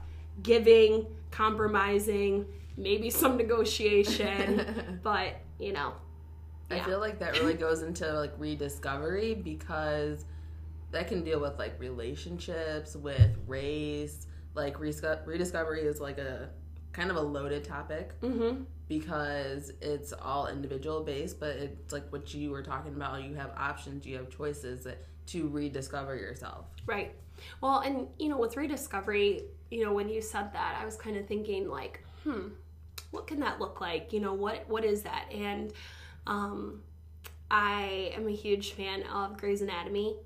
giving, 0.43 1.06
compromising, 1.30 2.45
maybe 2.77 3.10
some 3.10 3.38
negotiation, 3.38 4.99
but 5.04 5.36
you 5.60 5.73
know. 5.73 5.93
Yeah. 6.69 6.77
I 6.77 6.86
feel 6.86 6.99
like 6.99 7.19
that 7.19 7.34
really 7.34 7.56
goes 7.56 7.82
into 7.82 8.10
like 8.13 8.32
rediscovery 8.38 9.34
because 9.36 10.23
that 10.91 11.07
can 11.07 11.23
deal 11.23 11.39
with 11.39 11.57
like 11.57 11.79
relationships, 11.79 12.95
with 12.95 13.37
race. 13.47 14.27
Like 14.53 14.79
rediscovery 14.79 15.81
is 15.81 16.01
like 16.01 16.17
a 16.17 16.49
kind 16.91 17.09
of 17.09 17.15
a 17.15 17.21
loaded 17.21 17.63
topic 17.63 18.19
mm-hmm. 18.21 18.63
because 18.89 19.71
it's 19.81 20.13
all 20.13 20.47
individual 20.47 21.01
based, 21.01 21.39
but 21.39 21.55
it's 21.55 21.93
like 21.93 22.11
what 22.11 22.33
you 22.33 22.51
were 22.51 22.61
talking 22.61 22.93
about. 22.93 23.23
You 23.23 23.35
have 23.35 23.51
options, 23.57 24.05
you 24.05 24.17
have 24.17 24.29
choices 24.29 24.85
to 25.27 25.47
rediscover 25.47 26.15
yourself. 26.15 26.65
Right. 26.85 27.15
Well, 27.61 27.79
and 27.79 28.07
you 28.19 28.27
know, 28.27 28.37
with 28.37 28.57
rediscovery, 28.57 29.45
you 29.69 29.85
know, 29.85 29.93
when 29.93 30.09
you 30.09 30.21
said 30.21 30.51
that, 30.53 30.77
I 30.81 30.85
was 30.85 30.97
kind 30.97 31.15
of 31.15 31.25
thinking 31.27 31.69
like, 31.69 32.03
hmm, 32.23 32.49
what 33.11 33.27
can 33.27 33.39
that 33.39 33.59
look 33.59 33.79
like? 33.79 34.11
You 34.11 34.19
know, 34.19 34.33
what 34.33 34.67
what 34.67 34.83
is 34.83 35.03
that? 35.03 35.31
And 35.33 35.71
um, 36.27 36.83
I 37.49 38.11
am 38.15 38.27
a 38.27 38.31
huge 38.31 38.73
fan 38.73 39.03
of 39.03 39.37
Grey's 39.37 39.61
Anatomy 39.61 40.17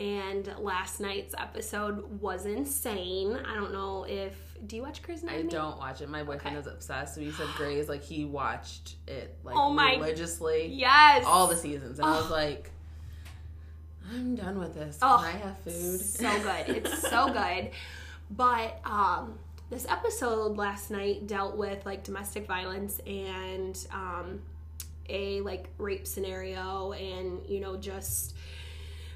and 0.00 0.52
last 0.58 0.98
night's 1.00 1.34
episode 1.38 2.20
was 2.20 2.46
insane. 2.46 3.36
I 3.46 3.54
don't 3.54 3.72
know 3.72 4.04
if 4.08 4.34
Do 4.66 4.76
you 4.76 4.82
watch 4.82 5.02
Grey's 5.02 5.22
I 5.24 5.42
don't 5.42 5.78
watch 5.78 6.00
it. 6.00 6.08
My 6.08 6.22
boyfriend 6.22 6.56
Okay. 6.56 6.66
is 6.68 6.72
obsessed. 6.72 7.14
So 7.14 7.20
he 7.20 7.30
said 7.30 7.46
Grey's 7.56 7.88
like 7.88 8.02
he 8.02 8.24
watched 8.24 8.96
it 9.06 9.36
like 9.44 9.54
Oh 9.56 9.70
my- 9.70 9.94
religiously 9.96 10.66
Yes. 10.68 11.24
all 11.26 11.46
the 11.46 11.56
seasons, 11.56 11.98
and 11.98 12.08
I 12.08 12.16
was 12.16 12.30
Oh. 12.30 12.34
like, 12.34 12.70
I'm 14.12 14.34
done 14.34 14.58
with 14.58 14.74
this. 14.74 14.98
Oh, 15.02 15.18
Can 15.24 15.36
I 15.36 15.38
have 15.38 15.58
food? 15.58 16.00
So 16.00 16.40
good. 16.42 16.76
It's 16.76 17.02
so 17.08 17.26
good. 17.32 17.70
But 18.30 18.80
um, 18.84 19.38
this 19.70 19.86
episode 19.88 20.56
last 20.56 20.90
night 20.90 21.26
dealt 21.26 21.56
with 21.56 21.84
like 21.86 22.02
domestic 22.04 22.46
violence 22.46 22.98
and 23.06 23.78
um, 23.92 24.40
a 25.08 25.40
like 25.42 25.68
rape 25.78 26.06
scenario, 26.06 26.92
and 26.92 27.40
you 27.48 27.60
know 27.60 27.76
just 27.76 28.34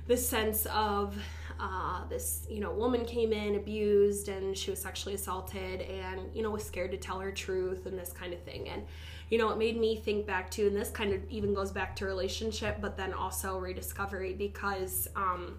the 0.07 0.17
sense 0.17 0.67
of 0.67 1.17
uh, 1.61 2.07
this 2.09 2.47
you 2.51 2.61
know 2.61 2.73
woman 2.73 3.05
came 3.05 3.33
in 3.33 3.55
abused 3.55 4.29
and 4.29 4.57
she 4.57 4.71
was 4.71 4.81
sexually 4.81 5.15
assaulted 5.15 5.83
and 5.83 6.21
you 6.35 6.43
know 6.43 6.51
was 6.51 6.65
scared 6.65 6.91
to 6.91 6.97
tell 6.97 7.21
her 7.21 7.31
truth 7.31 7.87
and 7.87 7.99
this 7.99 8.13
kind 8.13 8.33
of 8.33 8.41
thing. 8.43 8.69
And 8.69 8.85
you 9.31 9.39
know 9.39 9.51
it 9.51 9.59
made 9.59 9.79
me 9.79 9.97
think 9.97 10.27
back 10.27 10.51
to 10.53 10.67
and 10.67 10.77
this 10.77 10.91
kind 10.91 11.13
of 11.13 11.21
even 11.31 11.55
goes 11.55 11.71
back 11.71 11.97
to 11.97 12.07
relationship 12.07 12.79
but 12.81 12.97
then 12.97 13.13
also 13.13 13.59
rediscovery 13.59 14.35
because 14.35 15.09
um 15.17 15.59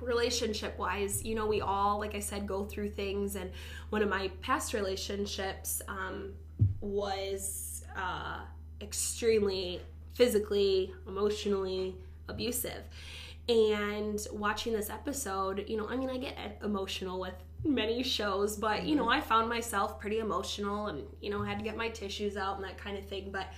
relationship 0.00 0.78
wise 0.78 1.24
you 1.24 1.34
know 1.34 1.46
we 1.46 1.60
all 1.60 1.98
like 1.98 2.14
i 2.14 2.20
said 2.20 2.46
go 2.46 2.64
through 2.64 2.88
things. 2.90 3.36
And 3.36 3.50
one 3.90 4.02
of 4.02 4.08
my 4.08 4.30
past 4.40 4.72
relationships 4.72 5.82
um 5.88 6.32
was 6.80 7.84
uh 7.96 8.40
extremely 8.80 9.80
physically 10.14 10.94
emotionally 11.06 11.96
abusive 12.28 12.82
and 13.48 14.26
watching 14.32 14.72
this 14.72 14.90
episode 14.90 15.64
you 15.68 15.76
know 15.76 15.88
i 15.88 15.96
mean 15.96 16.10
i 16.10 16.18
get 16.18 16.36
emotional 16.62 17.18
with 17.18 17.34
many 17.64 18.02
shows 18.02 18.56
but 18.56 18.84
you 18.84 18.94
know 18.94 19.02
mm-hmm. 19.02 19.12
i 19.12 19.20
found 19.20 19.48
myself 19.48 19.98
pretty 19.98 20.18
emotional 20.18 20.86
and 20.88 21.02
you 21.20 21.30
know 21.30 21.42
I 21.42 21.48
had 21.48 21.58
to 21.58 21.64
get 21.64 21.76
my 21.76 21.88
tissues 21.88 22.36
out 22.36 22.56
and 22.56 22.64
that 22.64 22.78
kind 22.78 22.96
of 22.96 23.04
thing. 23.06 23.30
But 23.32 23.48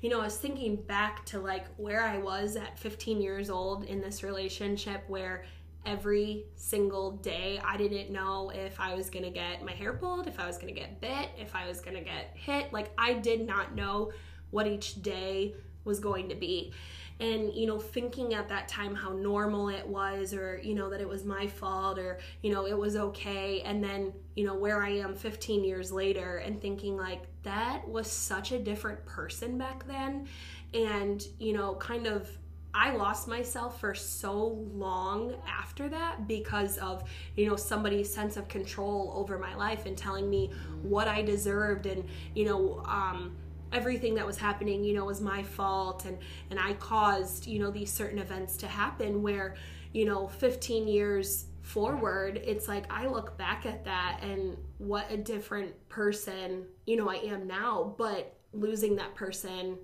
you 0.00 0.10
know 0.10 0.20
i 0.20 0.24
was 0.24 0.36
thinking 0.36 0.76
back 0.76 1.24
to 1.26 1.40
like 1.40 1.66
where 1.76 2.04
i 2.04 2.18
was 2.18 2.54
at 2.54 2.78
15 2.78 3.20
years 3.20 3.50
old 3.50 3.84
in 3.84 4.00
this 4.00 4.22
relationship 4.22 5.02
where 5.08 5.44
every 5.86 6.44
single 6.54 7.12
day 7.16 7.60
i 7.64 7.76
didn't 7.76 8.10
know 8.10 8.50
if 8.54 8.78
i 8.78 8.94
was 8.94 9.10
gonna 9.10 9.30
get 9.30 9.64
my 9.64 9.72
hair 9.72 9.94
pulled 9.94 10.28
if 10.28 10.38
i 10.38 10.46
was 10.46 10.56
gonna 10.56 10.72
get 10.72 11.00
bit 11.00 11.30
if 11.36 11.54
i 11.54 11.66
was 11.66 11.80
gonna 11.80 12.00
get 12.00 12.30
hit. 12.34 12.72
Like 12.72 12.92
i 12.96 13.12
did 13.12 13.46
not 13.46 13.74
know 13.74 14.12
what 14.50 14.66
each 14.66 15.02
day 15.02 15.54
was 15.84 15.98
going 15.98 16.28
to 16.28 16.34
be 16.34 16.72
and 17.20 17.52
you 17.52 17.66
know 17.66 17.78
thinking 17.78 18.34
at 18.34 18.48
that 18.48 18.68
time 18.68 18.94
how 18.94 19.12
normal 19.12 19.68
it 19.68 19.86
was 19.86 20.32
or 20.32 20.60
you 20.62 20.74
know 20.74 20.88
that 20.88 21.00
it 21.00 21.08
was 21.08 21.24
my 21.24 21.46
fault 21.46 21.98
or 21.98 22.18
you 22.42 22.52
know 22.52 22.66
it 22.66 22.76
was 22.76 22.96
okay. 22.96 23.62
And 23.62 23.82
then 23.82 24.12
you 24.36 24.44
know 24.44 24.54
where 24.54 24.82
i 24.82 24.90
am 24.90 25.14
15 25.14 25.64
years 25.64 25.90
later 25.90 26.38
and 26.38 26.60
thinking 26.60 26.96
like 26.96 27.22
that 27.42 27.88
was 27.88 28.10
such 28.10 28.52
a 28.52 28.58
different 28.58 29.04
person 29.04 29.58
back 29.58 29.86
then. 29.86 30.28
And 30.74 31.24
you 31.38 31.52
know 31.52 31.74
kind 31.74 32.06
of 32.06 32.28
I 32.74 32.94
lost 32.94 33.26
myself 33.26 33.80
for 33.80 33.94
so 33.94 34.64
long 34.72 35.34
after 35.48 35.88
that 35.88 36.28
because 36.28 36.76
of, 36.78 37.02
you 37.34 37.48
know, 37.48 37.56
somebody's 37.56 38.12
sense 38.12 38.36
of 38.36 38.46
control 38.46 39.12
over 39.16 39.38
my 39.38 39.54
life 39.56 39.86
and 39.86 39.96
telling 39.96 40.28
me 40.28 40.52
what 40.82 41.08
I 41.08 41.22
deserved 41.22 41.86
and, 41.86 42.04
you 42.34 42.44
know, 42.44 42.82
um, 42.84 43.34
everything 43.72 44.14
that 44.14 44.26
was 44.26 44.38
happening, 44.38 44.84
you 44.84 44.94
know, 44.94 45.04
was 45.04 45.20
my 45.20 45.42
fault 45.42 46.04
and 46.04 46.18
and 46.50 46.58
I 46.58 46.74
caused, 46.74 47.46
you 47.46 47.58
know, 47.58 47.70
these 47.70 47.92
certain 47.92 48.18
events 48.18 48.56
to 48.58 48.68
happen 48.68 49.22
where, 49.22 49.56
you 49.92 50.04
know, 50.04 50.28
15 50.28 50.88
years 50.88 51.46
forward, 51.62 52.40
it's 52.44 52.66
like 52.68 52.90
I 52.90 53.06
look 53.06 53.36
back 53.36 53.66
at 53.66 53.84
that 53.84 54.20
and 54.22 54.56
what 54.78 55.10
a 55.10 55.16
different 55.16 55.74
person, 55.88 56.64
you 56.86 56.96
know, 56.96 57.10
I 57.10 57.16
am 57.16 57.46
now, 57.46 57.94
but 57.98 58.34
losing 58.52 58.96
that 58.96 59.14
person 59.14 59.78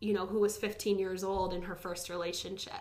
you 0.00 0.12
know, 0.12 0.26
who 0.26 0.40
was 0.40 0.56
15 0.56 0.98
years 0.98 1.24
old 1.24 1.52
in 1.52 1.62
her 1.62 1.74
first 1.74 2.08
relationship. 2.08 2.72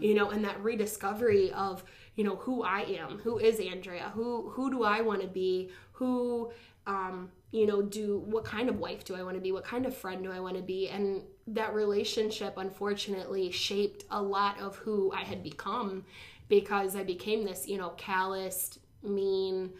You 0.00 0.14
know, 0.14 0.30
and 0.30 0.42
that 0.46 0.62
rediscovery 0.62 1.52
of, 1.52 1.84
you 2.14 2.24
know, 2.24 2.36
who 2.36 2.62
I 2.62 2.80
am, 2.98 3.18
who 3.18 3.36
is 3.36 3.60
Andrea, 3.60 4.10
who 4.14 4.48
who 4.48 4.70
do 4.70 4.84
I 4.84 5.02
want 5.02 5.20
to 5.20 5.26
be, 5.26 5.70
who 5.92 6.50
um, 6.86 7.30
you 7.56 7.66
know, 7.66 7.80
do 7.80 8.18
what 8.26 8.44
kind 8.44 8.68
of 8.68 8.78
wife 8.78 9.04
do 9.04 9.16
I 9.16 9.22
want 9.22 9.36
to 9.36 9.40
be, 9.40 9.50
what 9.50 9.64
kind 9.64 9.86
of 9.86 9.96
friend 9.96 10.22
do 10.22 10.30
I 10.30 10.40
want 10.40 10.56
to 10.56 10.62
be, 10.62 10.88
and 10.88 11.22
that 11.46 11.72
relationship 11.74 12.54
unfortunately 12.58 13.50
shaped 13.50 14.04
a 14.10 14.20
lot 14.20 14.60
of 14.60 14.76
who 14.76 15.10
I 15.12 15.22
had 15.22 15.42
become 15.42 16.04
because 16.48 16.94
I 16.94 17.02
became 17.02 17.44
this, 17.44 17.66
you 17.66 17.78
know, 17.78 17.90
calloused, 17.96 18.78
mean, 19.02 19.70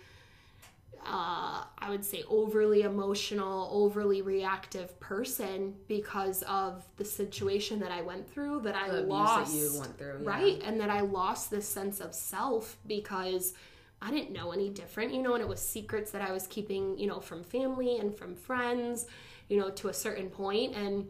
uh, 1.04 1.64
I 1.78 1.90
would 1.90 2.04
say 2.04 2.24
overly 2.28 2.82
emotional, 2.82 3.68
overly 3.70 4.22
reactive 4.22 4.98
person 4.98 5.74
because 5.86 6.42
of 6.48 6.82
the 6.96 7.04
situation 7.04 7.78
that 7.80 7.92
I 7.92 8.02
went 8.02 8.28
through 8.32 8.60
that 8.62 8.74
I 8.74 8.88
The 8.88 8.98
abuse 9.00 9.08
lost. 9.08 9.52
that 9.52 9.58
you 9.58 9.80
went 9.80 9.98
through, 9.98 10.20
yeah. 10.22 10.28
Right. 10.30 10.62
And 10.64 10.80
that 10.80 10.90
I 10.90 11.00
lost 11.00 11.50
this 11.50 11.68
sense 11.68 12.00
of 12.00 12.14
self 12.14 12.76
because 12.86 13.54
I 14.00 14.10
didn't 14.10 14.32
know 14.32 14.52
any 14.52 14.68
different, 14.68 15.14
you 15.14 15.22
know, 15.22 15.34
and 15.34 15.42
it 15.42 15.48
was 15.48 15.60
secrets 15.60 16.10
that 16.12 16.22
I 16.22 16.32
was 16.32 16.46
keeping, 16.46 16.98
you 16.98 17.06
know, 17.06 17.20
from 17.20 17.42
family 17.42 17.98
and 17.98 18.16
from 18.16 18.34
friends, 18.34 19.06
you 19.48 19.58
know, 19.58 19.70
to 19.70 19.88
a 19.88 19.94
certain 19.94 20.28
point. 20.28 20.74
And 20.76 21.06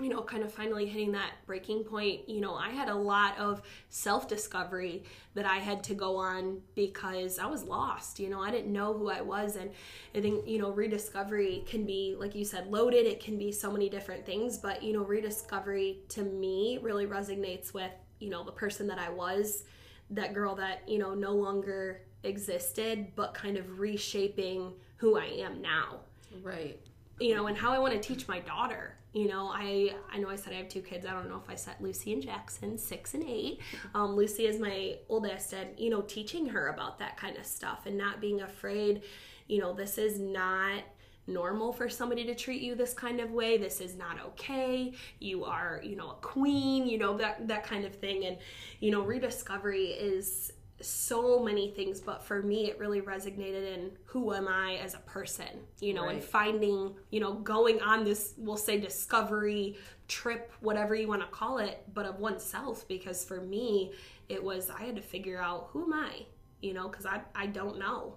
you 0.00 0.08
know, 0.08 0.22
kind 0.22 0.42
of 0.42 0.52
finally 0.52 0.86
hitting 0.86 1.12
that 1.12 1.32
breaking 1.46 1.84
point, 1.84 2.28
you 2.28 2.40
know, 2.40 2.54
I 2.54 2.70
had 2.70 2.88
a 2.88 2.94
lot 2.94 3.38
of 3.38 3.62
self 3.90 4.28
discovery 4.28 5.04
that 5.34 5.44
I 5.44 5.56
had 5.56 5.84
to 5.84 5.94
go 5.94 6.16
on 6.16 6.60
because 6.74 7.38
I 7.38 7.46
was 7.46 7.64
lost. 7.64 8.18
You 8.18 8.30
know, 8.30 8.40
I 8.40 8.50
didn't 8.50 8.72
know 8.72 8.94
who 8.94 9.10
I 9.10 9.20
was. 9.20 9.56
And 9.56 9.70
I 10.14 10.20
think, 10.20 10.46
you 10.48 10.58
know, 10.58 10.70
rediscovery 10.70 11.64
can 11.66 11.84
be, 11.84 12.16
like 12.18 12.34
you 12.34 12.44
said, 12.44 12.68
loaded. 12.68 13.06
It 13.06 13.20
can 13.20 13.38
be 13.38 13.52
so 13.52 13.70
many 13.70 13.88
different 13.88 14.24
things. 14.24 14.58
But, 14.58 14.82
you 14.82 14.92
know, 14.92 15.02
rediscovery 15.02 15.98
to 16.10 16.22
me 16.22 16.78
really 16.82 17.06
resonates 17.06 17.74
with, 17.74 17.92
you 18.18 18.30
know, 18.30 18.42
the 18.42 18.52
person 18.52 18.86
that 18.88 18.98
I 18.98 19.10
was, 19.10 19.64
that 20.10 20.34
girl 20.34 20.54
that, 20.56 20.88
you 20.88 20.98
know, 20.98 21.14
no 21.14 21.32
longer 21.32 22.02
existed, 22.22 23.08
but 23.16 23.34
kind 23.34 23.56
of 23.56 23.78
reshaping 23.78 24.72
who 24.96 25.18
I 25.18 25.26
am 25.26 25.60
now 25.62 26.00
Right. 26.42 26.78
you 27.18 27.34
know, 27.34 27.46
and 27.48 27.56
how 27.56 27.72
I 27.72 27.78
want 27.78 27.92
to 27.94 28.00
teach 28.00 28.28
my 28.28 28.40
daughter. 28.40 28.96
You 29.12 29.26
know, 29.26 29.50
I 29.52 29.94
I 30.12 30.18
know 30.18 30.28
I 30.30 30.36
said 30.36 30.52
I 30.52 30.56
have 30.56 30.68
two 30.68 30.82
kids. 30.82 31.04
I 31.04 31.10
don't 31.12 31.28
know 31.28 31.40
if 31.42 31.50
I 31.50 31.56
said 31.56 31.74
Lucy 31.80 32.12
and 32.12 32.22
Jackson, 32.22 32.78
six 32.78 33.14
and 33.14 33.24
eight. 33.24 33.60
Um, 33.94 34.14
Lucy 34.14 34.46
is 34.46 34.60
my 34.60 34.98
oldest, 35.08 35.52
and 35.52 35.76
you 35.78 35.90
know, 35.90 36.02
teaching 36.02 36.46
her 36.46 36.68
about 36.68 36.98
that 37.00 37.16
kind 37.16 37.36
of 37.36 37.44
stuff 37.44 37.86
and 37.86 37.98
not 37.98 38.20
being 38.20 38.42
afraid. 38.42 39.02
You 39.48 39.58
know, 39.60 39.72
this 39.72 39.98
is 39.98 40.20
not 40.20 40.82
normal 41.26 41.72
for 41.72 41.88
somebody 41.88 42.24
to 42.24 42.34
treat 42.36 42.62
you 42.62 42.74
this 42.76 42.94
kind 42.94 43.20
of 43.20 43.32
way. 43.32 43.58
This 43.58 43.80
is 43.80 43.96
not 43.96 44.20
okay. 44.26 44.92
You 45.18 45.44
are, 45.44 45.80
you 45.84 45.96
know, 45.96 46.10
a 46.10 46.14
queen. 46.22 46.86
You 46.86 46.98
know 46.98 47.16
that 47.18 47.48
that 47.48 47.64
kind 47.64 47.84
of 47.84 47.94
thing. 47.96 48.26
And 48.26 48.38
you 48.78 48.92
know, 48.92 49.02
rediscovery 49.02 49.86
is 49.86 50.52
so 50.82 51.38
many 51.42 51.70
things 51.70 52.00
but 52.00 52.22
for 52.22 52.42
me 52.42 52.70
it 52.70 52.78
really 52.78 53.00
resonated 53.00 53.74
in 53.74 53.90
who 54.04 54.32
am 54.32 54.48
i 54.48 54.76
as 54.76 54.94
a 54.94 54.98
person 55.00 55.46
you 55.80 55.92
know 55.92 56.08
and 56.08 56.22
finding 56.24 56.94
you 57.10 57.20
know 57.20 57.34
going 57.34 57.80
on 57.82 58.02
this 58.04 58.34
we'll 58.38 58.56
say 58.56 58.80
discovery 58.80 59.76
trip 60.08 60.52
whatever 60.60 60.94
you 60.94 61.06
want 61.06 61.20
to 61.20 61.28
call 61.28 61.58
it 61.58 61.82
but 61.92 62.06
of 62.06 62.18
oneself 62.18 62.86
because 62.88 63.24
for 63.24 63.40
me 63.42 63.92
it 64.28 64.42
was 64.42 64.70
i 64.70 64.82
had 64.82 64.96
to 64.96 65.02
figure 65.02 65.40
out 65.40 65.68
who 65.70 65.84
am 65.84 65.92
i? 65.92 66.24
You 66.62 66.72
know 66.74 66.88
because 66.88 67.06
I, 67.06 67.20
I 67.34 67.46
don't 67.46 67.78
know. 67.78 68.14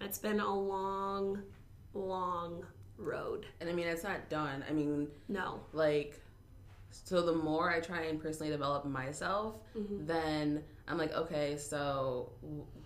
It's 0.00 0.18
been 0.18 0.40
a 0.40 0.54
long 0.54 1.42
long 1.92 2.64
road. 2.98 3.46
And 3.60 3.68
I 3.68 3.72
mean, 3.72 3.86
it's 3.86 4.02
not 4.04 4.28
done. 4.28 4.64
I 4.68 4.72
mean, 4.72 5.08
no. 5.28 5.60
like 5.72 6.20
so 6.90 7.22
the 7.22 7.32
more 7.34 7.70
i 7.72 7.80
try 7.80 8.02
and 8.02 8.20
personally 8.22 8.50
develop 8.52 8.84
myself 8.84 9.56
Mm-hmm. 9.76 10.06
then 10.06 10.62
i'm 10.88 10.98
like 10.98 11.12
okay 11.12 11.56
so 11.56 12.32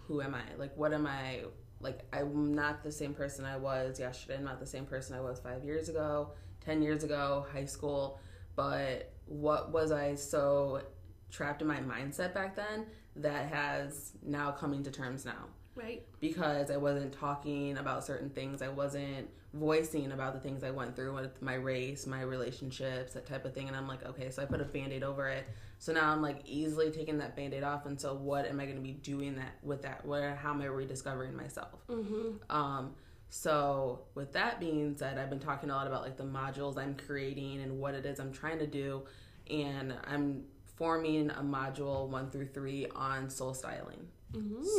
who 0.08 0.22
am 0.22 0.34
i? 0.34 0.42
Like 0.56 0.76
what 0.76 0.92
am 0.92 1.06
i? 1.06 1.42
Like 1.80 2.00
i'm 2.12 2.54
not 2.54 2.82
the 2.82 2.90
same 2.90 3.14
person 3.14 3.44
i 3.44 3.56
was 3.56 4.00
yesterday 4.00 4.38
i'm 4.38 4.44
not 4.44 4.58
the 4.58 4.66
same 4.66 4.86
person 4.86 5.14
i 5.14 5.20
was 5.20 5.38
five 5.38 5.62
years 5.64 5.88
ago 5.88 6.32
ten 6.64 6.82
years 6.82 7.04
ago 7.04 7.46
high 7.52 7.66
school. 7.66 8.18
But 8.56 9.12
what 9.26 9.70
was 9.70 9.92
i 9.92 10.14
so 10.14 10.82
trapped 11.30 11.62
in 11.62 11.68
my 11.68 11.78
mindset 11.78 12.34
back 12.34 12.56
then 12.56 12.86
that 13.16 13.48
has 13.48 14.12
now 14.24 14.50
coming 14.50 14.82
to 14.82 14.90
terms 14.90 15.24
now 15.24 15.44
right 15.78 16.02
because 16.20 16.70
I 16.70 16.76
wasn't 16.76 17.12
talking 17.12 17.78
about 17.78 18.04
certain 18.04 18.30
things. 18.30 18.60
I 18.62 18.68
wasn't 18.68 19.28
voicing 19.54 20.12
about 20.12 20.34
the 20.34 20.40
things 20.40 20.62
I 20.62 20.70
went 20.70 20.94
through 20.94 21.14
with 21.14 21.40
my 21.40 21.54
race, 21.54 22.06
my 22.06 22.20
relationships, 22.20 23.14
that 23.14 23.26
type 23.26 23.44
of 23.44 23.54
thing. 23.54 23.68
And 23.68 23.76
I'm 23.76 23.88
like, 23.88 24.04
okay, 24.04 24.30
so 24.30 24.42
I 24.42 24.44
put 24.44 24.60
a 24.60 24.64
band 24.64 24.92
aid 24.92 25.02
over 25.02 25.28
it. 25.28 25.46
So 25.78 25.92
now 25.92 26.10
I'm 26.12 26.20
like 26.20 26.40
easily 26.44 26.90
taking 26.90 27.18
that 27.18 27.34
band 27.34 27.54
aid 27.54 27.62
off. 27.62 27.86
And 27.86 27.98
so 27.98 28.14
what 28.14 28.46
am 28.46 28.60
I 28.60 28.64
going 28.64 28.76
to 28.76 28.82
be 28.82 28.92
doing 28.92 29.36
that 29.36 29.54
with 29.62 29.82
that? 29.82 30.04
Where, 30.04 30.34
how 30.34 30.50
am 30.50 30.60
I 30.60 30.66
rediscovering 30.66 31.34
myself? 31.34 31.80
mm-hmm. 31.88 32.30
Um, 32.54 32.94
so 33.30 34.00
with 34.14 34.32
that 34.32 34.60
being 34.60 34.96
said, 34.96 35.18
I've 35.18 35.30
been 35.30 35.38
talking 35.38 35.70
a 35.70 35.74
lot 35.74 35.86
about 35.86 36.02
like 36.02 36.16
the 36.16 36.24
modules 36.24 36.76
I'm 36.76 36.94
creating 36.94 37.60
and 37.62 37.78
what 37.78 37.94
it 37.94 38.04
is 38.04 38.20
I'm 38.20 38.32
trying 38.32 38.58
to 38.58 38.66
do. 38.66 39.02
And 39.50 39.94
I'm 40.04 40.44
forming 40.76 41.30
a 41.30 41.42
module 41.42 42.08
one 42.08 42.30
through 42.30 42.48
three 42.48 42.86
on 42.94 43.30
soul 43.30 43.54
styling. 43.54 44.06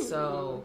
So 0.08 0.64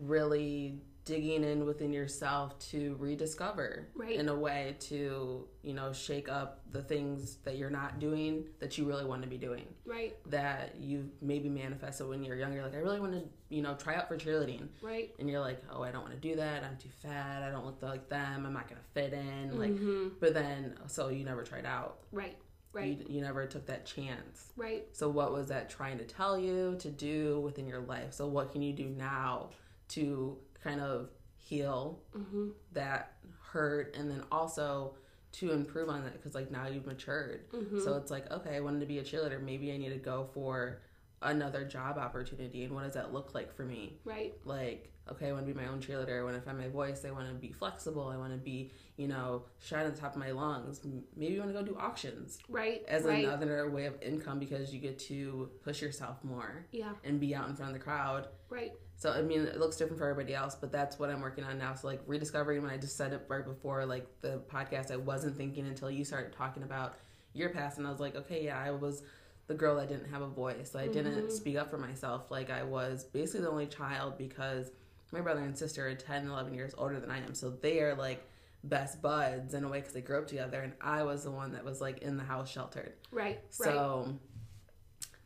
really 0.00 0.80
digging 1.06 1.42
in 1.44 1.64
within 1.64 1.92
yourself 1.92 2.56
to 2.58 2.94
rediscover 3.00 3.88
Right. 3.94 4.16
in 4.16 4.28
a 4.28 4.34
way 4.34 4.76
to 4.80 5.48
you 5.62 5.72
know 5.74 5.92
shake 5.92 6.28
up 6.28 6.60
the 6.70 6.82
things 6.82 7.36
that 7.44 7.56
you're 7.56 7.70
not 7.70 7.98
doing 7.98 8.44
that 8.60 8.76
you 8.76 8.84
really 8.84 9.04
want 9.06 9.22
to 9.22 9.28
be 9.28 9.38
doing. 9.38 9.64
Right, 9.86 10.14
that 10.26 10.76
you 10.78 11.10
maybe 11.22 11.48
manifested 11.48 12.06
when 12.06 12.22
you're 12.22 12.36
younger 12.36 12.62
like 12.62 12.74
i 12.74 12.78
really 12.78 13.00
want 13.00 13.12
to 13.14 13.22
you 13.48 13.62
know 13.62 13.74
try 13.74 13.94
out 13.96 14.08
for 14.08 14.16
cheerleading. 14.18 14.68
Right, 14.82 15.12
and 15.18 15.28
you're 15.28 15.40
like 15.40 15.60
oh 15.72 15.82
i 15.82 15.90
don't 15.90 16.02
want 16.02 16.14
to 16.14 16.20
do 16.20 16.36
that. 16.36 16.62
I'm 16.64 16.76
too 16.76 16.90
fat. 17.02 17.42
I 17.42 17.50
don't 17.50 17.64
look 17.66 17.82
like 17.82 18.08
them. 18.08 18.44
I'm 18.46 18.52
not 18.52 18.68
gonna 18.68 18.80
fit 18.94 19.12
in. 19.14 19.58
Like 19.58 19.70
Mm-hmm. 19.70 20.08
but 20.20 20.34
then 20.34 20.74
so 20.86 21.08
you 21.08 21.24
never 21.24 21.42
tried 21.42 21.64
out. 21.66 22.00
Right, 22.12 22.36
right, 22.74 22.86
you, 22.98 23.06
you 23.16 23.20
never 23.22 23.46
took 23.46 23.66
that 23.66 23.86
chance. 23.86 24.52
Right, 24.56 24.84
so 24.92 25.08
what 25.08 25.32
was 25.32 25.48
that 25.48 25.70
trying 25.70 25.96
to 25.98 26.04
tell 26.04 26.38
you 26.38 26.76
to 26.80 26.90
do 26.90 27.40
within 27.40 27.66
your 27.66 27.80
life? 27.80 28.12
So 28.12 28.26
what 28.28 28.52
can 28.52 28.60
you 28.62 28.72
do 28.74 28.90
now 28.90 29.48
to 29.90 30.36
kind 30.64 30.80
of 30.80 31.08
heal 31.36 32.00
Mm-hmm. 32.16 32.48
that 32.72 33.12
hurt 33.52 33.94
and 33.96 34.10
then 34.10 34.22
also 34.30 34.94
to 35.32 35.52
improve 35.52 35.88
on 35.88 36.02
that 36.04 36.12
because 36.14 36.34
like 36.34 36.50
now 36.50 36.66
you've 36.68 36.86
matured 36.86 37.50
Mm-hmm. 37.52 37.80
so 37.80 37.96
it's 37.96 38.10
like 38.10 38.30
okay 38.30 38.56
i 38.56 38.60
wanted 38.60 38.80
to 38.80 38.86
be 38.86 38.98
a 38.98 39.02
cheerleader 39.02 39.42
maybe 39.42 39.72
i 39.72 39.76
need 39.76 39.88
to 39.90 39.96
go 39.96 40.28
for 40.34 40.82
another 41.22 41.64
job 41.64 41.98
opportunity 41.98 42.64
and 42.64 42.74
what 42.74 42.84
does 42.84 42.94
that 42.94 43.12
look 43.12 43.34
like 43.34 43.54
for 43.54 43.64
me? 43.64 43.98
Right, 44.04 44.34
like 44.44 44.92
okay 45.10 45.28
i 45.28 45.32
want 45.32 45.44
to 45.44 45.52
be 45.52 45.58
my 45.58 45.66
own 45.66 45.80
cheerleader 45.80 46.20
i 46.20 46.22
want 46.22 46.36
to 46.36 46.42
find 46.42 46.56
my 46.56 46.68
voice 46.68 47.04
i 47.04 47.10
want 47.10 47.26
to 47.26 47.34
be 47.34 47.50
flexible 47.50 48.08
i 48.08 48.16
want 48.16 48.30
to 48.30 48.38
be 48.38 48.70
you 49.00 49.08
know 49.08 49.42
shine 49.58 49.86
on 49.86 49.94
the 49.94 49.98
top 49.98 50.12
of 50.12 50.20
my 50.20 50.30
lungs. 50.30 50.82
Maybe 51.16 51.32
you 51.32 51.40
want 51.40 51.54
to 51.54 51.58
go 51.58 51.64
do 51.64 51.74
auctions. 51.78 52.38
Right, 52.50 52.82
as 52.86 53.04
right. 53.04 53.24
another 53.24 53.70
way 53.70 53.86
of 53.86 53.94
income 54.02 54.38
because 54.38 54.74
you 54.74 54.78
get 54.78 54.98
to 55.08 55.48
push 55.64 55.80
yourself 55.80 56.22
more 56.22 56.66
Yeah, 56.70 56.92
and 57.02 57.18
be 57.18 57.34
out 57.34 57.48
in 57.48 57.56
front 57.56 57.72
of 57.72 57.78
the 57.78 57.82
crowd. 57.82 58.28
Right, 58.50 58.72
so 58.96 59.10
I 59.10 59.22
mean, 59.22 59.40
it 59.40 59.58
looks 59.58 59.76
different 59.76 59.98
for 59.98 60.06
everybody 60.06 60.34
else, 60.34 60.54
but 60.54 60.70
that's 60.70 60.98
what 60.98 61.08
I'm 61.08 61.22
working 61.22 61.44
on 61.44 61.56
now. 61.56 61.72
So 61.74 61.86
like 61.86 62.02
rediscovering 62.06 62.60
when 62.60 62.70
I 62.70 62.76
just 62.76 62.98
said 62.98 63.14
it 63.14 63.24
right 63.26 63.44
before 63.44 63.86
like 63.86 64.06
the 64.20 64.42
podcast, 64.52 64.90
I 64.90 64.96
wasn't 64.96 65.34
thinking 65.34 65.66
until 65.66 65.90
you 65.90 66.04
started 66.04 66.34
talking 66.34 66.62
about 66.62 66.98
your 67.32 67.48
past, 67.48 67.78
and 67.78 67.86
I 67.86 67.90
was 67.90 68.00
like, 68.00 68.16
okay, 68.16 68.44
yeah, 68.44 68.62
I 68.62 68.70
was 68.72 69.02
the 69.50 69.56
girl 69.56 69.74
that 69.76 69.88
didn't 69.88 70.08
have 70.10 70.22
a 70.22 70.28
voice. 70.28 70.76
I 70.76 70.86
didn't 70.86 71.32
speak 71.32 71.56
up 71.56 71.70
for 71.70 71.76
myself. 71.78 72.30
Like 72.30 72.50
I 72.50 72.62
was 72.62 73.02
basically 73.04 73.40
the 73.40 73.50
only 73.50 73.66
child 73.66 74.16
because 74.16 74.70
my 75.12 75.20
brother 75.20 75.40
and 75.40 75.58
sister 75.58 75.88
are 75.88 75.94
10 75.94 76.28
11 76.28 76.54
years 76.54 76.72
older 76.78 77.00
than 77.00 77.10
I 77.10 77.18
am, 77.18 77.34
so 77.34 77.50
they 77.50 77.80
are 77.80 77.96
like 77.96 78.22
best 78.62 79.02
buds 79.02 79.54
in 79.54 79.64
a 79.64 79.68
way 79.68 79.78
because 79.80 79.92
they 79.92 80.02
grew 80.02 80.18
up 80.18 80.28
together, 80.28 80.60
and 80.60 80.72
I 80.80 81.02
was 81.02 81.24
the 81.24 81.32
one 81.32 81.52
that 81.54 81.64
was 81.64 81.80
like 81.80 81.98
in 81.98 82.16
the 82.16 82.22
house 82.22 82.48
sheltered. 82.48 82.92
right, 83.10 83.40
right. 83.58 83.74
So 83.74 84.14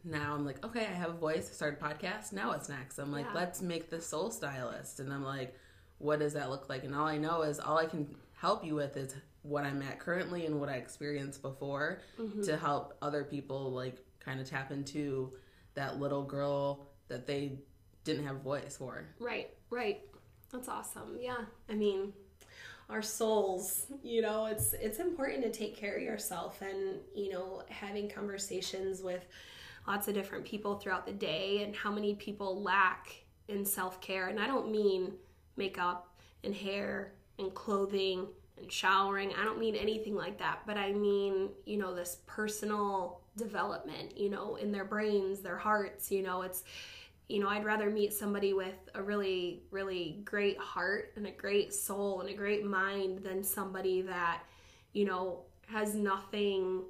now 0.05 0.35
I'm 0.35 0.45
like, 0.45 0.65
okay, 0.65 0.83
I 0.87 0.95
have 0.95 1.11
a 1.11 1.15
voice. 1.15 1.49
I 1.51 1.55
started 1.55 1.79
a 1.81 1.85
podcast. 1.85 2.33
Now 2.33 2.49
what's 2.49 2.69
next? 2.69 2.99
I'm 2.99 3.13
like, 3.13 3.27
Yeah. 3.27 3.35
let's 3.41 3.63
make 3.63 3.91
the 3.91 4.01
soul 4.01 4.31
stylist. 4.31 5.01
And 5.01 5.13
I'm 5.13 5.25
like, 5.25 5.55
what 5.99 6.19
does 6.19 6.35
that 6.35 6.51
look 6.51 6.69
like? 6.69 6.85
And 6.85 6.95
all 6.95 7.07
I 7.07 7.17
know 7.19 7.43
is 7.43 7.59
all 7.61 7.79
I 7.79 7.87
can 7.87 8.15
help 8.37 8.65
you 8.65 8.75
with 8.75 8.97
is 8.97 9.15
what 9.43 9.65
I'm 9.65 9.81
at 9.83 9.99
currently 9.99 10.45
and 10.47 10.61
what 10.61 10.69
I 10.69 10.75
experienced 10.77 11.41
before 11.43 12.01
Mm-hmm. 12.19 12.43
to 12.43 12.57
help 12.57 12.97
other 13.03 13.25
people 13.25 13.71
like 13.73 14.04
kind 14.25 14.41
of 14.41 14.49
tap 14.49 14.71
into 14.71 15.33
that 15.75 15.99
little 15.99 16.23
girl 16.23 16.89
that 17.09 17.27
they 17.27 17.59
didn't 18.05 18.27
have 18.27 18.43
voice 18.43 18.77
for. 18.77 19.07
Right, 19.19 19.51
right. 19.71 20.03
That's 20.53 20.69
awesome. 20.69 21.19
Yeah. 21.21 21.45
I 21.69 21.75
mean, 21.75 22.13
our 22.89 23.03
souls, 23.03 23.87
you 24.03 24.23
know, 24.23 24.47
it's 24.47 24.73
it's 24.75 24.99
important 24.99 25.43
to 25.43 25.51
take 25.51 25.77
care 25.77 25.97
of 25.97 26.03
yourself 26.03 26.61
and, 26.63 27.01
you 27.15 27.33
know, 27.33 27.63
having 27.69 28.09
conversations 28.09 29.03
with 29.03 29.27
lots 29.87 30.07
of 30.07 30.15
different 30.15 30.45
people 30.45 30.77
throughout 30.77 31.07
the 31.07 31.13
day 31.13 31.65
and 31.65 31.75
how 31.75 31.91
many 31.91 32.15
people 32.15 32.63
lack 32.63 33.09
in 33.49 33.65
self-care. 33.65 34.29
And 34.29 34.39
I 34.39 34.47
don't 34.47 34.71
mean 34.71 35.13
makeup 35.57 36.15
and 36.45 36.55
hair 36.55 37.13
and 37.39 37.53
clothing 37.55 38.27
and 38.59 38.71
showering. 38.71 39.33
I 39.39 39.45
don't 39.45 39.59
mean 39.59 39.75
anything 39.75 40.15
like 40.15 40.39
that, 40.39 40.61
but 40.67 40.77
I 40.77 40.93
mean, 40.93 41.51
you 41.65 41.79
know, 41.79 41.95
this 41.95 42.19
personal 42.27 43.21
development, 43.37 44.17
you 44.17 44.31
know, 44.31 44.57
in 44.57 44.73
their 44.73 44.85
brains, 44.85 45.41
their 45.41 45.59
hearts, 45.59 46.11
you 46.11 46.23
know, 46.23 46.43
it's 46.43 46.65
you 47.29 47.41
know, 47.41 47.49
I'd 47.49 47.65
rather 47.65 47.89
meet 47.89 48.13
somebody 48.13 48.53
with 48.53 48.75
a 48.95 49.03
really, 49.03 49.63
really 49.71 50.21
great 50.25 50.59
heart 50.59 51.13
and 51.17 51.27
a 51.27 51.31
great 51.31 51.73
soul 51.73 52.21
and 52.21 52.29
a 52.29 52.35
great 52.35 52.65
mind 52.67 53.21
than 53.21 53.43
somebody 53.43 54.03
that, 54.03 54.43
you 54.93 55.07
know, 55.07 55.45
has 55.67 55.95
nothing, 55.95 56.83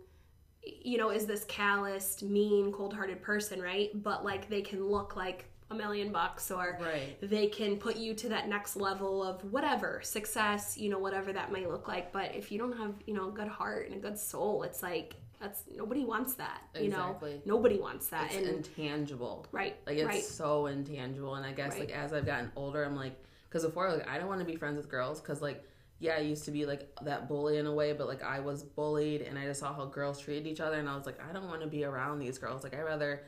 you 0.63 0.99
know, 0.99 1.11
is 1.11 1.27
this 1.27 1.45
calloused, 1.45 2.25
mean, 2.25 2.73
cold 2.73 2.93
hearted 2.95 3.23
person, 3.23 3.63
right? 3.63 3.91
But 4.03 4.25
like 4.25 4.49
they 4.49 4.61
can 4.61 4.85
look 4.85 5.15
like 5.15 5.45
a 5.71 5.75
million 5.75 6.11
bucks 6.11 6.51
or 6.51 6.79
Right. 6.81 7.17
they 7.21 7.47
can 7.47 7.77
put 7.77 7.97
you 7.97 8.13
to 8.15 8.29
that 8.31 8.49
next 8.49 8.75
level 8.77 9.23
of 9.23 9.41
whatever 9.53 10.01
success, 10.03 10.77
you 10.77 10.89
know, 10.89 10.99
whatever 10.99 11.33
that 11.33 11.53
might 11.53 11.71
look 11.71 11.87
like. 11.87 12.13
But 12.13 12.35
if 12.35 12.51
you 12.51 12.59
don't 12.59 12.77
have, 12.77 12.95
you 13.07 13.15
know, 13.15 13.29
a 13.29 13.33
good 13.33 13.49
heart 13.49 13.87
and 13.87 13.95
a 13.95 14.01
good 14.01 14.19
soul, 14.19 14.65
it's 14.65 14.83
like, 14.83 15.15
that's 15.45 15.65
nobody 15.77 16.05
wants 16.05 16.35
that, 16.35 16.63
you 16.75 16.87
Exactly. 16.87 17.35
know, 17.35 17.41
nobody 17.57 17.79
wants 17.79 18.09
that. 18.09 18.27
It's 18.33 18.37
and 18.37 18.47
intangible. 18.57 19.47
right, 19.53 19.77
Like 19.87 19.97
it's 19.99 20.07
right. 20.07 20.23
so 20.23 20.67
intangible, 20.67 21.35
and 21.37 21.45
I 21.47 21.53
guess 21.53 21.73
Right. 21.73 21.81
like 21.89 21.91
as 21.91 22.13
I've 22.13 22.27
gotten 22.27 22.51
older, 22.57 22.83
I'm 22.85 22.97
like, 22.97 23.15
because 23.49 23.65
before 23.65 23.93
like 23.93 24.09
I 24.09 24.19
don't 24.19 24.29
want 24.29 24.41
to 24.41 24.47
be 24.47 24.57
friends 24.57 24.77
with 24.77 24.89
girls, 24.89 25.21
because 25.21 25.41
like 25.43 25.63
yeah, 26.01 26.17
I 26.17 26.21
used 26.21 26.45
to 26.47 26.51
be 26.51 26.67
like 26.67 26.89
that 27.03 27.29
bully 27.29 27.57
in 27.59 27.67
a 27.67 27.73
way, 27.73 27.93
but 27.93 28.09
like 28.09 28.23
I 28.23 28.41
was 28.41 28.63
bullied, 28.63 29.23
and 29.23 29.39
I 29.39 29.45
just 29.45 29.61
saw 29.61 29.73
how 29.73 29.85
girls 29.87 30.21
treated 30.21 30.47
each 30.47 30.61
other, 30.61 30.77
and 30.79 30.89
I 30.89 30.97
was 30.97 31.07
like, 31.07 31.19
I 31.29 31.33
don't 31.33 31.47
want 31.49 31.61
to 31.63 31.67
be 31.69 31.85
around 31.85 32.19
these 32.19 32.37
girls. 32.39 32.65
Like 32.65 32.75
I 32.75 32.81
rather 32.81 33.23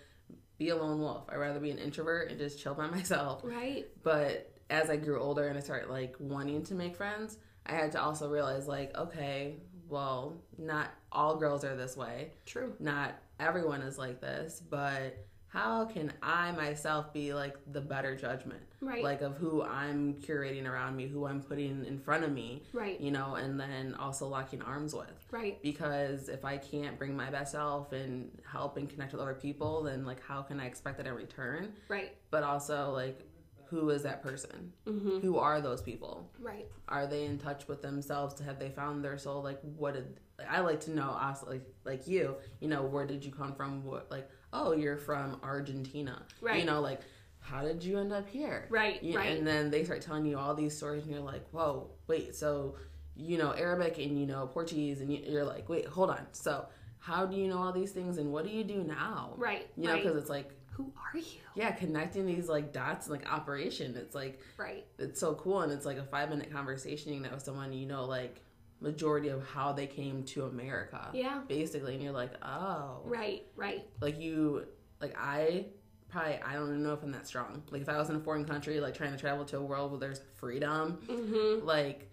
be 0.58 0.70
a 0.70 0.76
lone 0.76 1.00
wolf. 1.00 1.24
I 1.28 1.36
rather 1.36 1.60
be 1.60 1.70
an 1.70 1.78
introvert 1.78 2.30
and 2.30 2.38
just 2.38 2.58
chill 2.60 2.74
by 2.74 2.86
myself. 2.98 3.42
Right. 3.44 3.86
But 4.02 4.52
as 4.68 4.90
I 4.90 4.96
grew 4.96 5.20
older 5.20 5.46
and 5.46 5.56
I 5.56 5.60
started 5.60 5.90
like 5.90 6.16
wanting 6.18 6.64
to 6.64 6.74
make 6.74 6.96
friends, 6.96 7.38
I 7.64 7.72
had 7.74 7.92
to 7.92 8.02
also 8.02 8.28
realize 8.28 8.66
like, 8.66 8.96
okay, 8.96 9.56
well, 9.88 10.34
not 10.58 10.88
all 11.12 11.36
girls 11.36 11.64
are 11.64 11.76
this 11.76 11.96
way 11.96 12.32
True. 12.44 12.74
not 12.78 13.14
everyone 13.40 13.82
is 13.82 13.98
like 13.98 14.20
this, 14.20 14.62
but 14.68 15.16
how 15.48 15.86
can 15.86 16.12
I 16.22 16.52
myself 16.52 17.12
be 17.14 17.32
like 17.32 17.56
the 17.72 17.80
better 17.80 18.14
judgment? 18.16 18.60
Right. 18.80 19.02
Like 19.02 19.22
of 19.22 19.36
who 19.36 19.62
I'm 19.62 20.14
curating 20.14 20.66
around 20.66 20.96
me, 20.96 21.06
who 21.06 21.24
I'm 21.26 21.40
putting 21.40 21.84
in 21.86 21.98
front 21.98 22.24
of 22.24 22.32
me, 22.32 22.62
Right. 22.74 23.00
you 23.00 23.10
know, 23.10 23.36
and 23.36 23.58
then 23.58 23.94
also 23.94 24.26
locking 24.28 24.60
arms 24.60 24.92
with. 24.94 25.06
Right. 25.30 25.62
Because 25.62 26.28
if 26.28 26.44
I 26.44 26.58
can't 26.58 26.98
bring 26.98 27.16
my 27.16 27.30
best 27.30 27.52
self 27.52 27.92
and 27.92 28.30
help 28.50 28.76
and 28.76 28.88
connect 28.90 29.12
with 29.12 29.22
other 29.22 29.34
people, 29.34 29.82
then 29.84 30.04
like 30.04 30.22
how 30.22 30.42
can 30.42 30.60
I 30.60 30.66
expect 30.66 30.98
that 30.98 31.06
in 31.06 31.14
return? 31.14 31.72
Right. 31.88 32.14
But 32.30 32.42
also 32.42 32.90
like 32.90 33.22
who 33.68 33.90
is 33.90 34.02
that 34.04 34.22
person? 34.22 34.72
Mm-hmm. 34.86 35.20
Who 35.20 35.38
are 35.38 35.60
those 35.60 35.82
people? 35.82 36.30
Right. 36.40 36.66
are 36.88 37.06
they 37.06 37.24
in 37.24 37.38
touch 37.38 37.66
with 37.68 37.82
themselves 37.82 38.40
have 38.40 38.58
they 38.58 38.70
found 38.70 39.04
their 39.04 39.18
soul 39.18 39.42
like 39.42 39.60
what 39.76 39.94
did 39.94 40.20
like, 40.38 40.48
i 40.50 40.60
like 40.60 40.80
to 40.80 40.90
know 40.92 41.10
us 41.10 41.42
like 41.46 41.62
like 41.84 42.06
you 42.06 42.36
you 42.60 42.68
know 42.68 42.82
where 42.82 43.06
did 43.06 43.24
you 43.24 43.32
come 43.32 43.52
from 43.54 43.84
what 43.84 44.08
like 44.10 44.28
oh 44.52 44.72
you're 44.72 44.96
from 44.96 45.40
argentina 45.42 46.22
Right. 46.40 46.60
you 46.60 46.64
know 46.64 46.80
like 46.80 47.00
how 47.40 47.62
did 47.62 47.82
you 47.82 47.98
end 47.98 48.12
up 48.12 48.28
here 48.28 48.66
Right, 48.70 49.02
You- 49.02 49.16
right. 49.16 49.36
and 49.36 49.46
then 49.46 49.70
they 49.70 49.82
start 49.84 50.00
telling 50.02 50.26
you 50.26 50.38
all 50.38 50.54
these 50.54 50.76
stories 50.76 51.02
and 51.04 51.12
you're 51.12 51.20
like 51.22 51.44
whoa 51.50 51.90
wait 52.06 52.34
so 52.36 52.76
you 53.16 53.38
know 53.38 53.50
arabic 53.52 53.98
and 53.98 54.18
you 54.20 54.26
know 54.26 54.46
portuguese 54.46 55.00
and 55.00 55.12
you- 55.12 55.24
you're 55.26 55.44
like 55.44 55.68
wait 55.68 55.86
hold 55.86 56.10
on 56.10 56.26
so 56.32 56.66
how 56.98 57.24
do 57.26 57.36
you 57.36 57.48
know 57.48 57.58
all 57.58 57.72
these 57.72 57.90
things 57.92 58.18
and 58.18 58.30
what 58.32 58.44
do 58.44 58.50
you 58.50 58.62
do 58.64 58.84
now 58.84 59.32
Right. 59.36 59.66
you 59.76 59.84
know 59.86 59.94
right. 59.94 60.02
because 60.02 60.16
it's 60.16 60.30
like 60.30 60.50
Who 60.76 60.92
are 60.96 61.18
you? 61.18 61.24
yeah 61.54 61.70
connecting 61.72 62.26
these 62.26 62.48
like 62.48 62.72
dots 62.72 63.06
and 63.06 63.16
like 63.16 63.32
operation 63.32 63.96
it's 63.96 64.14
like 64.14 64.40
Right. 64.58 64.84
it's 64.98 65.18
so 65.18 65.34
cool 65.34 65.60
and 65.62 65.72
it's 65.72 65.86
like 65.86 65.96
a 65.98 66.04
five 66.04 66.28
minute 66.30 66.52
conversation 66.52 67.12
you 67.14 67.20
know 67.20 67.30
with 67.32 67.42
someone 67.42 67.72
you 67.72 67.86
know 67.86 68.04
like 68.04 68.42
majority 68.80 69.28
of 69.28 69.42
how 69.48 69.72
they 69.72 69.86
came 69.86 70.22
to 70.24 70.44
america 70.44 71.08
Yeah. 71.14 71.40
basically 71.48 71.94
and 71.94 72.02
you're 72.02 72.12
like 72.12 72.32
oh 72.44 73.00
Right. 73.04 73.44
Right. 73.56 73.86
like 74.00 74.20
you 74.20 74.66
like 75.00 75.16
i 75.18 75.64
probably 76.10 76.38
i 76.42 76.52
don't 76.54 76.68
even 76.68 76.82
know 76.82 76.92
if 76.92 77.02
i'm 77.02 77.10
that 77.12 77.26
strong 77.26 77.62
like 77.70 77.80
if 77.82 77.88
i 77.88 77.96
was 77.96 78.10
in 78.10 78.16
a 78.16 78.20
foreign 78.20 78.44
country 78.44 78.78
like 78.80 78.94
trying 78.94 79.12
to 79.12 79.18
travel 79.18 79.44
to 79.46 79.56
a 79.58 79.62
world 79.62 79.90
where 79.92 80.00
there's 80.00 80.20
freedom 80.34 80.98
Mm-hmm. 81.08 81.66
like 81.66 82.10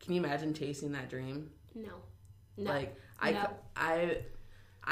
can 0.00 0.14
you 0.14 0.22
imagine 0.24 0.54
chasing 0.54 0.92
that 0.92 1.10
dream 1.10 1.50
No. 1.74 1.90
No. 2.56 2.70
like 2.70 2.96
i 3.20 3.32
No. 3.32 3.50
I 3.76 4.18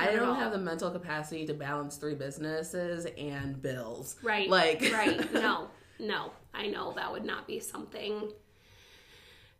Not 0.04 0.14
at 0.14 0.16
don't 0.16 0.36
have 0.36 0.52
the 0.52 0.58
mental 0.58 0.90
capacity 0.90 1.46
to 1.46 1.54
balance 1.54 1.96
three 1.96 2.14
businesses 2.14 3.06
and 3.16 3.60
bills. 3.60 4.16
right. 4.22 4.48
Like 4.48 4.82
right. 4.92 5.32
No. 5.34 5.68
No. 5.98 6.32
I 6.54 6.66
know 6.68 6.92
that 6.94 7.12
would 7.12 7.24
not 7.24 7.46
be 7.46 7.60
something 7.60 8.30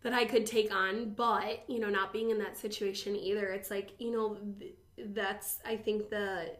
that 0.03 0.13
I 0.13 0.25
could 0.25 0.47
take 0.47 0.75
on, 0.75 1.11
but 1.11 1.65
you 1.69 1.79
know, 1.81 1.91
not 1.91 2.13
being 2.13 2.31
in 2.31 2.39
that 2.39 2.57
situation 2.57 3.17
either. 3.17 3.49
It's 3.49 3.71
like 3.71 3.93
you 3.99 4.11
know, 4.11 4.39
that's 4.99 5.59
I 5.65 5.77
think 5.77 6.11
the 6.11 6.53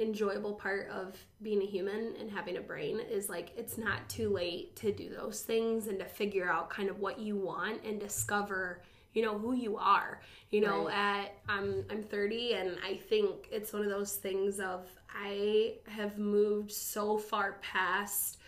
enjoyable 0.00 0.54
part 0.54 0.88
of 0.88 1.14
being 1.42 1.60
a 1.62 1.66
human 1.66 2.14
and 2.18 2.30
having 2.30 2.56
a 2.56 2.60
brain 2.60 3.00
is 3.00 3.28
like 3.28 3.52
it's 3.56 3.76
not 3.76 4.08
too 4.08 4.30
late 4.30 4.74
to 4.74 4.92
do 4.92 5.10
those 5.14 5.42
things 5.42 5.88
and 5.88 5.98
to 5.98 6.06
figure 6.06 6.50
out 6.50 6.70
kind 6.70 6.88
of 6.88 6.98
what 6.98 7.18
you 7.18 7.36
want 7.36 7.84
and 7.84 8.00
discover 8.00 8.82
you 9.12 9.22
know 9.22 9.38
who 9.38 9.52
you 9.54 9.76
are 9.76 10.20
you 10.50 10.60
know 10.60 10.86
Right. 10.86 10.94
at 11.22 11.34
i'm 11.48 11.84
i'm 11.90 12.02
30 12.02 12.54
and 12.54 12.78
i 12.86 12.94
think 12.94 13.48
it's 13.50 13.72
one 13.72 13.82
of 13.82 13.90
those 13.90 14.16
things 14.16 14.60
of 14.60 14.86
i 15.14 15.74
have 15.88 16.18
moved 16.18 16.70
so 16.72 17.18
far 17.18 17.58
past 17.62 18.38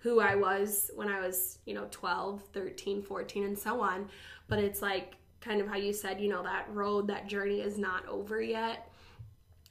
who 0.00 0.20
I 0.20 0.36
was 0.36 0.90
when 0.94 1.08
I 1.08 1.20
was, 1.20 1.58
you 1.66 1.74
know, 1.74 1.88
12, 1.90 2.42
13, 2.52 3.02
14, 3.02 3.44
and 3.44 3.58
so 3.58 3.80
on. 3.80 4.08
But 4.46 4.60
it's 4.60 4.80
like 4.80 5.14
kind 5.40 5.60
of 5.60 5.66
how 5.68 5.76
you 5.76 5.92
said, 5.92 6.20
you 6.20 6.28
know, 6.28 6.42
that 6.44 6.66
road, 6.72 7.08
that 7.08 7.26
journey 7.26 7.60
is 7.60 7.78
not 7.78 8.06
over 8.06 8.40
yet. 8.40 8.90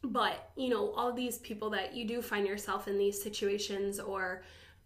But, 0.03 0.51
you 0.55 0.69
know, 0.69 0.91
all 0.91 1.11
these 1.13 1.37
people 1.39 1.69
that 1.71 1.95
you 1.95 2.05
do 2.05 2.21
find 2.21 2.45
yourself 2.45 2.87
in 2.87 2.97
these 2.97 3.21
situations 3.21 3.99
or 3.99 4.43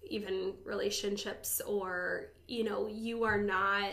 even 0.08 0.54
relationships, 0.64 1.62
or, 1.68 2.28
you 2.48 2.64
know, 2.64 2.88
you 2.88 3.24
are 3.24 3.42
not 3.42 3.90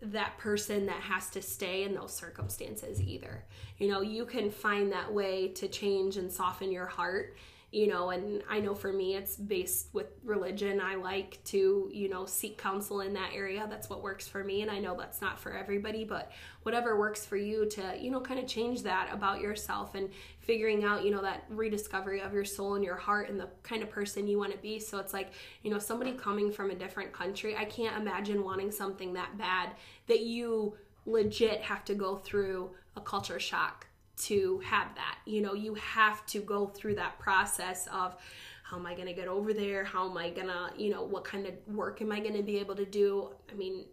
that 0.00 0.36
person 0.38 0.86
that 0.86 1.00
has 1.00 1.30
to 1.30 1.42
stay 1.42 1.84
in 1.84 1.94
those 1.94 2.12
circumstances 2.12 3.00
either. 3.00 3.44
You 3.78 3.88
know, 3.88 4.00
you 4.00 4.24
can 4.24 4.50
find 4.50 4.92
that 4.92 5.12
way 5.12 5.48
to 5.48 5.68
change 5.68 6.16
and 6.16 6.30
soften 6.30 6.70
your 6.70 6.86
heart 6.86 7.36
you 7.74 7.88
know 7.88 8.10
and 8.10 8.42
i 8.48 8.60
know 8.60 8.74
for 8.74 8.92
me 8.92 9.16
it's 9.16 9.36
based 9.36 9.88
with 9.92 10.06
religion. 10.22 10.80
I 10.80 10.94
like 10.94 11.40
to 11.46 11.90
you 11.92 12.08
know 12.08 12.24
seek 12.24 12.56
counsel 12.56 13.00
in 13.00 13.12
that 13.14 13.30
area. 13.34 13.66
That's 13.68 13.90
what 13.90 14.02
works 14.02 14.28
for 14.28 14.44
me 14.44 14.62
and 14.62 14.70
i 14.70 14.78
know 14.78 14.96
that's 14.96 15.20
not 15.20 15.38
for 15.38 15.52
everybody 15.52 16.04
but 16.04 16.30
whatever 16.62 16.98
works 16.98 17.26
for 17.26 17.36
you 17.36 17.68
to 17.70 17.96
you 18.00 18.10
know 18.10 18.20
kind 18.20 18.38
of 18.38 18.46
change 18.46 18.82
that 18.82 19.08
about 19.12 19.40
yourself 19.40 19.94
and 19.94 20.08
figuring 20.38 20.84
out 20.84 21.04
you 21.04 21.10
know 21.10 21.22
that 21.22 21.44
rediscovery 21.48 22.20
of 22.20 22.32
your 22.32 22.44
soul 22.44 22.74
and 22.74 22.84
your 22.84 22.96
heart 22.96 23.28
and 23.28 23.38
the 23.40 23.48
kind 23.62 23.82
of 23.82 23.90
person 23.90 24.26
you 24.26 24.38
want 24.38 24.52
to 24.52 24.58
be. 24.58 24.78
So 24.78 24.98
it's 24.98 25.12
like 25.12 25.32
you 25.62 25.70
know 25.70 25.78
somebody 25.78 26.12
coming 26.12 26.52
from 26.52 26.70
a 26.70 26.74
different 26.74 27.12
country 27.12 27.56
i 27.56 27.64
can't 27.64 27.96
imagine 27.96 28.44
wanting 28.44 28.70
something 28.70 29.12
that 29.14 29.36
bad 29.36 29.70
that 30.06 30.20
you 30.20 30.76
legit 31.06 31.60
have 31.60 31.84
to 31.84 31.94
go 31.94 32.16
through 32.16 32.70
a 32.96 33.00
culture 33.00 33.40
shock 33.40 33.86
to 34.16 34.60
have 34.64 34.94
that. 34.94 35.18
You 35.24 35.42
know, 35.42 35.54
you 35.54 35.74
have 35.74 36.24
to 36.26 36.40
go 36.40 36.66
through 36.66 36.94
that 36.96 37.18
process 37.18 37.88
of 37.92 38.16
how 38.62 38.78
am 38.78 38.86
I 38.86 38.94
going 38.94 39.08
to 39.08 39.12
get 39.12 39.28
over 39.28 39.52
there? 39.52 39.84
How 39.84 40.08
am 40.08 40.16
I 40.16 40.30
going 40.30 40.46
to, 40.46 40.70
you 40.76 40.90
know, 40.90 41.02
what 41.02 41.24
kind 41.24 41.46
of 41.46 41.54
work 41.74 42.00
am 42.00 42.12
I 42.12 42.20
going 42.20 42.34
to 42.34 42.42
be 42.42 42.58
able 42.58 42.74
to 42.76 42.86
do? 42.86 43.30
I 43.50 43.54
mean, 43.54 43.84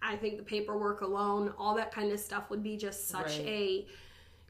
I 0.00 0.16
think 0.16 0.36
the 0.36 0.42
paperwork 0.42 1.00
alone, 1.00 1.52
all 1.58 1.74
that 1.76 1.92
kind 1.92 2.12
of 2.12 2.20
stuff 2.20 2.48
would 2.50 2.62
be 2.62 2.76
just 2.76 3.08
such 3.08 3.38
right. 3.38 3.46
a 3.46 3.86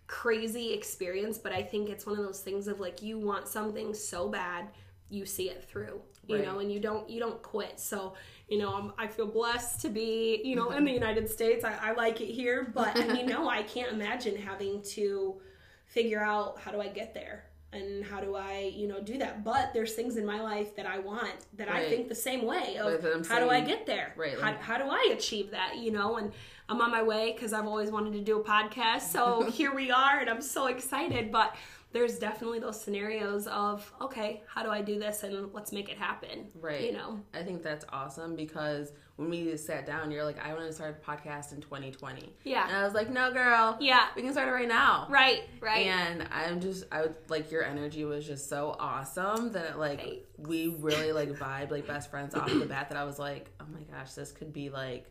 crazy 0.06 0.72
experience. 0.72 1.38
But 1.38 1.52
I 1.52 1.62
think 1.62 1.88
it's 1.88 2.06
one 2.06 2.18
of 2.18 2.24
those 2.24 2.40
things 2.40 2.68
of 2.68 2.78
like, 2.78 3.02
you 3.02 3.18
want 3.18 3.48
something 3.48 3.92
so 3.94 4.28
bad, 4.28 4.68
you 5.08 5.24
see 5.24 5.50
it 5.50 5.64
through, 5.64 6.00
you 6.26 6.36
right. 6.36 6.44
know, 6.44 6.58
and 6.58 6.70
you 6.70 6.78
don't, 6.78 7.08
you 7.08 7.20
don't 7.20 7.42
quit. 7.42 7.80
So, 7.80 8.14
you 8.48 8.58
know, 8.58 8.74
I'm, 8.74 8.92
i 8.98 9.06
feel 9.06 9.26
blessed 9.26 9.80
to 9.82 9.88
be, 9.88 10.40
you 10.44 10.54
know, 10.54 10.70
in 10.70 10.84
the 10.84 10.92
United 10.92 11.28
States. 11.28 11.64
I, 11.64 11.74
I 11.80 11.92
like 11.92 12.20
it 12.20 12.30
here, 12.30 12.70
but 12.74 12.96
I 12.98 13.06
mean, 13.06 13.26
no, 13.26 13.48
I 13.48 13.62
can't 13.62 13.92
imagine 13.92 14.36
having 14.36 14.82
to 14.82 15.40
figure 15.86 16.22
out 16.22 16.60
how 16.60 16.70
do 16.70 16.80
I 16.80 16.88
get 16.88 17.12
there 17.12 17.46
and 17.72 18.04
how 18.04 18.20
do 18.20 18.36
I, 18.36 18.72
you 18.74 18.86
know, 18.86 19.00
do 19.00 19.18
that. 19.18 19.44
But 19.44 19.72
there's 19.74 19.94
things 19.94 20.16
in 20.16 20.24
my 20.24 20.40
life 20.40 20.76
that 20.76 20.86
I 20.86 20.98
want 20.98 21.34
that 21.54 21.68
right. 21.68 21.86
I 21.86 21.88
think 21.88 22.08
the 22.08 22.14
same 22.14 22.44
way 22.44 22.76
of 22.78 23.26
how 23.26 23.40
do 23.40 23.50
I 23.50 23.60
get 23.60 23.86
there? 23.86 24.14
Right. 24.16 24.38
How, 24.38 24.54
how 24.54 24.78
do 24.78 24.84
I 24.84 25.12
achieve 25.12 25.50
that? 25.50 25.76
You 25.76 25.90
know, 25.90 26.16
and 26.16 26.32
I'm 26.68 26.80
on 26.80 26.90
my 26.90 27.02
way 27.02 27.32
because 27.32 27.52
I've 27.52 27.66
always 27.66 27.90
wanted 27.90 28.12
to 28.14 28.20
do 28.20 28.40
a 28.40 28.44
podcast. 28.44 29.02
So 29.02 29.42
here 29.50 29.74
we 29.74 29.90
are, 29.90 30.20
and 30.20 30.30
I'm 30.30 30.42
so 30.42 30.66
excited. 30.66 31.32
But 31.32 31.56
there's 31.96 32.18
definitely 32.18 32.58
those 32.58 32.78
scenarios 32.78 33.46
of 33.46 33.90
okay 34.02 34.42
how 34.46 34.62
do 34.62 34.68
i 34.68 34.82
do 34.82 34.98
this 34.98 35.22
and 35.22 35.50
let's 35.54 35.72
make 35.72 35.88
it 35.88 35.96
happen 35.96 36.46
right. 36.60 36.82
you 36.82 36.92
know? 36.92 37.18
I 37.32 37.42
think 37.42 37.62
that's 37.62 37.86
awesome 37.90 38.36
because 38.36 38.92
when 39.16 39.30
we 39.30 39.56
sat 39.56 39.86
down 39.86 40.10
you're 40.10 40.22
like 40.22 40.38
i 40.44 40.52
want 40.52 40.66
to 40.66 40.72
start 40.74 41.02
a 41.02 41.10
podcast 41.10 41.52
in 41.52 41.62
2020 41.62 42.34
yeah. 42.44 42.68
And 42.68 42.76
i 42.76 42.84
was 42.84 42.92
like 42.92 43.08
no 43.08 43.32
girl. 43.32 43.78
Yeah. 43.80 44.08
We 44.14 44.20
can 44.20 44.32
start 44.32 44.48
it 44.48 44.52
right 44.52 44.68
now. 44.68 45.06
Right 45.08 45.44
right. 45.60 45.86
And 45.86 46.28
i'm 46.30 46.60
just 46.60 46.84
i 46.92 47.00
would 47.00 47.14
like 47.28 47.50
your 47.50 47.64
energy 47.64 48.04
was 48.04 48.26
just 48.26 48.50
so 48.50 48.76
awesome 48.78 49.52
that 49.52 49.78
like 49.78 50.26
we 50.36 50.76
really 50.78 51.12
like 51.12 51.30
vibe 51.30 51.70
like 51.70 51.86
best 51.86 52.10
friends 52.10 52.34
off 52.34 52.46
the 52.46 52.66
bat 52.66 52.90
that 52.90 52.98
i 52.98 53.04
was 53.04 53.18
like 53.18 53.50
oh 53.60 53.64
my 53.72 53.80
gosh 53.96 54.12
this 54.12 54.32
could 54.32 54.52
be 54.52 54.68
like 54.68 55.10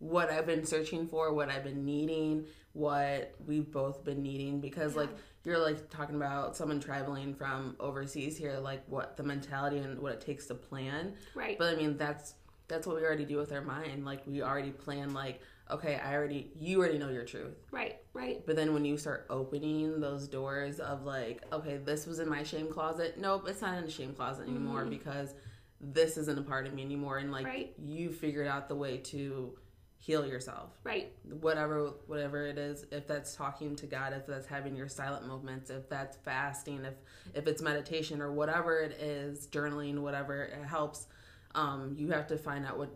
what 0.00 0.30
I've 0.30 0.46
been 0.46 0.64
searching 0.64 1.06
for, 1.06 1.32
what 1.32 1.50
I've 1.50 1.64
been 1.64 1.84
needing, 1.84 2.46
what 2.72 3.34
we've 3.46 3.70
both 3.70 4.04
been 4.04 4.22
needing 4.22 4.60
because 4.60 4.94
yeah. 4.94 5.00
like 5.00 5.10
you're 5.44 5.58
like 5.58 5.90
talking 5.90 6.14
about 6.14 6.56
someone 6.56 6.78
traveling 6.78 7.34
from 7.34 7.74
overseas 7.80 8.36
here 8.36 8.58
like 8.58 8.82
what 8.86 9.16
the 9.16 9.22
mentality 9.22 9.78
and 9.78 9.98
what 9.98 10.12
it 10.12 10.20
takes 10.20 10.46
to 10.46 10.54
plan 10.54 11.12
right 11.34 11.58
but 11.58 11.74
i 11.74 11.76
mean 11.76 11.96
that's 11.96 12.34
that's 12.68 12.86
what 12.86 12.94
we 12.94 13.02
already 13.02 13.24
do 13.24 13.36
with 13.36 13.50
our 13.52 13.60
mind 13.60 14.04
like 14.04 14.22
we 14.26 14.40
already 14.40 14.70
plan 14.70 15.12
like 15.12 15.40
okay 15.68 15.96
i 16.04 16.14
already 16.14 16.52
you 16.54 16.78
already 16.78 16.98
know 16.98 17.08
your 17.08 17.24
truth 17.24 17.56
right 17.72 17.96
right 18.12 18.46
but 18.46 18.54
then 18.54 18.72
when 18.72 18.84
you 18.84 18.96
start 18.96 19.26
opening 19.30 20.00
those 20.00 20.28
doors 20.28 20.78
of 20.78 21.02
like 21.04 21.42
okay 21.52 21.76
this 21.78 22.06
was 22.06 22.20
in 22.20 22.28
my 22.28 22.44
shame 22.44 22.68
closet 22.68 23.18
nope 23.18 23.44
it's 23.48 23.62
not 23.62 23.78
in 23.78 23.84
the 23.84 23.90
shame 23.90 24.14
closet 24.14 24.46
anymore 24.46 24.82
mm-hmm. 24.82 24.90
because 24.90 25.34
this 25.80 26.16
isn't 26.16 26.38
a 26.38 26.42
part 26.42 26.66
of 26.68 26.74
me 26.74 26.84
anymore 26.84 27.18
and 27.18 27.32
like 27.32 27.46
right. 27.46 27.72
you 27.82 28.12
figured 28.12 28.46
out 28.46 28.68
the 28.68 28.74
way 28.76 28.98
to 28.98 29.56
heal 30.00 30.26
yourself. 30.26 30.70
Right. 30.82 31.12
Whatever 31.40 31.92
whatever 32.06 32.46
it 32.46 32.58
is, 32.58 32.86
if 32.90 33.06
that's 33.06 33.36
talking 33.36 33.76
to 33.76 33.86
God, 33.86 34.14
if 34.14 34.26
that's 34.26 34.46
having 34.46 34.74
your 34.74 34.88
silent 34.88 35.26
movements, 35.26 35.70
if 35.70 35.88
that's 35.88 36.16
fasting, 36.24 36.84
if 36.84 36.94
if 37.34 37.46
it's 37.46 37.62
meditation 37.62 38.20
or 38.20 38.32
whatever 38.32 38.80
it 38.80 38.92
is, 38.92 39.46
journaling, 39.46 39.98
whatever 39.98 40.42
it 40.44 40.64
helps, 40.64 41.06
um, 41.54 41.94
you 41.96 42.10
have 42.10 42.26
to 42.28 42.38
find 42.38 42.66
out 42.66 42.78
what 42.78 42.90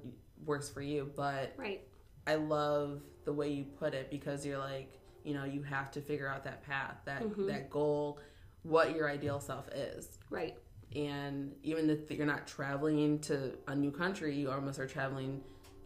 works 0.46 0.68
for 0.70 0.80
you. 0.80 1.12
But 1.14 1.52
Right. 1.56 1.86
I 2.26 2.36
love 2.36 3.02
the 3.26 3.32
way 3.34 3.50
you 3.50 3.64
put 3.64 3.92
it 3.92 4.10
because 4.10 4.46
you're 4.46 4.58
like, 4.58 4.98
you 5.24 5.34
know, 5.34 5.44
you 5.44 5.62
have 5.62 5.90
to 5.92 6.00
figure 6.00 6.28
out 6.28 6.42
that 6.44 6.62
path, 6.64 6.96
that 7.04 7.22
mm-hmm. 7.22 7.46
that 7.48 7.68
goal, 7.68 8.18
what 8.62 8.96
your 8.96 9.10
ideal 9.10 9.40
self 9.40 9.68
is. 9.68 10.18
Right. 10.30 10.56
And 10.96 11.52
even 11.62 11.90
if 11.90 12.10
you're 12.10 12.24
not 12.24 12.46
traveling 12.46 13.18
to 13.20 13.58
a 13.68 13.74
new 13.74 13.90
country, 13.90 14.34
you 14.34 14.50
almost 14.50 14.78
are 14.78 14.86
traveling 14.86 15.42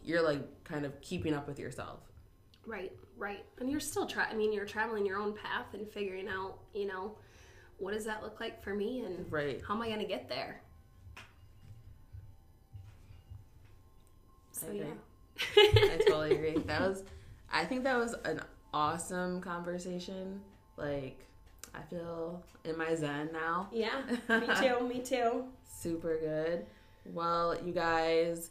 you're 0.09 0.23
like 0.23 0.63
kind 0.63 0.85
of 0.85 0.99
keeping 1.01 1.33
up 1.33 1.47
with 1.47 1.59
yourself. 1.59 1.99
Right, 2.65 2.91
right. 3.17 3.45
And 3.59 3.69
you're 3.69 3.79
still 3.79 4.07
trying, 4.07 4.33
I 4.33 4.35
mean, 4.35 4.51
you're 4.51 4.65
traveling 4.65 5.05
your 5.05 5.19
own 5.19 5.33
path 5.33 5.73
and 5.73 5.87
figuring 5.87 6.27
out, 6.27 6.57
you 6.73 6.87
know, 6.87 7.15
what 7.77 7.93
does 7.93 8.05
that 8.05 8.23
look 8.23 8.39
like 8.39 8.61
for 8.63 8.73
me 8.73 9.05
and 9.05 9.31
right. 9.31 9.61
how 9.65 9.75
am 9.75 9.81
I 9.81 9.87
going 9.87 9.99
to 9.99 10.05
get 10.05 10.27
there? 10.27 10.61
So, 14.51 14.67
I 14.69 14.73
yeah. 14.73 14.83
I 15.57 16.01
totally 16.07 16.35
agree. 16.35 16.57
That 16.65 16.81
was, 16.81 17.03
I 17.51 17.63
think 17.63 17.83
that 17.83 17.97
was 17.97 18.15
an 18.25 18.41
awesome 18.73 19.39
conversation. 19.39 20.41
Like, 20.75 21.25
I 21.73 21.81
feel 21.83 22.43
in 22.65 22.77
my 22.77 22.95
zen 22.95 23.29
now. 23.31 23.69
Yeah, 23.71 24.01
me 24.27 24.47
too, 24.59 24.87
me 24.87 24.99
too. 24.99 25.45
Super 25.71 26.17
good. 26.17 26.65
Well, 27.13 27.55
you 27.63 27.71
guys, 27.71 28.49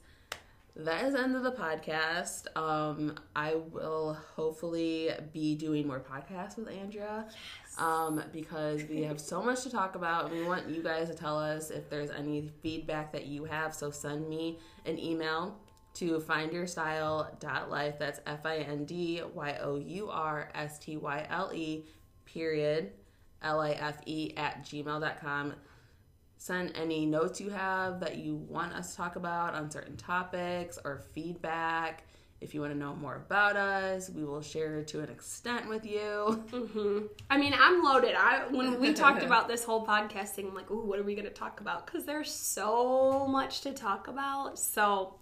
that 0.78 1.04
is 1.04 1.14
the 1.14 1.20
end 1.20 1.34
of 1.34 1.42
the 1.42 1.52
podcast. 1.52 2.46
Um, 2.56 3.16
I 3.34 3.56
will 3.72 4.16
hopefully 4.36 5.10
be 5.32 5.56
doing 5.56 5.86
more 5.86 6.00
podcasts 6.00 6.56
with 6.56 6.68
Andrea. 6.68 7.26
Yes. 7.28 7.78
Um, 7.78 8.22
because 8.32 8.84
we 8.84 9.02
have 9.02 9.20
so 9.20 9.42
much 9.42 9.62
to 9.62 9.70
talk 9.70 9.96
about. 9.96 10.30
We 10.30 10.44
want 10.44 10.68
you 10.68 10.82
guys 10.82 11.08
to 11.08 11.14
tell 11.14 11.38
us 11.38 11.70
if 11.70 11.90
there's 11.90 12.10
any 12.10 12.50
feedback 12.62 13.12
that 13.12 13.26
you 13.26 13.44
have. 13.44 13.74
So 13.74 13.90
send 13.90 14.28
me 14.28 14.58
an 14.86 14.98
email 14.98 15.58
to 15.94 16.20
findyourstyle.life. 16.20 17.98
That's 17.98 18.20
F 18.26 18.46
I 18.46 18.58
N 18.58 18.84
D 18.84 19.22
Y 19.34 19.58
O 19.60 19.76
U 19.76 20.08
R 20.10 20.48
S 20.54 20.78
T 20.78 20.96
Y 20.96 21.26
L 21.28 21.50
E 21.52 21.84
period 22.24 22.92
L 23.42 23.60
I 23.60 23.72
F 23.72 23.98
E 24.06 24.32
at 24.36 24.64
gmail.com 24.64 25.54
send 26.39 26.72
any 26.76 27.05
notes 27.05 27.41
you 27.41 27.51
have 27.51 28.01
that 28.01 28.16
you 28.16 28.36
want 28.36 28.72
us 28.72 28.93
to 28.93 28.97
talk 28.97 29.16
about 29.16 29.55
on 29.55 29.70
certain 29.70 29.97
topics 29.97 30.78
or 30.84 31.03
feedback. 31.12 32.05
If 32.41 32.55
you 32.55 32.61
want 32.61 32.72
to 32.72 32.78
know 32.78 32.95
more 32.95 33.16
about 33.16 33.57
us, 33.57 34.09
we 34.11 34.24
will 34.24 34.41
share 34.41 34.84
to 34.84 35.01
an 35.01 35.11
extent 35.11 35.68
with 35.68 35.84
you. 35.84 36.45
Mm-hmm. 36.53 36.99
I 37.28 37.36
mean, 37.36 37.53
I'm 37.59 37.82
loaded. 37.82 38.14
I 38.14 38.47
when 38.49 38.78
we 38.78 38.93
talked 38.93 39.24
about 39.24 39.49
this 39.49 39.64
whole 39.64 39.84
podcast 39.84 40.28
thing, 40.28 40.47
I'm 40.47 40.55
like, 40.55 40.70
"Ooh, 40.70 40.84
what 40.84 41.01
are 41.01 41.03
we 41.03 41.16
going 41.16 41.26
to 41.26 41.32
talk 41.32 41.61
about?" 41.61 41.86
Because 41.86 42.05
there's 42.05 42.32
so 42.32 43.26
much 43.26 43.62
to 43.62 43.72
talk 43.72 44.07
about. 44.07 44.57
So, 44.57 45.16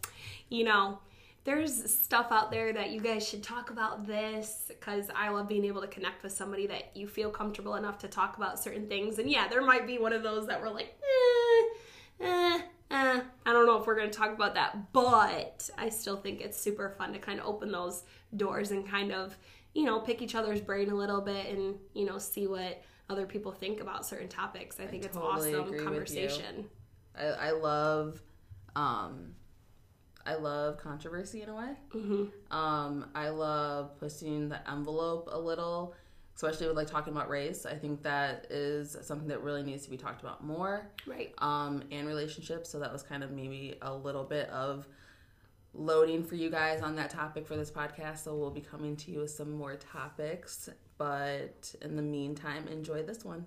you 0.50 0.64
know, 0.64 0.98
there's 1.46 1.88
stuff 1.94 2.32
out 2.32 2.50
there 2.50 2.72
that 2.72 2.90
you 2.90 3.00
guys 3.00 3.26
should 3.26 3.42
talk 3.42 3.70
about 3.70 4.04
this 4.04 4.64
because 4.68 5.08
I 5.14 5.28
love 5.28 5.48
being 5.48 5.64
able 5.64 5.80
to 5.80 5.86
connect 5.86 6.24
with 6.24 6.32
somebody 6.32 6.66
that 6.66 6.90
you 6.94 7.06
feel 7.06 7.30
comfortable 7.30 7.76
enough 7.76 7.98
to 7.98 8.08
talk 8.08 8.36
about 8.36 8.58
certain 8.58 8.88
things. 8.88 9.20
And 9.20 9.30
yeah, 9.30 9.46
there 9.46 9.62
might 9.62 9.86
be 9.86 9.98
one 9.98 10.12
of 10.12 10.24
those 10.24 10.48
that 10.48 10.60
we're 10.60 10.70
like, 10.70 11.00
eh, 11.00 12.26
eh, 12.26 12.58
eh. 12.90 13.20
I 13.46 13.52
don't 13.52 13.64
know 13.64 13.80
if 13.80 13.86
we're 13.86 13.94
going 13.94 14.10
to 14.10 14.18
talk 14.18 14.32
about 14.32 14.54
that, 14.54 14.92
but 14.92 15.70
I 15.78 15.88
still 15.88 16.16
think 16.16 16.40
it's 16.40 16.60
super 16.60 16.96
fun 16.98 17.12
to 17.12 17.20
kind 17.20 17.38
of 17.38 17.46
open 17.46 17.70
those 17.70 18.02
doors 18.36 18.72
and 18.72 18.86
kind 18.86 19.12
of, 19.12 19.38
you 19.72 19.84
know, 19.84 20.00
pick 20.00 20.20
each 20.22 20.34
other's 20.34 20.60
brain 20.60 20.90
a 20.90 20.96
little 20.96 21.20
bit 21.20 21.46
and, 21.46 21.76
you 21.94 22.06
know, 22.06 22.18
see 22.18 22.48
what 22.48 22.82
other 23.08 23.24
people 23.24 23.52
think 23.52 23.80
about 23.80 24.04
certain 24.04 24.28
topics. 24.28 24.80
I 24.80 24.86
think 24.86 25.04
I 25.04 25.06
it's 25.06 25.16
totally 25.16 25.54
awesome 25.54 25.84
conversation. 25.84 26.66
I, 27.16 27.26
I 27.26 27.50
love 27.52 28.20
um 28.74 29.36
I 30.26 30.34
love 30.34 30.78
controversy 30.78 31.42
in 31.42 31.48
a 31.48 31.54
way. 31.54 31.72
Mm-hmm. 31.94 32.56
Um, 32.56 33.10
I 33.14 33.28
love 33.28 33.98
pushing 33.98 34.48
the 34.48 34.70
envelope 34.70 35.28
a 35.30 35.38
little 35.38 35.94
especially 36.36 36.66
with 36.66 36.76
like 36.76 36.86
talking 36.86 37.14
about 37.14 37.30
race. 37.30 37.64
I 37.64 37.74
think 37.74 38.02
that 38.02 38.46
is 38.50 38.94
something 39.02 39.28
that 39.28 39.42
really 39.42 39.62
needs 39.62 39.84
to 39.84 39.90
be 39.90 39.96
talked 39.96 40.20
about 40.20 40.44
more. 40.44 40.86
Right. 41.06 41.32
Um, 41.38 41.82
and 41.90 42.06
relationships. 42.06 42.68
So 42.68 42.78
that 42.80 42.92
was 42.92 43.02
kind 43.02 43.24
of 43.24 43.30
maybe 43.30 43.78
a 43.80 43.92
little 43.92 44.24
bit 44.24 44.50
of 44.50 44.86
loading 45.72 46.22
for 46.22 46.34
you 46.34 46.50
guys 46.50 46.82
on 46.82 46.94
that 46.96 47.08
topic 47.08 47.46
for 47.46 47.56
this 47.56 47.70
podcast. 47.70 48.18
So 48.18 48.36
we'll 48.36 48.50
be 48.50 48.60
coming 48.60 48.96
to 48.96 49.10
you 49.10 49.20
with 49.20 49.30
some 49.30 49.50
more 49.50 49.76
topics. 49.76 50.68
But 50.98 51.74
in 51.80 51.96
the 51.96 52.02
meantime, 52.02 52.68
enjoy 52.68 53.02
this 53.02 53.24
one. 53.24 53.46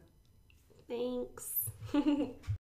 Thanks. 0.87 1.69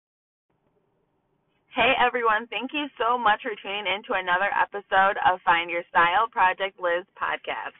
Hey 1.78 1.94
everyone, 1.94 2.50
thank 2.50 2.74
you 2.74 2.90
so 2.98 3.14
much 3.14 3.38
for 3.46 3.54
tuning 3.62 3.86
in 3.86 4.02
to 4.10 4.18
another 4.18 4.50
episode 4.50 5.14
of 5.22 5.38
Find 5.46 5.70
Your 5.70 5.86
Style 5.94 6.26
Project 6.26 6.74
Liz 6.82 7.06
podcast. 7.14 7.78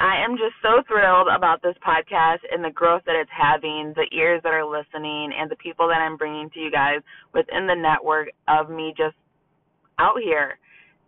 I 0.00 0.24
am 0.24 0.40
just 0.40 0.56
so 0.64 0.80
thrilled 0.88 1.28
about 1.28 1.60
this 1.60 1.76
podcast 1.84 2.40
and 2.48 2.64
the 2.64 2.72
growth 2.72 3.02
that 3.04 3.12
it's 3.12 3.28
having, 3.28 3.92
the 3.92 4.08
ears 4.16 4.40
that 4.40 4.56
are 4.56 4.64
listening, 4.64 5.36
and 5.36 5.50
the 5.50 5.60
people 5.60 5.84
that 5.88 6.00
I'm 6.00 6.16
bringing 6.16 6.48
to 6.56 6.58
you 6.58 6.70
guys 6.70 7.04
within 7.34 7.68
the 7.68 7.76
network 7.76 8.32
of 8.48 8.72
me 8.72 8.94
just 8.96 9.20
out 10.00 10.16
here 10.24 10.56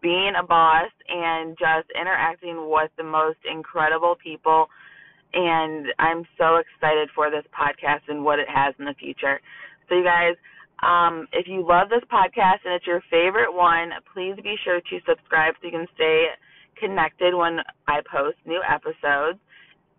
being 0.03 0.37
a 0.37 0.45
boss 0.45 0.93
and 1.09 1.57
just 1.57 1.89
interacting 1.99 2.69
with 2.69 2.93
the 3.01 3.09
most 3.09 3.41
incredible 3.51 4.21
people. 4.23 4.69
And 5.33 5.87
I'm 5.99 6.29
so 6.37 6.61
excited 6.61 7.09
for 7.17 7.31
this 7.31 7.49
podcast 7.57 8.05
and 8.13 8.21
what 8.23 8.39
it 8.39 8.53
has 8.53 8.75
in 8.79 8.85
the 8.85 8.93
future. 9.01 9.41
So, 9.89 9.95
you 9.97 10.05
guys, 10.05 10.37
um, 10.83 11.27
if 11.33 11.49
you 11.49 11.67
love 11.67 11.89
this 11.89 12.05
podcast 12.13 12.65
and 12.65 12.75
it's 12.75 12.87
your 12.87 13.03
favorite 13.11 13.53
one, 13.53 13.91
please 14.13 14.35
be 14.43 14.57
sure 14.65 14.81
to 14.81 14.99
subscribe 15.09 15.55
so 15.61 15.67
you 15.67 15.73
can 15.73 15.87
stay 15.95 16.27
connected 16.79 17.35
when 17.35 17.61
I 17.89 18.01
post 18.11 18.37
new 18.45 18.61
episodes. 18.61 19.39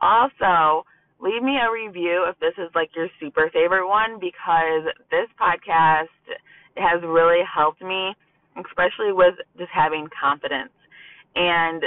Also, 0.02 0.86
leave 1.20 1.42
me 1.42 1.58
a 1.58 1.72
review 1.72 2.26
if 2.30 2.40
this 2.40 2.54
is 2.58 2.70
like 2.76 2.92
your 2.96 3.08
super 3.20 3.50
favorite 3.52 3.88
one 3.88 4.20
because 4.20 4.86
this 5.10 5.28
podcast 5.42 6.14
has 6.78 7.02
really 7.04 7.42
helped 7.44 7.82
me, 7.82 8.14
especially 8.58 9.12
with 9.12 9.34
just 9.58 9.72
having 9.74 10.08
confidence. 10.14 10.74
And 11.36 11.84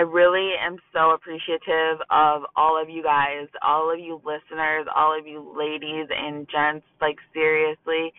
I 0.00 0.02
really 0.02 0.52
am 0.58 0.78
so 0.94 1.10
appreciative 1.10 2.00
of 2.10 2.44
all 2.56 2.80
of 2.80 2.88
you 2.88 3.02
guys, 3.02 3.48
all 3.62 3.92
of 3.92 3.98
you 3.98 4.14
listeners, 4.24 4.86
all 4.96 5.14
of 5.18 5.26
you 5.26 5.54
ladies 5.54 6.06
and 6.08 6.48
gents. 6.48 6.86
Like, 7.02 7.16
seriously, 7.34 8.10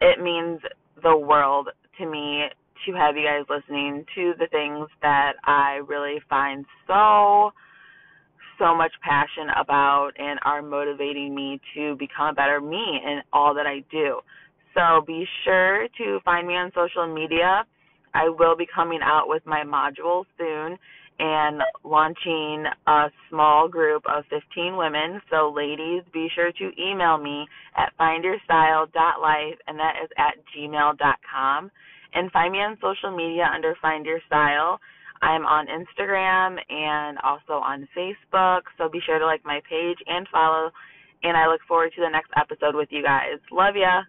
it 0.00 0.22
means 0.22 0.60
the 1.02 1.14
world 1.14 1.68
to 1.98 2.10
me 2.10 2.44
to 2.86 2.92
have 2.94 3.14
you 3.14 3.26
guys 3.26 3.44
listening 3.50 4.06
to 4.14 4.32
the 4.38 4.46
things 4.46 4.88
that 5.02 5.32
I 5.44 5.82
really 5.86 6.18
find 6.30 6.64
so, 6.86 7.50
so 8.58 8.74
much 8.74 8.92
passion 9.02 9.52
about 9.60 10.12
and 10.18 10.40
are 10.46 10.62
motivating 10.62 11.34
me 11.34 11.60
to 11.74 11.94
become 11.96 12.28
a 12.28 12.32
better 12.32 12.58
me 12.58 13.02
in 13.04 13.20
all 13.34 13.52
that 13.52 13.66
I 13.66 13.84
do. 13.90 14.20
So 14.72 15.04
be 15.06 15.26
sure 15.44 15.88
to 15.98 16.20
find 16.24 16.48
me 16.48 16.54
on 16.54 16.72
social 16.74 17.06
media 17.14 17.66
I 18.14 18.28
will 18.28 18.56
be 18.56 18.66
coming 18.72 19.00
out 19.02 19.28
with 19.28 19.44
my 19.46 19.62
module 19.64 20.24
soon 20.38 20.78
and 21.20 21.60
launching 21.84 22.64
a 22.86 23.08
small 23.28 23.68
group 23.68 24.02
of 24.08 24.24
15 24.30 24.76
women. 24.76 25.20
So, 25.30 25.52
ladies, 25.54 26.02
be 26.12 26.28
sure 26.34 26.50
to 26.50 26.70
email 26.80 27.18
me 27.18 27.46
at 27.76 27.92
findyourstyle.life, 28.00 29.58
and 29.66 29.78
that 29.78 29.94
is 30.02 30.10
at 30.16 30.34
gmail.com. 30.56 31.70
And 32.14 32.32
find 32.32 32.52
me 32.52 32.58
on 32.58 32.78
social 32.80 33.14
media 33.14 33.48
under 33.54 33.76
Find 33.82 34.06
Your 34.06 34.20
Style. 34.26 34.80
I'm 35.22 35.44
on 35.44 35.66
Instagram 35.66 36.56
and 36.70 37.18
also 37.22 37.60
on 37.60 37.86
Facebook, 37.96 38.62
so 38.78 38.88
be 38.88 39.00
sure 39.04 39.18
to 39.18 39.26
like 39.26 39.44
my 39.44 39.60
page 39.68 39.98
and 40.06 40.26
follow. 40.32 40.70
And 41.22 41.36
I 41.36 41.46
look 41.48 41.60
forward 41.68 41.92
to 41.96 42.00
the 42.00 42.08
next 42.08 42.30
episode 42.34 42.74
with 42.74 42.88
you 42.90 43.02
guys. 43.02 43.38
Love 43.52 43.76
ya. 43.76 44.02